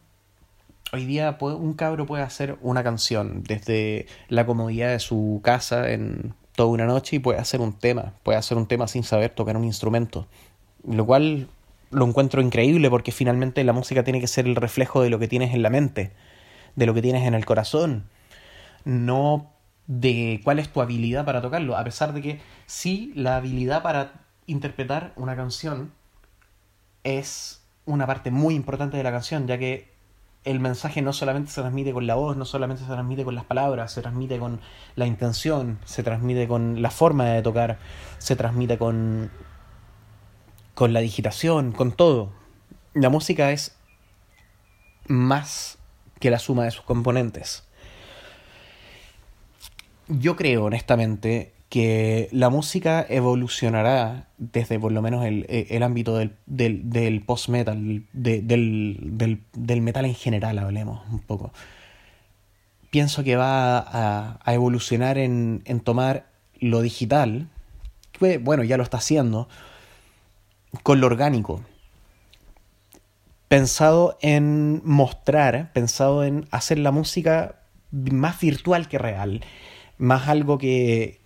hoy 0.93 1.05
día 1.05 1.37
un 1.39 1.73
cabro 1.73 2.05
puede 2.05 2.23
hacer 2.23 2.57
una 2.61 2.83
canción 2.83 3.43
desde 3.43 4.07
la 4.27 4.45
comodidad 4.45 4.89
de 4.89 4.99
su 4.99 5.39
casa 5.43 5.91
en 5.91 6.33
toda 6.55 6.69
una 6.69 6.85
noche 6.85 7.17
y 7.17 7.19
puede 7.19 7.39
hacer 7.39 7.61
un 7.61 7.73
tema, 7.73 8.13
puede 8.23 8.37
hacer 8.37 8.57
un 8.57 8.67
tema 8.67 8.87
sin 8.87 9.03
saber 9.03 9.31
tocar 9.31 9.57
un 9.57 9.65
instrumento, 9.65 10.27
lo 10.87 11.05
cual 11.05 11.47
lo 11.91 12.05
encuentro 12.05 12.41
increíble 12.41 12.89
porque 12.89 13.11
finalmente 13.11 13.63
la 13.63 13.73
música 13.73 14.03
tiene 14.03 14.21
que 14.21 14.27
ser 14.27 14.47
el 14.47 14.55
reflejo 14.55 15.01
de 15.01 15.09
lo 15.09 15.19
que 15.19 15.27
tienes 15.27 15.53
en 15.53 15.61
la 15.61 15.69
mente, 15.69 16.11
de 16.75 16.85
lo 16.85 16.93
que 16.93 17.01
tienes 17.01 17.27
en 17.27 17.33
el 17.33 17.45
corazón, 17.45 18.05
no 18.85 19.51
de 19.87 20.39
cuál 20.43 20.59
es 20.59 20.71
tu 20.71 20.81
habilidad 20.81 21.25
para 21.25 21.41
tocarlo, 21.41 21.75
a 21.75 21.83
pesar 21.83 22.13
de 22.13 22.21
que 22.21 22.41
sí, 22.65 23.11
la 23.15 23.35
habilidad 23.35 23.83
para 23.83 24.13
interpretar 24.45 25.11
una 25.15 25.35
canción 25.35 25.91
es 27.03 27.61
una 27.85 28.07
parte 28.07 28.31
muy 28.31 28.55
importante 28.55 28.97
de 28.97 29.03
la 29.03 29.11
canción, 29.11 29.47
ya 29.47 29.57
que 29.57 29.91
el 30.43 30.59
mensaje 30.59 31.01
no 31.01 31.13
solamente 31.13 31.51
se 31.51 31.61
transmite 31.61 31.93
con 31.93 32.07
la 32.07 32.15
voz, 32.15 32.35
no 32.35 32.45
solamente 32.45 32.83
se 32.83 32.89
transmite 32.89 33.23
con 33.23 33.35
las 33.35 33.45
palabras, 33.45 33.91
se 33.91 34.01
transmite 34.01 34.39
con 34.39 34.59
la 34.95 35.05
intención, 35.05 35.77
se 35.85 36.03
transmite 36.03 36.47
con 36.47 36.81
la 36.81 36.89
forma 36.89 37.25
de 37.25 37.41
tocar, 37.41 37.77
se 38.17 38.35
transmite 38.35 38.77
con, 38.77 39.29
con 40.73 40.93
la 40.93 40.99
digitación, 40.99 41.71
con 41.71 41.91
todo. 41.91 42.31
La 42.93 43.09
música 43.09 43.51
es 43.51 43.75
más 45.07 45.77
que 46.19 46.29
la 46.29 46.39
suma 46.39 46.65
de 46.65 46.71
sus 46.71 46.83
componentes. 46.83 47.63
Yo 50.07 50.35
creo, 50.35 50.65
honestamente, 50.65 51.53
que 51.71 52.27
la 52.33 52.49
música 52.49 53.05
evolucionará 53.07 54.27
desde 54.37 54.77
por 54.77 54.91
lo 54.91 55.01
menos 55.01 55.25
el, 55.25 55.45
el 55.47 55.83
ámbito 55.83 56.17
del, 56.17 56.35
del, 56.45 57.21
post-metal, 57.21 58.03
del, 58.11 58.45
del, 58.45 59.41
del, 59.53 59.81
metal 59.81 60.03
en 60.03 60.15
general, 60.15 60.59
hablemos 60.59 61.01
un 61.09 61.19
poco. 61.19 61.53
Pienso 62.89 63.23
que 63.23 63.37
va 63.37 63.79
a, 63.79 64.39
a 64.43 64.53
evolucionar 64.53 65.17
en, 65.17 65.61
en, 65.63 65.79
tomar 65.79 66.25
lo 66.59 66.81
digital, 66.81 67.47
bueno, 68.41 68.63
ya 68.63 68.75
lo 68.75 68.83
está 68.83 68.97
haciendo, 68.97 69.47
con 70.83 71.01
lo 71.01 71.07
orgánico. 71.07 71.61
Pensado 73.47 74.17
en 74.21 74.81
mostrar, 74.85 75.71
pensado 75.73 76.23
en 76.23 76.47
hacer 76.51 76.79
la 76.79 76.91
música 76.91 77.55
más 77.91 78.39
virtual 78.39 78.87
que 78.87 78.97
real, 78.97 79.41
más 79.97 80.29
algo 80.29 80.57
que, 80.57 81.19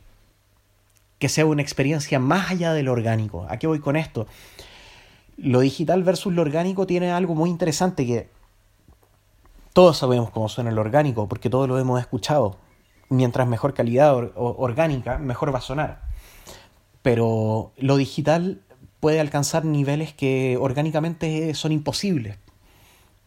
que 1.19 1.29
sea 1.29 1.45
una 1.45 1.61
experiencia 1.61 2.19
más 2.19 2.51
allá 2.51 2.73
de 2.73 2.83
lo 2.83 2.91
orgánico. 2.91 3.45
¿A 3.49 3.57
qué 3.57 3.67
voy 3.67 3.79
con 3.79 3.95
esto? 3.95 4.27
Lo 5.37 5.59
digital 5.59 6.03
versus 6.03 6.33
lo 6.33 6.41
orgánico 6.41 6.87
tiene 6.87 7.11
algo 7.11 7.35
muy 7.35 7.49
interesante 7.49 8.05
que 8.05 8.29
todos 9.73 9.97
sabemos 9.97 10.29
cómo 10.31 10.47
suena 10.49 10.71
lo 10.71 10.81
orgánico, 10.81 11.27
porque 11.27 11.49
todos 11.49 11.67
lo 11.67 11.77
hemos 11.77 11.99
escuchado. 11.99 12.57
Mientras 13.09 13.47
mejor 13.47 13.73
calidad 13.73 14.15
orgánica, 14.35 15.17
mejor 15.17 15.53
va 15.53 15.59
a 15.59 15.61
sonar. 15.61 16.01
Pero 17.01 17.73
lo 17.77 17.97
digital 17.97 18.61
puede 19.05 19.19
alcanzar 19.19 19.65
niveles 19.65 20.13
que 20.13 20.57
orgánicamente 20.59 21.53
son 21.53 21.71
imposibles. 21.71 22.39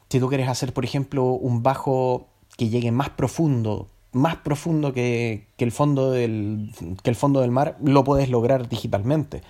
Si 0.08 0.18
tú 0.18 0.28
quieres 0.28 0.48
hacer, 0.48 0.72
por 0.72 0.84
ejemplo, 0.84 1.22
un 1.26 1.62
bajo 1.62 2.26
que 2.56 2.68
llegue 2.68 2.90
más 2.90 3.10
profundo, 3.10 3.86
más 4.10 4.34
profundo 4.38 4.92
que, 4.92 5.46
el 5.56 5.70
fondo 5.70 6.10
del, 6.10 6.72
que 7.04 7.10
el 7.10 7.14
fondo 7.14 7.42
del 7.42 7.52
mar, 7.52 7.76
lo 7.80 8.02
puedes 8.02 8.28
lograr 8.28 8.68
digitalmente, 8.68 9.42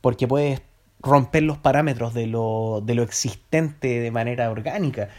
porque 0.00 0.26
puedes 0.26 0.62
romper 1.00 1.42
los 1.42 1.58
parámetros 1.58 2.14
de 2.14 2.28
lo, 2.28 2.80
de 2.82 2.94
lo 2.94 3.02
existente 3.02 4.00
de 4.00 4.10
manera 4.10 4.50
orgánica. 4.50 5.10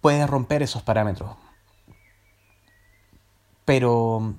Puedes 0.00 0.30
romper 0.30 0.62
esos 0.62 0.82
parámetros. 0.84 1.32
Pero 3.64 4.36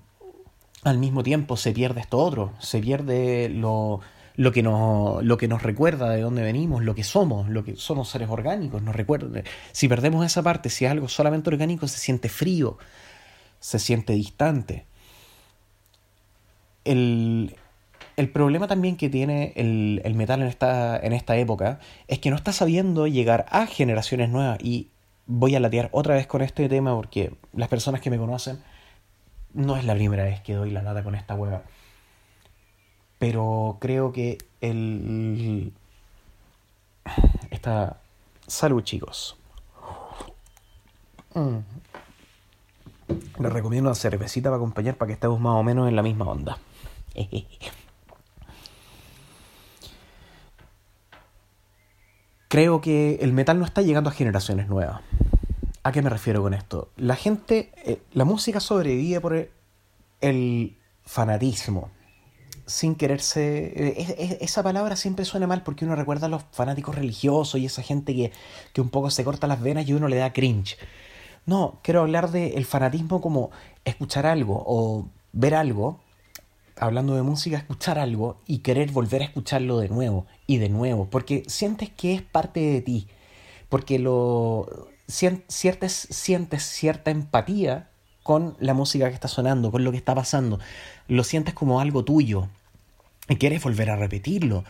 al 0.86 0.98
mismo 0.98 1.24
tiempo 1.24 1.58
se 1.58 1.74
pierde 1.74 2.00
esto 2.00 2.20
otro, 2.20 2.54
se 2.60 2.80
pierde 2.80 3.50
lo, 3.50 4.00
lo 4.38 4.52
que 4.52 4.64
nos, 4.64 5.24
lo 5.24 5.38
que 5.38 5.48
nos 5.48 5.64
recuerda 5.64 6.10
de 6.10 6.22
dónde 6.22 6.44
venimos, 6.44 6.84
lo 6.84 6.96
que 6.96 7.04
somos, 7.04 7.50
lo 7.50 7.64
que 7.64 7.76
somos 7.76 8.10
seres 8.10 8.30
orgánicos, 8.30 8.82
nos 8.82 8.96
recuerda. 8.96 9.44
Si 9.72 9.88
perdemos 9.88 10.26
esa 10.26 10.44
parte, 10.44 10.70
si 10.70 10.86
es 10.86 10.92
algo 10.92 11.08
solamente 11.08 11.50
orgánico, 11.50 11.88
se 11.88 12.00
siente 12.00 12.30
frío, 12.30 12.78
se 13.60 13.80
siente 13.80 14.14
distante. 14.14 14.86
El, 16.84 17.56
el 18.18 18.30
problema 18.30 18.68
también 18.68 18.98
que 18.98 19.10
tiene 19.10 19.54
el, 19.56 20.02
el, 20.04 20.14
metal 20.16 20.42
en 20.42 20.48
esta, 20.48 20.98
en 20.98 21.14
esta 21.14 21.38
época 21.38 21.80
es 22.08 22.20
que 22.20 22.30
no 22.30 22.36
está 22.36 22.52
sabiendo 22.52 23.08
llegar 23.08 23.46
a 23.50 23.66
generaciones 23.66 24.30
nuevas. 24.30 24.60
Y 24.62 24.90
voy 25.26 25.56
a 25.56 25.60
latear 25.60 25.90
otra 25.92 26.16
vez 26.16 26.28
con 26.28 26.42
este 26.42 26.70
tema 26.70 26.94
porque 26.96 27.34
las 27.54 27.70
personas 27.70 28.02
que 28.02 28.10
me 28.10 28.18
conocen 28.18 28.60
no 29.54 29.78
es 29.78 29.86
la 29.86 29.96
primera 29.96 30.26
vez 30.26 30.42
que 30.42 30.54
doy 30.54 30.70
la 30.70 30.84
lata 30.84 31.04
con 31.04 31.16
esta 31.16 31.34
hueva 31.34 31.64
pero 33.28 33.78
creo 33.82 34.12
que 34.12 34.38
el... 34.62 35.74
Esta... 37.50 38.00
Salud 38.46 38.84
chicos. 38.84 39.36
Mm. 41.34 41.58
Les 43.40 43.52
recomiendo 43.52 43.90
una 43.90 43.96
cervecita 43.96 44.50
para 44.50 44.58
acompañar 44.58 44.94
para 44.98 45.08
que 45.08 45.14
estemos 45.14 45.40
más 45.40 45.56
o 45.56 45.64
menos 45.64 45.90
en 45.90 45.96
la 45.96 46.04
misma 46.04 46.26
onda. 46.26 46.60
Creo 52.48 52.80
que 52.80 53.16
el 53.22 53.34
metal 53.34 53.58
no 53.58 53.66
está 53.66 53.82
llegando 53.82 54.12
a 54.12 54.14
generaciones 54.14 54.68
nuevas. 54.68 55.02
¿A 55.82 55.92
qué 55.92 56.04
me 56.04 56.12
refiero 56.12 56.44
con 56.44 56.54
esto? 56.54 56.92
La 56.96 57.16
gente, 57.16 57.72
eh, 57.78 58.04
la 58.14 58.24
música 58.24 58.60
sobrevive 58.60 59.20
por 59.20 59.50
el 60.22 60.78
fanatismo 61.04 61.90
sin 62.66 62.96
quererse... 62.96 63.74
Eh, 63.76 64.38
esa 64.42 64.64
palabra 64.64 64.96
siempre 64.96 65.26
suena 65.26 65.48
mal 65.48 65.64
porque 65.64 65.86
uno 65.86 65.96
recuerda 65.96 66.28
a 66.28 66.30
los 66.30 66.44
fanáticos 66.52 66.96
religiosos 66.96 67.60
y 67.60 67.66
esa 67.66 67.82
gente 67.82 68.16
que, 68.16 68.32
que 68.74 68.82
un 68.82 68.90
poco 68.90 69.10
se 69.12 69.24
corta 69.24 69.48
las 69.48 69.62
venas 69.62 69.88
y 69.88 69.94
uno 69.94 70.08
le 70.08 70.18
da 70.18 70.34
cringe. 70.34 70.78
No, 71.46 71.80
quiero 71.84 72.02
hablar 72.02 72.32
del 72.32 72.66
fanatismo 72.66 73.22
como 73.22 73.52
escuchar 73.84 74.26
algo 74.26 74.64
o 74.66 75.08
ver 75.32 75.54
algo, 75.54 76.00
hablando 76.78 77.16
de 77.16 77.22
música, 77.22 77.58
escuchar 77.58 78.00
algo 78.00 78.42
y 78.48 78.60
querer 78.60 78.92
volver 78.92 79.22
a 79.22 79.26
escucharlo 79.26 79.78
de 79.80 79.90
nuevo 79.90 80.26
y 80.48 80.58
de 80.58 80.70
nuevo, 80.70 81.08
porque 81.10 81.44
sientes 81.48 81.90
que 81.90 82.16
es 82.16 82.22
parte 82.22 82.60
de 82.60 82.82
ti, 82.82 83.08
porque 83.70 84.00
lo 84.00 84.90
sientes 85.08 86.08
cierta 86.10 87.12
empatía 87.12 87.90
con 88.26 88.58
la 88.60 88.74
música 88.74 89.08
que 89.08 89.14
está 89.14 89.28
sonando, 89.28 89.70
con 89.70 89.84
lo 89.84 89.92
que 89.92 89.98
está 89.98 90.16
pasando. 90.16 90.58
Lo 91.08 91.24
sientes 91.24 91.54
como 91.54 91.80
algo 91.80 92.04
tuyo 92.04 92.48
y 93.30 93.36
quieres 93.36 93.62
volver 93.62 93.92
a 93.92 93.98
repetirlo. 93.98 94.64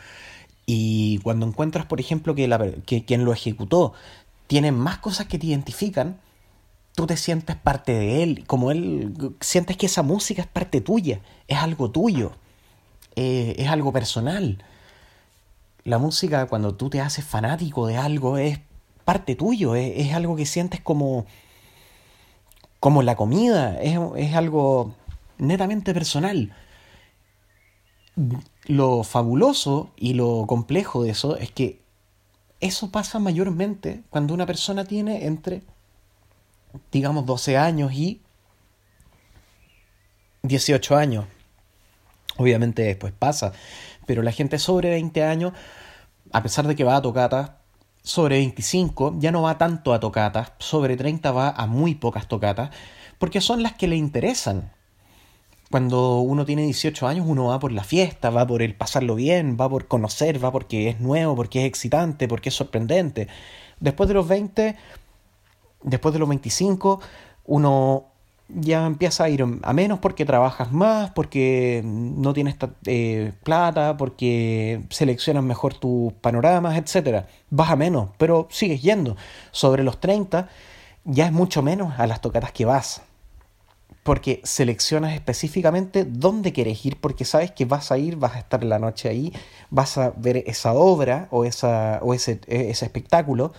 Y 0.65 1.19
cuando 1.19 1.47
encuentras, 1.47 1.85
por 1.85 2.01
ejemplo, 2.01 2.35
que, 2.35 2.49
la, 2.49 2.69
que 2.85 3.05
quien 3.05 3.23
lo 3.23 3.31
ejecutó 3.31 3.93
tiene 4.47 4.73
más 4.73 4.97
cosas 4.97 5.27
que 5.27 5.39
te 5.39 5.47
identifican, 5.47 6.19
tú 6.95 7.07
te 7.07 7.15
sientes 7.15 7.55
parte 7.55 7.93
de 7.93 8.23
él, 8.23 8.43
como 8.45 8.71
él, 8.71 9.13
sientes 9.39 9.77
que 9.77 9.85
esa 9.85 10.03
música 10.03 10.41
es 10.41 10.49
parte 10.49 10.81
tuya, 10.81 11.21
es 11.47 11.57
algo 11.57 11.89
tuyo, 11.89 12.33
eh, 13.15 13.55
es 13.57 13.69
algo 13.69 13.93
personal. 13.93 14.65
La 15.85 15.97
música, 15.97 16.47
cuando 16.47 16.75
tú 16.75 16.89
te 16.89 16.99
haces 16.99 17.23
fanático 17.23 17.87
de 17.87 17.95
algo, 17.95 18.37
es 18.37 18.59
parte 19.05 19.33
tuyo, 19.33 19.75
es 19.75 20.13
algo 20.13 20.35
que 20.35 20.45
sientes 20.45 20.81
como, 20.81 21.25
como 22.79 23.01
la 23.01 23.15
comida, 23.15 23.79
es, 23.81 23.97
es 24.17 24.35
algo 24.35 24.95
netamente 25.37 25.93
personal. 25.93 26.53
lo 28.65 29.03
fabuloso 29.03 29.91
y 29.97 30.13
lo 30.13 30.45
complejo 30.47 31.03
de 31.03 31.11
eso 31.11 31.37
es 31.37 31.51
que 31.51 31.81
eso 32.61 32.91
pasa 32.91 33.19
mayormente 33.19 34.03
cuando 34.09 34.33
una 34.33 34.45
persona 34.45 34.85
tiene 34.85 35.25
entre, 35.25 35.63
digamos, 36.91 37.25
12 37.25 37.57
años 37.57 37.93
y 37.93 38.21
18 40.43 40.95
años. 40.95 41.25
Obviamente 42.37 42.83
después 42.83 43.13
pasa, 43.13 43.53
pero 44.05 44.21
la 44.21 44.31
gente 44.31 44.59
sobre 44.59 44.89
20 44.89 45.23
años, 45.23 45.53
a 46.31 46.41
pesar 46.43 46.67
de 46.67 46.75
que 46.75 46.83
va 46.83 46.97
a 46.97 47.01
tocatas, 47.01 47.51
sobre 48.05 48.37
25 48.37 49.15
ya 49.17 49.31
no 49.31 49.41
va 49.41 49.57
tanto 49.57 49.91
a 49.91 49.99
tocatas, 49.99 50.53
sobre 50.59 50.95
30 50.95 51.31
va 51.31 51.49
a 51.49 51.65
muy 51.65 51.95
pocas 51.95 52.27
tocatas, 52.27 52.69
porque 53.17 53.41
son 53.41 53.63
las 53.63 53.73
que 53.73 53.87
le 53.87 53.95
interesan. 53.95 54.71
Cuando 55.71 56.19
uno 56.19 56.45
tiene 56.45 56.61
18 56.61 57.07
años, 57.07 57.25
uno 57.27 57.45
va 57.45 57.59
por 57.59 57.71
la 57.71 57.83
fiesta, 57.83 58.29
va 58.29 58.45
por 58.45 58.61
el 58.61 58.75
pasarlo 58.75 59.15
bien, 59.15 59.57
va 59.59 59.67
por 59.67 59.87
conocer, 59.87 60.43
va 60.43 60.51
porque 60.51 60.89
es 60.89 60.99
nuevo, 60.99 61.35
porque 61.35 61.61
es 61.61 61.65
excitante, 61.65 62.27
porque 62.27 62.49
es 62.49 62.55
sorprendente. 62.55 63.27
Después 63.79 64.07
de 64.07 64.13
los 64.13 64.27
20, 64.27 64.75
después 65.81 66.13
de 66.13 66.19
los 66.19 66.29
25, 66.29 67.01
uno 67.45 68.05
ya 68.47 68.85
empieza 68.85 69.23
a 69.23 69.29
ir 69.29 69.43
a 69.43 69.73
menos 69.73 69.99
porque 69.99 70.25
trabajas 70.25 70.71
más, 70.71 71.09
porque 71.11 71.81
no 71.83 72.33
tienes 72.33 72.55
eh, 72.85 73.33
plata, 73.43 73.97
porque 73.97 74.83
seleccionas 74.89 75.43
mejor 75.43 75.73
tus 75.73 76.13
panoramas, 76.13 76.77
etc. 76.77 77.25
Vas 77.49 77.71
a 77.71 77.75
menos, 77.75 78.09
pero 78.17 78.47
sigues 78.51 78.81
yendo. 78.81 79.17
Sobre 79.51 79.83
los 79.83 79.99
30 79.99 80.47
ya 81.05 81.25
es 81.25 81.31
mucho 81.31 81.61
menos 81.61 81.99
a 81.99 82.07
las 82.07 82.21
tocatas 82.21 82.51
que 82.51 82.65
vas. 82.65 83.01
Porque 84.03 84.41
seleccionas 84.43 85.13
específicamente 85.15 86.05
dónde 86.05 86.53
quieres 86.53 86.85
ir, 86.85 86.97
porque 87.01 87.25
sabes 87.25 87.49
que 87.49 87.65
vas 87.65 87.91
a 87.91 87.97
ir, 87.97 88.17
vas 88.17 88.35
a 88.35 88.39
estar 88.39 88.63
la 88.63 88.77
noche 88.77 89.09
ahí, 89.09 89.33
vas 89.71 89.97
a 89.97 90.11
ver 90.15 90.43
esa 90.45 90.73
obra 90.73 91.27
o, 91.31 91.43
esa, 91.43 91.99
o 92.03 92.13
ese, 92.13 92.39
ese 92.47 92.85
espectáculo. 92.85 93.53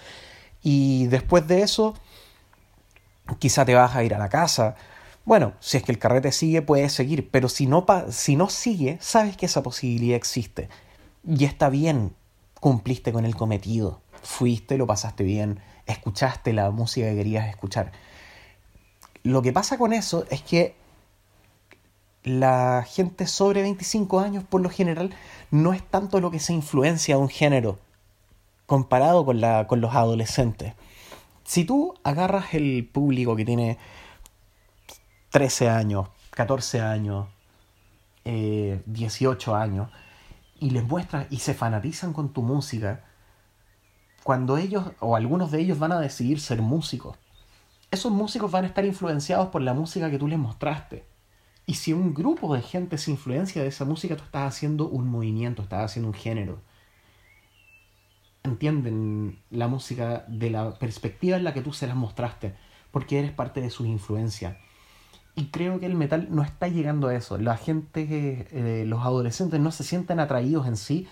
Y 0.62 1.06
después 1.06 1.48
de 1.48 1.62
eso 1.62 1.94
quizá 3.38 3.64
te 3.64 3.74
vas 3.74 3.94
a 3.94 4.04
ir 4.04 4.14
a 4.14 4.18
la 4.18 4.28
casa. 4.28 4.76
Bueno, 5.24 5.54
si 5.60 5.76
es 5.76 5.82
que 5.82 5.92
el 5.92 5.98
carrete 5.98 6.32
sigue, 6.32 6.62
puedes 6.62 6.92
seguir, 6.92 7.30
pero 7.30 7.48
si 7.48 7.66
no, 7.66 7.84
si 8.10 8.36
no 8.36 8.48
sigue, 8.48 8.98
sabes 9.00 9.36
que 9.36 9.46
esa 9.46 9.62
posibilidad 9.62 10.16
existe. 10.16 10.68
Y 11.26 11.44
está 11.44 11.68
bien, 11.68 12.14
cumpliste 12.60 13.12
con 13.12 13.24
el 13.24 13.34
cometido, 13.34 14.00
fuiste, 14.22 14.78
lo 14.78 14.86
pasaste 14.86 15.24
bien, 15.24 15.60
escuchaste 15.86 16.52
la 16.52 16.70
música 16.70 17.08
que 17.08 17.16
querías 17.16 17.48
escuchar. 17.48 17.92
Lo 19.24 19.42
que 19.42 19.52
pasa 19.52 19.78
con 19.78 19.92
eso 19.92 20.24
es 20.30 20.42
que 20.42 20.76
la 22.22 22.84
gente 22.88 23.26
sobre 23.26 23.62
25 23.62 24.20
años, 24.20 24.44
por 24.44 24.60
lo 24.60 24.70
general, 24.70 25.14
no 25.50 25.72
es 25.72 25.82
tanto 25.82 26.20
lo 26.20 26.30
que 26.30 26.40
se 26.40 26.52
influencia 26.52 27.16
de 27.16 27.22
un 27.22 27.28
género 27.28 27.78
comparado 28.66 29.24
con, 29.24 29.40
la, 29.40 29.66
con 29.66 29.80
los 29.80 29.94
adolescentes. 29.94 30.74
Si 31.46 31.64
tú 31.64 31.94
agarras 32.02 32.54
el 32.54 32.88
público 32.92 33.36
que 33.36 33.44
tiene 33.44 33.78
13 35.30 35.70
años, 35.70 36.08
14 36.30 36.80
años, 36.80 37.28
18 38.24 39.50
eh, 39.52 39.54
años, 39.54 39.88
y 40.58 40.70
les 40.70 40.82
muestras 40.82 41.28
y 41.30 41.38
se 41.38 41.54
fanatizan 41.54 42.12
con 42.12 42.32
tu 42.32 42.42
música, 42.42 43.04
cuando 44.24 44.58
ellos 44.58 44.90
o 44.98 45.14
algunos 45.14 45.52
de 45.52 45.60
ellos 45.60 45.78
van 45.78 45.92
a 45.92 46.00
decidir 46.00 46.40
ser 46.40 46.62
músicos, 46.62 47.16
esos 47.92 48.10
músicos 48.10 48.50
van 48.50 48.64
a 48.64 48.66
estar 48.66 48.84
influenciados 48.84 49.48
por 49.50 49.62
la 49.62 49.72
música 49.72 50.10
que 50.10 50.18
tú 50.18 50.26
les 50.26 50.40
mostraste. 50.40 51.06
Y 51.64 51.74
si 51.74 51.92
un 51.92 52.12
grupo 52.12 52.52
de 52.56 52.62
gente 52.62 52.98
se 52.98 53.12
influencia 53.12 53.62
de 53.62 53.68
esa 53.68 53.84
música, 53.84 54.16
tú 54.16 54.24
estás 54.24 54.48
haciendo 54.48 54.88
un 54.88 55.08
movimiento, 55.08 55.62
estás 55.62 55.84
haciendo 55.84 56.08
un 56.08 56.14
género 56.14 56.58
entienden 58.46 59.38
la 59.50 59.68
música 59.68 60.24
de 60.28 60.50
la 60.50 60.78
perspectiva 60.78 61.36
en 61.36 61.44
la 61.44 61.52
que 61.52 61.60
tú 61.60 61.72
se 61.72 61.86
las 61.86 61.96
mostraste, 61.96 62.54
porque 62.90 63.18
eres 63.18 63.32
parte 63.32 63.60
de 63.60 63.70
sus 63.70 63.86
influencias. 63.86 64.56
Y 65.34 65.48
creo 65.48 65.78
que 65.78 65.86
el 65.86 65.94
metal 65.94 66.28
no 66.30 66.42
está 66.42 66.68
llegando 66.68 67.08
a 67.08 67.14
eso. 67.14 67.36
La 67.36 67.58
gente, 67.58 68.48
eh, 68.50 68.84
los 68.86 69.02
adolescentes 69.02 69.60
no 69.60 69.70
se 69.70 69.84
sienten 69.84 70.18
atraídos 70.18 70.66
en 70.66 70.78
sí 70.78 71.06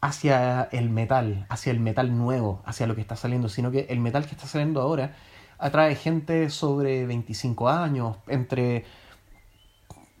hacia 0.00 0.64
el 0.72 0.90
metal, 0.90 1.46
hacia 1.48 1.70
el 1.70 1.78
metal 1.78 2.16
nuevo, 2.18 2.62
hacia 2.64 2.88
lo 2.88 2.96
que 2.96 3.00
está 3.00 3.14
saliendo, 3.14 3.48
sino 3.48 3.70
que 3.70 3.86
el 3.90 4.00
metal 4.00 4.26
que 4.26 4.32
está 4.32 4.46
saliendo 4.46 4.80
ahora 4.80 5.14
atrae 5.58 5.94
gente 5.94 6.50
sobre 6.50 7.06
25 7.06 7.68
años, 7.68 8.16
entre 8.26 8.84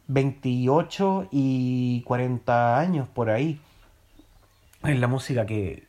28 0.08 1.28
y 1.32 2.02
40 2.02 2.78
años 2.78 3.08
por 3.08 3.30
ahí. 3.30 3.60
Es 4.84 4.98
la 4.98 5.08
música 5.08 5.44
que, 5.44 5.87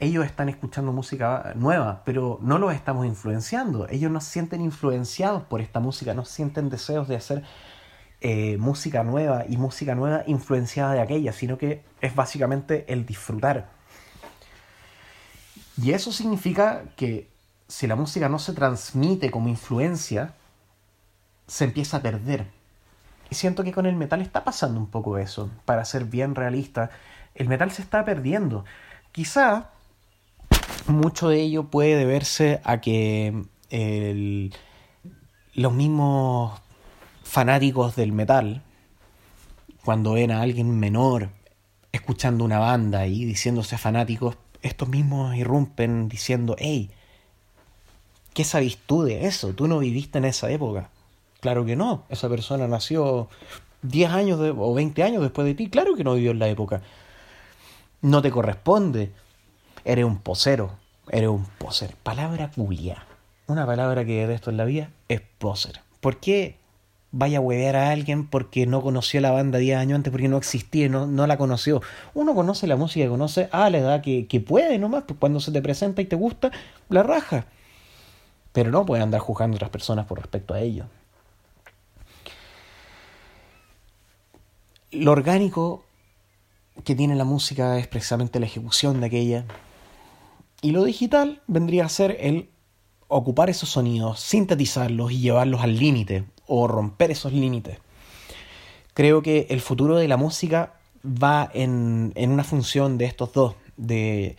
ellos 0.00 0.24
están 0.24 0.48
escuchando 0.48 0.92
música 0.92 1.52
nueva, 1.54 2.02
pero 2.04 2.38
no 2.40 2.58
los 2.58 2.74
estamos 2.74 3.06
influenciando. 3.06 3.86
Ellos 3.90 4.10
no 4.10 4.20
se 4.22 4.30
sienten 4.30 4.62
influenciados 4.62 5.42
por 5.42 5.60
esta 5.60 5.78
música, 5.78 6.14
no 6.14 6.24
sienten 6.24 6.70
deseos 6.70 7.06
de 7.06 7.16
hacer 7.16 7.44
eh, 8.22 8.56
música 8.56 9.04
nueva 9.04 9.44
y 9.46 9.58
música 9.58 9.94
nueva 9.94 10.24
influenciada 10.26 10.94
de 10.94 11.02
aquella, 11.02 11.34
sino 11.34 11.58
que 11.58 11.82
es 12.00 12.14
básicamente 12.14 12.90
el 12.90 13.04
disfrutar. 13.04 13.68
Y 15.76 15.92
eso 15.92 16.12
significa 16.12 16.84
que 16.96 17.28
si 17.68 17.86
la 17.86 17.94
música 17.94 18.30
no 18.30 18.38
se 18.38 18.54
transmite 18.54 19.30
como 19.30 19.48
influencia, 19.48 20.34
se 21.46 21.64
empieza 21.64 21.98
a 21.98 22.02
perder. 22.02 22.46
Y 23.28 23.34
siento 23.34 23.64
que 23.64 23.72
con 23.72 23.84
el 23.84 23.96
metal 23.96 24.22
está 24.22 24.44
pasando 24.44 24.80
un 24.80 24.86
poco 24.86 25.18
eso. 25.18 25.50
Para 25.66 25.84
ser 25.84 26.04
bien 26.04 26.34
realista, 26.34 26.90
el 27.34 27.48
metal 27.48 27.70
se 27.70 27.82
está 27.82 28.04
perdiendo. 28.04 28.64
Quizá 29.12 29.70
mucho 30.88 31.28
de 31.28 31.40
ello 31.40 31.64
puede 31.64 31.96
deberse 31.96 32.60
a 32.64 32.80
que 32.80 33.44
los 35.54 35.72
mismos 35.72 36.60
fanáticos 37.22 37.96
del 37.96 38.12
metal, 38.12 38.62
cuando 39.84 40.12
ven 40.12 40.30
a 40.30 40.42
alguien 40.42 40.78
menor 40.78 41.30
escuchando 41.92 42.44
una 42.44 42.58
banda 42.58 43.06
y 43.06 43.24
diciéndose 43.24 43.78
fanáticos, 43.78 44.36
estos 44.62 44.88
mismos 44.88 45.34
irrumpen 45.34 46.08
diciendo, 46.08 46.54
hey, 46.58 46.90
¿qué 48.34 48.44
sabes 48.44 48.78
tú 48.86 49.02
de 49.02 49.26
eso? 49.26 49.54
Tú 49.54 49.66
no 49.66 49.78
viviste 49.78 50.18
en 50.18 50.26
esa 50.26 50.50
época. 50.50 50.90
Claro 51.40 51.64
que 51.64 51.76
no, 51.76 52.04
esa 52.10 52.28
persona 52.28 52.68
nació 52.68 53.28
10 53.82 54.10
años 54.10 54.38
o 54.40 54.74
20 54.74 55.02
años 55.02 55.22
después 55.22 55.46
de 55.46 55.54
ti, 55.54 55.70
claro 55.70 55.96
que 55.96 56.04
no 56.04 56.14
vivió 56.14 56.32
en 56.32 56.38
la 56.38 56.48
época. 56.48 56.82
No 58.02 58.20
te 58.22 58.30
corresponde 58.30 59.12
eres 59.84 60.04
un 60.04 60.18
posero, 60.18 60.78
eres 61.10 61.28
un 61.28 61.44
poser. 61.58 61.94
Palabra 62.02 62.50
culia. 62.50 63.04
Una 63.46 63.66
palabra 63.66 64.04
que 64.04 64.26
de 64.26 64.34
esto 64.34 64.50
en 64.50 64.56
la 64.56 64.64
vida 64.64 64.90
es 65.08 65.20
poser. 65.38 65.80
¿Por 66.00 66.18
qué 66.18 66.56
vaya 67.12 67.38
a 67.38 67.40
huevear 67.40 67.76
a 67.76 67.90
alguien 67.90 68.28
porque 68.28 68.66
no 68.66 68.82
conoció 68.82 69.20
la 69.20 69.32
banda 69.32 69.58
10 69.58 69.76
años 69.76 69.96
antes, 69.96 70.12
porque 70.12 70.28
no 70.28 70.36
existía, 70.36 70.88
no, 70.88 71.06
no 71.06 71.26
la 71.26 71.36
conoció? 71.36 71.82
Uno 72.14 72.34
conoce 72.34 72.66
la 72.66 72.76
música, 72.76 73.08
conoce 73.08 73.48
a 73.52 73.68
la 73.70 73.78
edad 73.78 74.02
que, 74.02 74.26
que 74.26 74.40
puede 74.40 74.78
nomás, 74.78 75.04
pues 75.06 75.18
cuando 75.18 75.40
se 75.40 75.52
te 75.52 75.60
presenta 75.60 76.00
y 76.02 76.06
te 76.06 76.16
gusta, 76.16 76.52
la 76.88 77.02
raja. 77.02 77.46
Pero 78.52 78.70
no 78.70 78.86
puede 78.86 79.02
andar 79.02 79.20
juzgando 79.20 79.56
a 79.56 79.58
otras 79.58 79.70
personas 79.70 80.06
por 80.06 80.18
respecto 80.18 80.54
a 80.54 80.60
ello. 80.60 80.86
Lo 84.92 85.12
orgánico 85.12 85.84
que 86.84 86.94
tiene 86.94 87.14
la 87.14 87.24
música 87.24 87.78
es 87.78 87.86
precisamente 87.86 88.40
la 88.40 88.46
ejecución 88.46 89.00
de 89.00 89.06
aquella, 89.06 89.44
y 90.62 90.72
lo 90.72 90.84
digital 90.84 91.42
vendría 91.46 91.84
a 91.84 91.88
ser 91.88 92.16
el 92.20 92.50
ocupar 93.08 93.50
esos 93.50 93.68
sonidos, 93.68 94.20
sintetizarlos 94.20 95.12
y 95.12 95.20
llevarlos 95.20 95.62
al 95.62 95.76
límite 95.76 96.24
o 96.46 96.68
romper 96.68 97.10
esos 97.10 97.32
límites. 97.32 97.78
Creo 98.94 99.22
que 99.22 99.46
el 99.50 99.60
futuro 99.60 99.96
de 99.96 100.08
la 100.08 100.16
música 100.16 100.74
va 101.04 101.50
en, 101.54 102.12
en 102.14 102.30
una 102.30 102.44
función 102.44 102.98
de 102.98 103.06
estos 103.06 103.32
dos, 103.32 103.54
de 103.76 104.36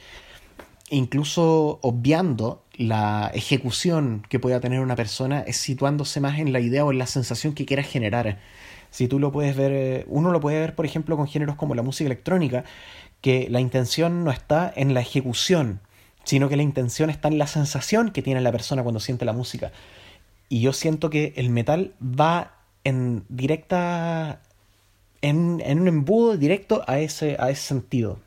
incluso 0.90 1.80
obviando 1.82 2.64
la 2.74 3.32
ejecución 3.34 4.26
que 4.30 4.40
pueda 4.40 4.60
tener 4.60 4.82
una 4.82 4.96
persona, 4.96 5.42
es 5.42 5.58
situándose 5.58 6.20
más 6.20 6.40
en 6.40 6.54
la 6.54 6.60
idea 6.60 6.86
o 6.86 6.92
en 6.92 7.00
la 7.00 7.08
sensación 7.08 7.54
que 7.54 7.66
quiera 7.66 7.84
generar. 7.84 8.40
Si 8.90 9.08
tú 9.08 9.20
lo 9.20 9.32
puedes 9.32 9.56
ver, 9.56 10.06
uno 10.10 10.32
lo 10.32 10.40
puede 10.42 10.60
ver, 10.60 10.76
por 10.76 10.86
ejemplo, 10.86 11.16
con 11.16 11.28
géneros 11.28 11.56
como 11.56 11.76
la 11.76 11.82
música 11.82 12.08
electrónica, 12.08 12.66
que 13.22 13.48
la 13.50 13.62
intención 13.62 14.24
no 14.24 14.32
está 14.32 14.72
en 14.76 14.94
la 14.94 15.02
ejecución, 15.02 15.80
sino 16.24 16.50
que 16.50 16.58
la 16.58 16.64
intención 16.64 17.10
está 17.10 17.28
en 17.28 17.38
la 17.38 17.48
sensación 17.48 18.12
que 18.12 18.22
tiene 18.22 18.42
la 18.42 18.52
persona 18.52 18.84
cuando 18.84 19.00
siente 19.00 19.26
la 19.26 19.34
música. 19.34 19.72
Y 20.50 20.62
yo 20.62 20.74
siento 20.74 21.10
que 21.10 21.34
el 21.38 21.50
metal 21.50 21.94
va 22.02 22.56
en 22.84 23.24
directa, 23.30 24.42
en, 25.22 25.62
en 25.66 25.80
un 25.80 25.88
embudo 25.88 26.38
directo 26.38 26.84
a 26.88 27.00
ese, 27.00 27.38
a 27.40 27.50
ese 27.50 27.62
sentido. 27.62 28.20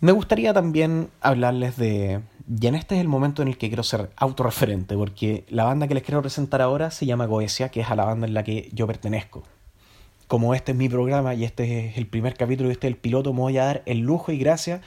Me 0.00 0.12
gustaría 0.12 0.52
también 0.52 1.08
hablarles 1.20 1.76
de... 1.76 2.20
Y 2.48 2.66
en 2.66 2.76
este 2.76 2.94
es 2.94 3.00
el 3.00 3.08
momento 3.08 3.42
en 3.42 3.48
el 3.48 3.58
que 3.58 3.68
quiero 3.68 3.82
ser 3.82 4.10
autorreferente, 4.14 4.94
porque 4.94 5.44
la 5.48 5.64
banda 5.64 5.88
que 5.88 5.94
les 5.94 6.04
quiero 6.04 6.20
presentar 6.20 6.62
ahora 6.62 6.92
se 6.92 7.06
llama 7.06 7.26
Goesia, 7.26 7.70
que 7.70 7.80
es 7.80 7.90
a 7.90 7.96
la 7.96 8.04
banda 8.04 8.26
en 8.26 8.34
la 8.34 8.44
que 8.44 8.70
yo 8.72 8.86
pertenezco. 8.86 9.42
como 10.26 10.54
este 10.54 10.72
es 10.72 10.78
mi 10.78 10.88
programa 10.88 11.34
y 11.34 11.44
este 11.44 11.88
es 11.88 11.98
el 11.98 12.06
primer 12.06 12.34
capítulo 12.34 12.68
y 12.68 12.72
este 12.72 12.88
es 12.88 12.94
el 12.94 12.98
piloto, 12.98 13.32
me 13.32 13.40
voy 13.40 13.58
a 13.58 13.64
dar 13.64 13.82
el 13.86 14.00
lujo 14.00 14.32
y 14.32 14.38
gracia 14.38 14.80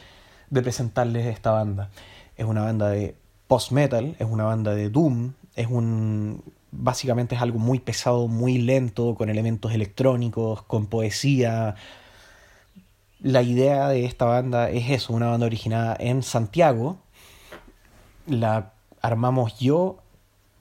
de 0.50 0.62
presentarles 0.62 1.26
esta 1.28 1.52
banda. 1.52 1.89
Es 2.38 2.45
una 2.45 2.62
banda 2.62 2.89
de 2.89 3.16
post-metal, 3.47 4.16
es 4.20 4.28
una 4.30 4.43
banda 4.43 4.74
de 4.74 4.89
doom, 4.89 5.34
es 5.56 5.68
un 5.68 6.43
básicamente 6.72 7.36
es 7.36 7.41
algo 7.41 7.60
muy 7.60 7.80
pesado, 7.80 8.28
muy 8.28 8.58
lento, 8.60 9.16
con 9.16 9.30
elementos 9.30 9.74
electrónicos, 9.74 10.62
con 10.64 10.88
poesía. 10.88 11.76
La 13.20 13.41
idea 13.41 13.89
de 13.89 14.06
esta 14.06 14.26
banda 14.26 14.70
es 14.70 14.89
eso, 14.89 15.14
una 15.14 15.28
banda 15.28 15.45
originada 15.45 15.95
en 16.00 16.24
Santiago. 16.24 16.97
La 18.28 18.74
armamos 19.02 19.60
yo 19.60 19.97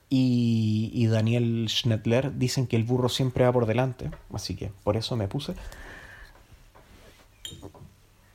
y, 0.09 1.07
Daniel 1.07 1.67
Schnettler. 1.69 2.37
Dicen 2.37 2.67
que 2.67 2.75
el 2.75 2.83
burro 2.83 3.09
siempre 3.09 3.45
va 3.45 3.53
por 3.53 3.65
delante, 3.65 4.11
así 4.33 4.55
que 4.55 4.71
por 4.83 4.97
eso 4.97 5.15
me 5.15 5.27
puse. 5.27 5.53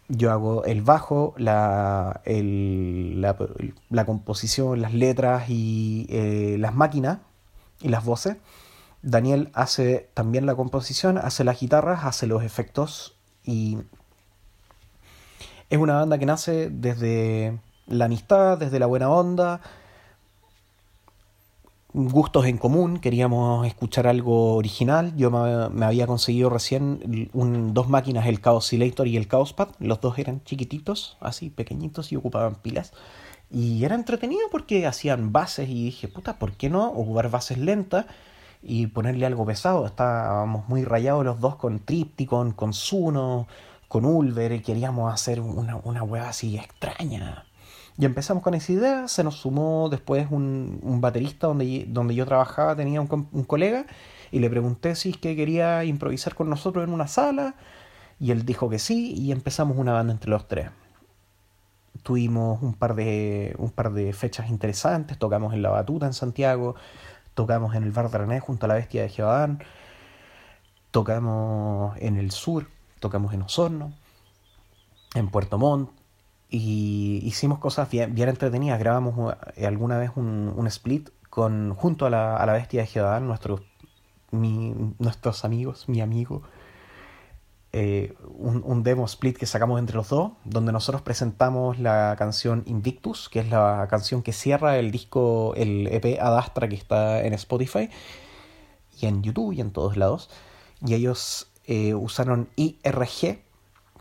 Yo 0.08 0.30
hago 0.30 0.64
el 0.64 0.82
bajo, 0.82 1.34
la, 1.38 2.20
la, 2.26 4.04
composición, 4.04 4.82
las 4.82 4.92
letras 4.92 5.48
y 5.48 6.06
eh, 6.10 6.56
las 6.58 6.74
máquinas 6.74 7.18
y 7.80 7.88
las 7.88 8.04
voces. 8.04 8.36
Daniel 9.02 9.50
hace 9.54 10.08
también 10.14 10.46
la 10.46 10.54
composición, 10.54 11.18
hace 11.18 11.44
las 11.44 11.60
guitarras, 11.60 12.04
hace 12.04 12.26
los 12.26 12.42
efectos 12.42 13.14
y 13.44 13.78
es 15.70 15.78
una 15.78 15.94
banda 15.94 16.18
que 16.18 16.26
nace 16.26 16.70
desde 16.70 17.58
la 17.86 18.06
amistad, 18.06 18.58
desde 18.58 18.78
la 18.78 18.86
buena 18.86 19.10
onda, 19.10 19.60
gustos 21.94 22.46
en 22.46 22.58
común, 22.58 22.98
queríamos 22.98 23.66
escuchar 23.66 24.08
algo 24.08 24.56
original. 24.56 25.14
Yo 25.16 25.30
me, 25.30 25.86
había 25.86 26.06
conseguido 26.06 26.50
recién 26.50 27.30
dos 27.72 27.88
máquinas, 27.88 28.26
el 28.26 28.42
Chaos 28.42 28.64
Oscillator 28.64 29.06
y 29.06 29.16
el 29.16 29.28
Chaospad. 29.28 29.68
Los 29.78 30.00
dos 30.00 30.18
eran 30.18 30.42
chiquititos, 30.42 31.16
así 31.20 31.50
pequeñitos 31.50 32.10
y 32.12 32.16
ocupaban 32.16 32.56
pilas. 32.56 32.92
Y 33.50 33.84
era 33.84 33.94
entretenido 33.94 34.42
porque 34.50 34.86
hacían 34.86 35.32
bases 35.32 35.68
y 35.68 35.84
dije, 35.84 36.08
puta, 36.08 36.38
¿por 36.38 36.52
qué 36.54 36.68
no 36.68 36.88
ocupar 36.88 37.30
bases 37.30 37.58
lentas 37.58 38.06
y 38.60 38.88
ponerle 38.88 39.26
algo 39.26 39.46
pesado? 39.46 39.86
Estábamos 39.86 40.68
muy 40.68 40.84
rayados 40.84 41.24
los 41.24 41.38
dos 41.38 41.54
con 41.56 41.78
Tripticon, 41.78 42.52
con 42.52 42.72
Suno, 42.72 43.46
con 43.86 44.04
Ulver 44.04 44.50
y 44.52 44.60
queríamos 44.60 45.14
hacer 45.14 45.40
una, 45.40 45.76
una 45.76 46.28
así 46.28 46.56
extraña. 46.58 47.44
Y 47.96 48.04
empezamos 48.04 48.42
con 48.42 48.54
esa 48.54 48.72
idea, 48.72 49.08
se 49.08 49.22
nos 49.22 49.36
sumó 49.36 49.88
después 49.88 50.26
un, 50.30 50.80
un 50.82 51.00
baterista 51.00 51.46
donde, 51.46 51.84
donde 51.88 52.14
yo 52.14 52.26
trabajaba, 52.26 52.74
tenía 52.74 53.00
un, 53.00 53.28
un, 53.30 53.44
colega, 53.44 53.86
y 54.32 54.40
le 54.40 54.50
pregunté 54.50 54.96
si 54.96 55.10
es 55.10 55.16
que 55.16 55.36
quería 55.36 55.84
improvisar 55.84 56.34
con 56.34 56.50
nosotros 56.50 56.82
en 56.84 56.92
una 56.92 57.06
sala, 57.06 57.54
y 58.18 58.32
él 58.32 58.44
dijo 58.44 58.68
que 58.68 58.80
sí, 58.80 59.14
y 59.14 59.30
empezamos 59.30 59.76
una 59.76 59.92
banda 59.92 60.12
entre 60.12 60.30
los 60.30 60.48
tres. 60.48 60.70
Tuvimos 62.02 62.60
un 62.62 62.74
par 62.74 62.96
de, 62.96 63.54
un 63.58 63.70
par 63.70 63.92
de 63.92 64.12
fechas 64.12 64.50
interesantes, 64.50 65.16
tocamos 65.16 65.54
en 65.54 65.62
La 65.62 65.70
Batuta 65.70 66.06
en 66.06 66.14
Santiago, 66.14 66.74
tocamos 67.34 67.76
en 67.76 67.84
el 67.84 67.92
Bar 67.92 68.10
de 68.10 68.18
René 68.18 68.40
junto 68.40 68.66
a 68.66 68.68
la 68.68 68.74
Bestia 68.74 69.02
de 69.02 69.08
Jehová, 69.08 69.56
tocamos 70.90 71.96
en 71.98 72.16
el 72.16 72.32
sur, 72.32 72.66
tocamos 72.98 73.32
en 73.34 73.42
Osorno, 73.42 73.92
en 75.14 75.28
Puerto 75.28 75.58
Montt, 75.58 75.90
y 76.56 77.18
hicimos 77.24 77.58
cosas 77.58 77.90
bien, 77.90 78.16
entretenidas. 78.16 78.78
Grabamos 78.78 79.34
eh, 79.56 79.66
alguna 79.66 79.98
vez 79.98 80.12
un, 80.14 80.64
split 80.68 81.10
con, 81.28 81.74
junto 81.74 82.06
a 82.06 82.10
la, 82.10 82.36
a 82.36 82.46
la 82.46 82.52
bestia 82.52 82.82
de 82.82 82.86
Jehová, 82.86 83.18
nuestros, 83.18 83.62
nuestros 84.30 85.44
amigos, 85.44 85.88
mi 85.88 86.00
amigo. 86.00 86.42
Eh, 87.72 88.14
un, 88.38 88.84
demo 88.84 89.04
split 89.06 89.36
que 89.36 89.46
sacamos 89.46 89.80
entre 89.80 89.96
los 89.96 90.08
dos, 90.10 90.30
donde 90.44 90.70
nosotros 90.70 91.02
presentamos 91.02 91.80
la 91.80 92.14
canción 92.16 92.62
Invictus, 92.66 93.28
que 93.28 93.40
es 93.40 93.50
la 93.50 93.88
canción 93.90 94.22
que 94.22 94.32
cierra 94.32 94.78
el 94.78 94.92
disco, 94.92 95.54
el 95.56 95.88
EP 95.88 96.20
Adastra 96.20 96.68
que 96.68 96.76
está 96.76 97.24
en 97.24 97.32
Spotify 97.32 97.90
y 99.00 99.06
en 99.06 99.24
YouTube 99.24 99.54
y 99.54 99.60
en 99.60 99.72
todos 99.72 99.96
lados. 99.96 100.30
Y 100.86 100.94
ellos 100.94 101.48
eh, 101.64 101.94
usaron 101.94 102.48
IRG, 102.54 103.40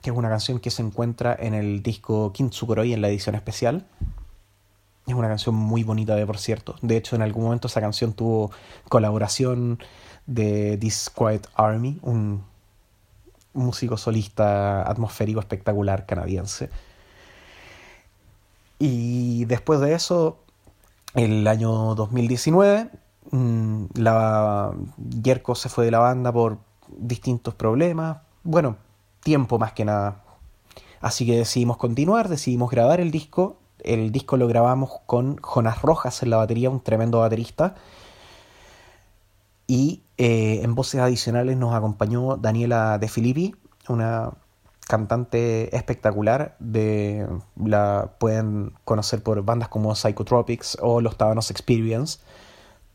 que 0.03 0.09
es 0.09 0.15
una 0.15 0.29
canción 0.29 0.59
que 0.59 0.69
se 0.69 0.81
encuentra 0.81 1.33
en 1.39 1.53
el 1.53 1.81
disco 1.81 2.33
Kintsukuroi 2.33 2.91
en 2.93 3.01
la 3.01 3.07
edición 3.07 3.35
especial. 3.35 3.85
Es 5.07 5.13
una 5.13 5.29
canción 5.29 5.55
muy 5.55 5.83
bonita 5.83 6.13
de 6.15 6.25
por 6.25 6.37
cierto. 6.37 6.75
De 6.81 6.97
hecho, 6.97 7.15
en 7.15 7.21
algún 7.21 7.45
momento 7.45 7.67
esa 7.67 7.79
canción 7.79 8.11
tuvo 8.11 8.51
colaboración 8.89 9.79
de 10.25 10.77
This 10.77 11.09
Quiet 11.09 11.47
Army, 11.55 11.99
un 12.01 12.43
músico 13.53 13.95
solista 13.95 14.81
atmosférico 14.83 15.39
espectacular 15.39 16.05
canadiense. 16.05 16.69
Y 18.77 19.45
después 19.45 19.79
de 19.79 19.93
eso, 19.93 20.39
el 21.13 21.47
año 21.47 21.95
2019, 21.95 22.89
mm, 23.31 23.85
la 23.95 24.73
Yerko 24.97 25.55
se 25.55 25.69
fue 25.69 25.85
de 25.85 25.91
la 25.91 25.99
banda 25.99 26.33
por 26.33 26.57
distintos 26.89 27.53
problemas. 27.53 28.17
Bueno, 28.43 28.75
tiempo 29.23 29.59
más 29.59 29.73
que 29.73 29.85
nada. 29.85 30.23
Así 31.01 31.25
que 31.25 31.37
decidimos 31.37 31.77
continuar, 31.77 32.29
decidimos 32.29 32.71
grabar 32.71 32.99
el 33.01 33.11
disco. 33.11 33.57
El 33.79 34.11
disco 34.11 34.37
lo 34.37 34.47
grabamos 34.47 35.01
con 35.05 35.37
Jonas 35.37 35.81
Rojas 35.81 36.23
en 36.23 36.29
la 36.29 36.37
batería, 36.37 36.69
un 36.69 36.81
tremendo 36.81 37.19
baterista. 37.19 37.75
Y 39.67 40.03
eh, 40.17 40.61
en 40.63 40.75
voces 40.75 41.01
adicionales 41.01 41.57
nos 41.57 41.73
acompañó 41.73 42.37
Daniela 42.37 42.97
De 42.99 43.07
Filippi, 43.07 43.55
una 43.89 44.31
cantante 44.87 45.75
espectacular. 45.75 46.55
De, 46.59 47.27
la 47.61 48.13
pueden 48.19 48.73
conocer 48.85 49.23
por 49.23 49.43
bandas 49.43 49.69
como 49.69 49.95
Psychotropics 49.95 50.77
o 50.81 51.01
Los 51.01 51.17
Tabanos 51.17 51.51
Experience, 51.51 52.19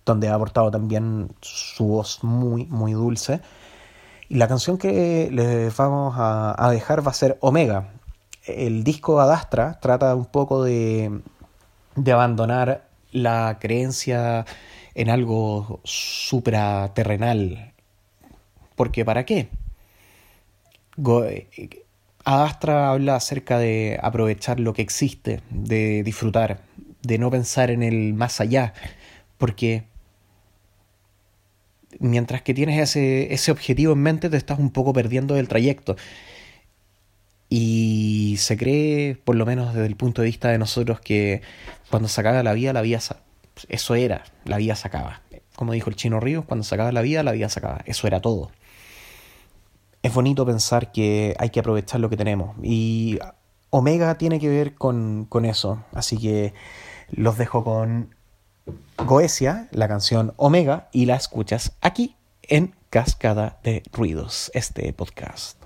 donde 0.07 0.29
ha 0.29 0.35
aportado 0.35 0.71
también 0.71 1.31
su 1.41 1.87
voz 1.87 2.23
muy, 2.23 2.67
muy 2.67 2.93
dulce. 2.93 3.41
Y 4.29 4.35
la 4.37 4.49
canción 4.49 4.77
que 4.77 5.31
les 5.33 5.75
vamos 5.77 6.15
a, 6.19 6.71
dejar 6.71 7.07
va 7.07 7.11
a 7.11 7.15
ser 7.15 7.39
Omega. 7.41 7.93
El 8.45 8.85
disco 8.85 9.21
Adastra 9.21 9.79
trata 9.81 10.15
un 10.15 10.27
poco 10.27 10.65
de, 10.65 11.21
de 11.97 12.13
abandonar 12.13 12.89
la 13.11 13.59
creencia 13.61 14.45
en 14.95 15.11
algo 15.11 15.81
supraterrenal. 15.85 17.73
Porque 18.77 19.05
¿para 19.05 19.25
qué? 19.25 19.49
Adastra 22.25 22.91
habla 22.91 23.17
acerca 23.17 23.59
de 23.59 23.99
aprovechar 24.03 24.61
lo 24.61 24.75
que 24.75 24.83
existe, 24.83 25.41
de 25.51 26.03
disfrutar, 26.03 26.61
de 27.03 27.19
no 27.19 27.31
pensar 27.31 27.71
en 27.71 27.83
el 27.83 28.13
más 28.13 28.41
allá, 28.41 28.75
porque 29.39 29.85
mientras 31.99 32.43
que 32.43 32.55
tienes 32.55 32.81
ese, 32.81 33.33
ese 33.33 33.51
objetivo 33.51 33.93
en 33.93 34.01
mente, 34.01 34.31
te 34.31 34.37
estás 34.37 34.59
un 34.59 34.71
poco 34.71 34.93
perdiendo 34.93 35.35
del 35.35 35.49
trayecto. 35.49 35.97
Y 37.49 38.37
se 38.39 38.57
cree, 38.57 39.17
por 39.17 39.37
lo 39.37 39.47
menos 39.47 39.73
desde 39.75 39.87
el 39.87 39.97
punto 39.97 40.23
de 40.23 40.27
vista 40.27 40.51
de 40.51 40.59
nosotros, 40.59 41.01
que 41.01 41.41
cuando 41.91 42.09
se 42.09 42.21
acaba 42.21 42.43
la 42.43 42.53
vida, 42.53 42.73
la 42.73 42.83
vida, 42.83 43.01
eso 43.69 43.95
era, 43.95 44.25
la 44.45 44.59
vida 44.59 44.77
se 44.77 44.89
acaba. 44.89 45.23
Como 45.57 45.73
dijo 45.73 45.89
el 45.91 45.97
chino 45.97 46.21
Ríos, 46.21 46.45
cuando 46.45 46.65
se 46.65 46.75
acaba 46.75 46.93
la 46.93 47.01
vida, 47.01 47.23
la 47.23 47.33
vida 47.33 47.49
se 47.49 47.59
acaba. 47.59 47.81
Eso 47.87 48.07
era 48.07 48.21
todo. 48.21 48.51
Es 50.03 50.13
bonito 50.15 50.47
pensar 50.47 50.93
que 50.93 51.35
hay 51.39 51.51
que 51.51 51.61
aprovechar 51.61 52.01
lo 52.01 52.11
que 52.11 52.17
tenemos. 52.17 52.57
Y 52.63 53.19
Omega 53.71 54.17
tiene 54.19 54.39
que 54.39 54.49
ver 54.49 54.75
con, 54.75 55.25
con 55.25 55.45
eso. 55.45 55.85
Así 55.93 56.19
que 56.19 56.53
los 57.11 57.39
dejo 57.39 57.65
con 57.65 58.15
Goesia, 59.05 59.69
la 59.71 59.89
canción 59.89 60.35
Omega, 60.37 60.89
y 60.93 61.07
la 61.07 61.17
escuchas 61.17 61.73
aquí 61.81 62.17
en 62.43 62.75
Cascada 62.91 63.59
de 63.63 63.83
Ruidos, 63.93 64.51
este 64.55 64.93
podcast. 64.93 65.59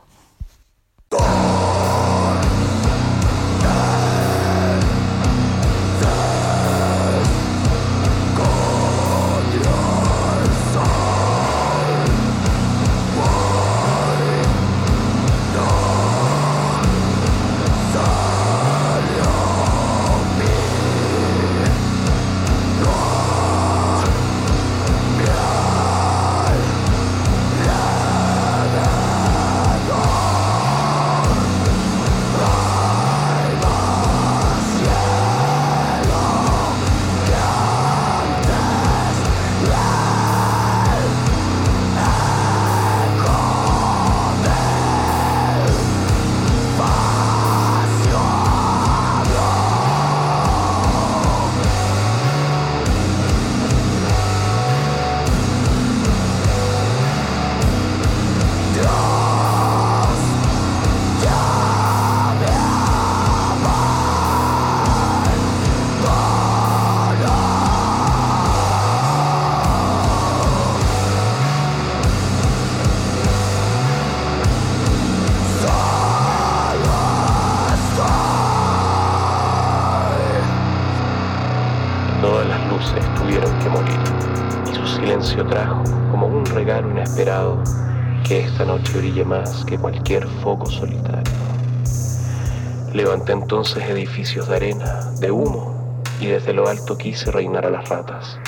Entonces 93.52 93.84
edificios 93.90 94.48
de 94.48 94.56
arena, 94.56 95.10
de 95.20 95.30
humo, 95.30 95.74
y 96.18 96.24
desde 96.24 96.54
lo 96.54 96.68
alto 96.68 96.96
quise 96.96 97.30
reinar 97.30 97.66
a 97.66 97.70
las 97.70 97.86
ratas, 97.86 98.38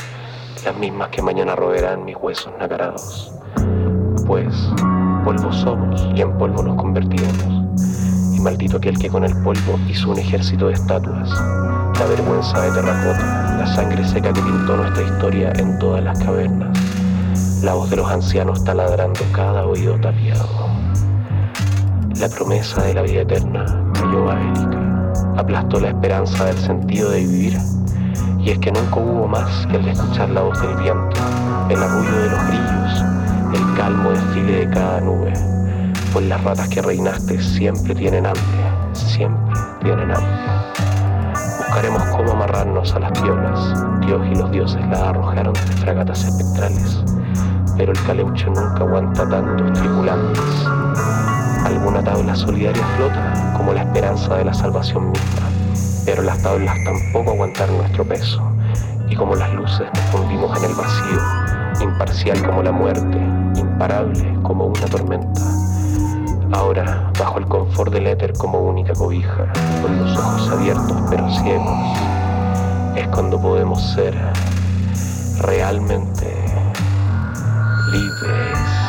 las 0.64 0.74
mismas 0.78 1.10
que 1.10 1.20
mañana 1.20 1.54
roerán 1.54 2.06
mis 2.06 2.16
huesos 2.16 2.50
nacarados. 2.58 3.30
Pues 4.26 4.54
polvo 5.22 5.52
somos 5.52 6.08
y 6.14 6.22
en 6.22 6.38
polvo 6.38 6.62
nos 6.62 6.76
convertiremos. 6.76 8.34
Y 8.34 8.40
maldito 8.40 8.78
aquel 8.78 8.98
que 8.98 9.10
con 9.10 9.24
el 9.24 9.34
polvo 9.42 9.78
hizo 9.90 10.10
un 10.10 10.18
ejército 10.20 10.68
de 10.68 10.72
estatuas, 10.72 11.28
la 11.98 12.06
vergüenza 12.06 12.62
de 12.62 12.70
terracota, 12.70 13.56
la 13.58 13.66
sangre 13.74 14.08
seca 14.08 14.32
que 14.32 14.40
pintó 14.40 14.74
nuestra 14.74 15.02
historia 15.02 15.52
en 15.56 15.78
todas 15.78 16.02
las 16.02 16.18
cavernas. 16.18 16.78
La 17.62 17.74
voz 17.74 17.90
de 17.90 17.96
los 17.96 18.10
ancianos 18.10 18.64
taladrando 18.64 19.20
cada 19.34 19.66
oído 19.66 20.00
tapiado. 20.00 20.48
La 22.18 22.30
promesa 22.30 22.82
de 22.84 22.94
la 22.94 23.02
vida 23.02 23.20
eterna 23.20 23.66
cayó 23.92 24.32
Erika, 24.32 24.83
aplastó 25.36 25.80
la 25.80 25.88
esperanza 25.88 26.44
del 26.44 26.58
sentido 26.58 27.10
de 27.10 27.20
vivir. 27.20 27.58
Y 28.38 28.50
es 28.50 28.58
que 28.58 28.72
nunca 28.72 28.96
hubo 28.96 29.26
más 29.26 29.66
que 29.66 29.76
el 29.76 29.84
de 29.84 29.92
escuchar 29.92 30.28
la 30.30 30.42
voz 30.42 30.60
del 30.60 30.76
viento, 30.76 31.20
el 31.70 31.82
arrullo 31.82 32.18
de 32.18 32.30
los 32.30 32.46
grillos, 32.46 33.04
el 33.54 33.76
calmo 33.76 34.10
desfile 34.10 34.66
de 34.66 34.70
cada 34.70 35.00
nube. 35.00 35.32
Pues 36.12 36.26
las 36.26 36.44
ratas 36.44 36.68
que 36.68 36.82
reinaste 36.82 37.40
siempre 37.42 37.94
tienen 37.94 38.26
hambre, 38.26 38.42
siempre 38.92 39.54
tienen 39.82 40.10
hambre. 40.10 40.54
Buscaremos 41.58 42.02
cómo 42.04 42.32
amarrarnos 42.32 42.94
a 42.94 43.00
las 43.00 43.12
piolas. 43.12 43.84
Dios 44.00 44.22
y 44.30 44.34
los 44.36 44.50
dioses 44.52 44.80
la 44.88 45.08
arrojaron 45.08 45.54
de 45.54 45.72
fragatas 45.80 46.24
espectrales, 46.24 47.02
pero 47.76 47.92
el 47.92 48.02
caleuche 48.04 48.46
nunca 48.46 48.84
aguanta 48.84 49.28
tantos 49.28 49.72
tripulantes. 49.72 50.68
Alguna 51.64 52.04
tabla 52.04 52.36
solidaria 52.36 52.84
flota 52.96 53.54
como 53.56 53.72
la 53.72 53.82
esperanza 53.82 54.36
de 54.36 54.44
la 54.44 54.52
salvación 54.52 55.10
misma, 55.10 55.48
pero 56.04 56.22
las 56.22 56.42
tablas 56.42 56.76
tampoco 56.84 57.30
aguantaron 57.30 57.78
nuestro 57.78 58.04
peso, 58.04 58.42
y 59.08 59.16
como 59.16 59.34
las 59.34 59.50
luces 59.54 59.86
nos 59.94 60.04
fundimos 60.10 60.56
en 60.58 60.70
el 60.70 60.76
vacío, 60.76 61.20
imparcial 61.80 62.42
como 62.44 62.62
la 62.62 62.70
muerte, 62.70 63.18
imparable 63.56 64.38
como 64.42 64.66
una 64.66 64.86
tormenta. 64.86 65.40
Ahora, 66.52 67.10
bajo 67.18 67.38
el 67.38 67.46
confort 67.46 67.92
del 67.92 68.08
éter 68.08 68.34
como 68.34 68.60
única 68.60 68.92
cobija, 68.92 69.50
con 69.80 69.98
los 69.98 70.18
ojos 70.18 70.50
abiertos 70.50 71.02
pero 71.08 71.30
ciegos, 71.30 71.98
es 72.94 73.08
cuando 73.08 73.40
podemos 73.40 73.82
ser 73.94 74.14
realmente 75.40 76.26
libres. 77.90 78.83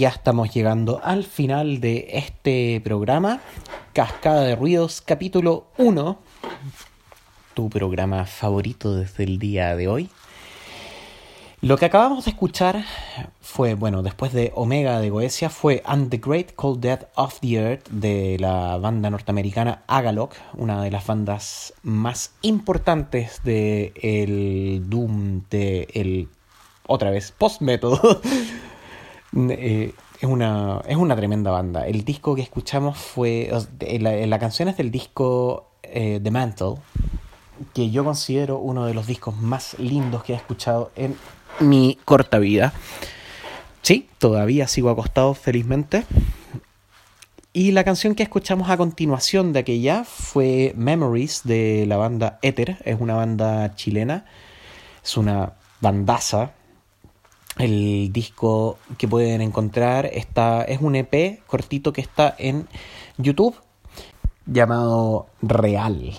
Ya 0.00 0.08
estamos 0.08 0.50
llegando 0.54 0.98
al 1.04 1.24
final 1.24 1.78
de 1.78 2.08
este 2.14 2.80
programa, 2.82 3.42
Cascada 3.92 4.44
de 4.44 4.56
Ruidos, 4.56 5.02
capítulo 5.02 5.66
1, 5.76 6.18
tu 7.52 7.68
programa 7.68 8.24
favorito 8.24 8.96
desde 8.96 9.24
el 9.24 9.38
día 9.38 9.76
de 9.76 9.88
hoy. 9.88 10.08
Lo 11.60 11.76
que 11.76 11.84
acabamos 11.84 12.24
de 12.24 12.30
escuchar 12.30 12.82
fue, 13.42 13.74
bueno, 13.74 14.02
después 14.02 14.32
de 14.32 14.52
Omega 14.54 15.00
de 15.00 15.10
Goetia, 15.10 15.50
fue 15.50 15.82
And 15.84 16.08
the 16.08 16.16
Great 16.16 16.54
Cold 16.54 16.80
Death 16.80 17.02
of 17.16 17.38
the 17.40 17.56
Earth 17.56 17.86
de 17.90 18.38
la 18.40 18.78
banda 18.78 19.10
norteamericana 19.10 19.82
Agalok, 19.86 20.32
una 20.54 20.82
de 20.82 20.90
las 20.90 21.06
bandas 21.06 21.74
más 21.82 22.32
importantes 22.40 23.42
del 23.44 23.92
el 24.00 24.88
Doom, 24.88 25.42
de 25.50 25.88
el, 25.92 26.30
otra 26.86 27.10
vez, 27.10 27.32
post-metal. 27.32 28.00
Eh, 29.36 29.94
es, 30.20 30.28
una, 30.28 30.82
es 30.86 30.96
una 30.96 31.16
tremenda 31.16 31.50
banda. 31.50 31.86
El 31.86 32.04
disco 32.04 32.34
que 32.34 32.42
escuchamos 32.42 32.98
fue, 32.98 33.50
la, 34.00 34.12
la 34.26 34.38
canción 34.38 34.68
es 34.68 34.76
del 34.76 34.90
disco 34.90 35.70
eh, 35.82 36.20
The 36.22 36.30
Mantle, 36.30 36.74
que 37.74 37.90
yo 37.90 38.04
considero 38.04 38.58
uno 38.58 38.86
de 38.86 38.94
los 38.94 39.06
discos 39.06 39.36
más 39.36 39.78
lindos 39.78 40.24
que 40.24 40.32
he 40.32 40.36
escuchado 40.36 40.90
en 40.96 41.16
mi 41.60 41.98
corta 42.04 42.38
vida. 42.38 42.72
Sí, 43.82 44.08
todavía 44.18 44.68
sigo 44.68 44.90
acostado 44.90 45.34
felizmente. 45.34 46.04
Y 47.52 47.72
la 47.72 47.82
canción 47.82 48.14
que 48.14 48.22
escuchamos 48.22 48.70
a 48.70 48.76
continuación 48.76 49.52
de 49.52 49.58
aquella 49.58 50.04
fue 50.04 50.72
Memories 50.76 51.42
de 51.44 51.84
la 51.88 51.96
banda 51.96 52.38
Ether. 52.42 52.78
Es 52.84 53.00
una 53.00 53.14
banda 53.14 53.74
chilena. 53.74 54.24
Es 55.02 55.16
una 55.16 55.54
bandaza. 55.80 56.52
El 57.60 58.10
disco 58.12 58.78
que 58.96 59.06
pueden 59.06 59.40
encontrar 59.42 60.06
está, 60.06 60.62
es 60.62 60.80
un 60.80 60.96
EP 60.96 61.42
cortito 61.46 61.92
que 61.92 62.00
está 62.00 62.34
en 62.38 62.66
YouTube 63.18 63.54
llamado 64.46 65.26
Real 65.42 66.14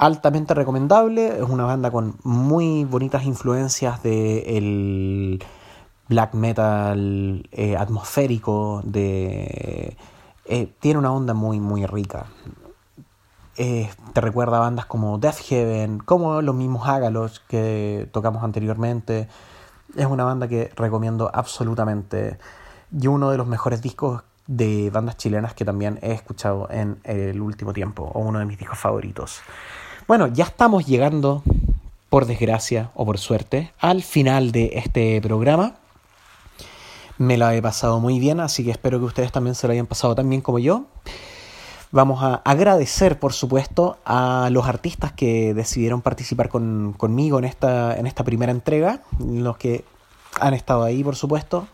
altamente 0.00 0.54
recomendable. 0.54 1.36
Es 1.36 1.48
una 1.48 1.64
banda 1.64 1.90
con 1.90 2.16
muy 2.24 2.84
bonitas 2.84 3.24
influencias 3.24 4.02
de 4.02 4.56
el 4.56 5.44
black 6.08 6.34
metal 6.34 7.46
eh, 7.52 7.76
atmosférico. 7.76 8.80
De, 8.82 9.96
eh, 10.46 10.72
tiene 10.80 10.98
una 10.98 11.12
onda 11.12 11.34
muy, 11.34 11.60
muy 11.60 11.84
rica. 11.84 12.26
Eh, 13.58 13.90
te 14.14 14.20
recuerda 14.22 14.56
a 14.56 14.60
bandas 14.60 14.86
como 14.86 15.18
Death 15.18 15.40
Heaven, 15.48 15.98
como 15.98 16.40
los 16.40 16.54
mismos 16.54 16.88
Ágalos 16.88 17.40
que 17.40 18.08
tocamos 18.10 18.42
anteriormente. 18.42 19.28
Es 19.96 20.06
una 20.06 20.24
banda 20.24 20.48
que 20.48 20.70
recomiendo 20.76 21.30
absolutamente. 21.32 22.38
Y 22.98 23.06
uno 23.06 23.30
de 23.30 23.36
los 23.36 23.46
mejores 23.46 23.82
discos 23.82 24.22
de 24.46 24.90
bandas 24.90 25.16
chilenas 25.16 25.54
que 25.54 25.64
también 25.64 25.98
he 26.02 26.12
escuchado 26.12 26.68
en 26.70 26.98
el 27.04 27.40
último 27.40 27.72
tiempo, 27.72 28.10
o 28.14 28.20
uno 28.20 28.40
de 28.40 28.46
mis 28.46 28.58
discos 28.58 28.78
favoritos. 28.78 29.40
Bueno, 30.08 30.26
ya 30.26 30.44
estamos 30.44 30.86
llegando, 30.86 31.44
por 32.08 32.26
desgracia 32.26 32.90
o 32.94 33.06
por 33.06 33.18
suerte, 33.18 33.72
al 33.78 34.02
final 34.02 34.50
de 34.50 34.72
este 34.74 35.20
programa. 35.22 35.76
Me 37.16 37.36
la 37.36 37.54
he 37.54 37.62
pasado 37.62 38.00
muy 38.00 38.18
bien, 38.18 38.40
así 38.40 38.64
que 38.64 38.72
espero 38.72 38.98
que 38.98 39.04
ustedes 39.04 39.30
también 39.30 39.54
se 39.54 39.68
lo 39.68 39.72
hayan 39.72 39.86
pasado 39.86 40.14
tan 40.14 40.28
bien 40.28 40.40
como 40.40 40.58
yo. 40.58 40.86
Vamos 41.92 42.22
a 42.22 42.36
agradecer, 42.44 43.18
por 43.18 43.32
supuesto, 43.32 43.98
a 44.04 44.48
los 44.52 44.66
artistas 44.66 45.12
que 45.12 45.54
decidieron 45.54 46.02
participar 46.02 46.48
conmigo 46.48 47.38
en 47.40 47.44
esta, 47.44 47.98
en 47.98 48.06
esta 48.06 48.22
primera 48.22 48.52
entrega, 48.52 49.02
los 49.18 49.56
que 49.56 49.84
han 50.38 50.54
estado 50.54 50.84
ahí, 50.84 51.02
por 51.02 51.16
supuesto. 51.16 51.66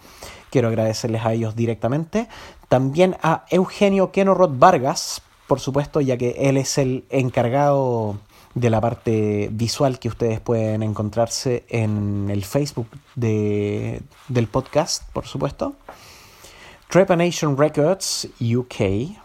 Quiero 0.50 0.68
agradecerles 0.68 1.26
a 1.26 1.34
ellos 1.34 1.54
directamente. 1.54 2.28
También 2.68 3.18
a 3.22 3.44
Eugenio 3.50 4.10
Kenorod 4.10 4.58
Vargas, 4.58 5.20
por 5.46 5.60
supuesto, 5.60 6.00
ya 6.00 6.16
que 6.16 6.30
él 6.38 6.56
es 6.56 6.78
el 6.78 7.04
encargado 7.10 8.18
de 8.54 8.70
la 8.70 8.80
parte 8.80 9.50
visual 9.52 9.98
que 9.98 10.08
ustedes 10.08 10.40
pueden 10.40 10.82
encontrarse 10.82 11.66
en 11.68 12.30
el 12.30 12.42
Facebook 12.46 12.88
de, 13.16 14.00
del 14.28 14.46
podcast, 14.46 15.02
por 15.12 15.26
supuesto. 15.26 15.74
Trepanation 16.88 17.58
Records 17.58 18.28
UK, 18.40 19.18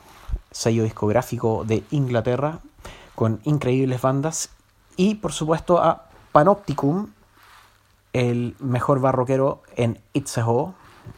sello 0.52 0.84
discográfico 0.84 1.64
de 1.66 1.84
Inglaterra, 1.92 2.60
con 3.16 3.40
increíbles 3.44 4.02
bandas. 4.02 4.50
Y 4.98 5.16
por 5.16 5.34
supuesto 5.34 5.82
a 5.82 6.10
Panopticum, 6.32 7.08
el 8.14 8.56
mejor 8.60 9.00
barroquero 9.00 9.64
en 9.76 10.00
Itzehoe, 10.14 10.74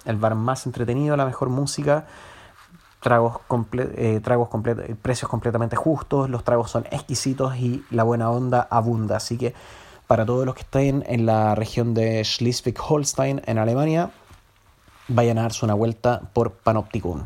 el 0.06 0.18
bar 0.18 0.36
más 0.36 0.66
entretenido, 0.66 1.18
la 1.18 1.26
mejor 1.26 1.50
música 1.50 2.06
tragos, 3.04 3.42
eh, 3.74 4.20
tragos 4.24 4.50
precios 5.02 5.30
completamente 5.30 5.76
justos, 5.76 6.30
los 6.30 6.44
tragos 6.44 6.72
son 6.72 6.86
exquisitos 6.90 7.56
y 7.58 7.84
la 7.92 8.04
buena 8.04 8.32
onda 8.32 8.68
abunda. 8.72 9.18
Así 9.18 9.38
que 9.38 9.54
para 10.08 10.26
todos 10.26 10.46
los 10.46 10.56
que 10.56 10.62
estén 10.62 11.04
en 11.08 11.28
la 11.28 11.54
región 11.54 11.94
de 11.94 12.22
Schleswig-Holstein, 12.24 13.44
en 13.46 13.58
Alemania, 13.60 14.12
vayan 15.10 15.38
a 15.38 15.44
darse 15.44 15.66
una 15.66 15.76
vuelta 15.76 16.22
por 16.34 16.54
Panopticum. 16.54 17.26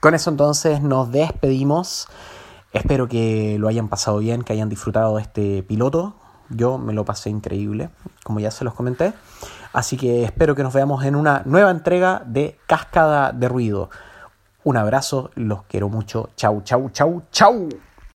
Con 0.00 0.14
eso 0.14 0.30
entonces 0.30 0.80
nos 0.80 1.10
despedimos. 1.10 2.06
Espero 2.72 3.08
que 3.08 3.56
lo 3.58 3.66
hayan 3.66 3.88
pasado 3.88 4.18
bien, 4.18 4.42
que 4.42 4.52
hayan 4.52 4.68
disfrutado 4.68 5.16
de 5.16 5.22
este 5.22 5.62
piloto. 5.64 6.14
Yo 6.50 6.78
me 6.78 6.92
lo 6.92 7.04
pasé 7.04 7.30
increíble, 7.30 7.90
como 8.22 8.38
ya 8.38 8.50
se 8.50 8.64
los 8.64 8.74
comenté. 8.74 9.12
Así 9.72 9.96
que 9.96 10.24
espero 10.24 10.54
que 10.54 10.62
nos 10.62 10.72
veamos 10.72 11.04
en 11.04 11.16
una 11.16 11.42
nueva 11.46 11.70
entrega 11.70 12.22
de 12.24 12.58
Cascada 12.66 13.32
de 13.32 13.48
Ruido. 13.48 13.90
Un 14.64 14.76
abrazo, 14.76 15.30
los 15.34 15.64
quiero 15.64 15.88
mucho. 15.88 16.30
Chau, 16.36 16.62
chau, 16.62 16.90
chau, 16.90 17.22
chau. 17.32 17.68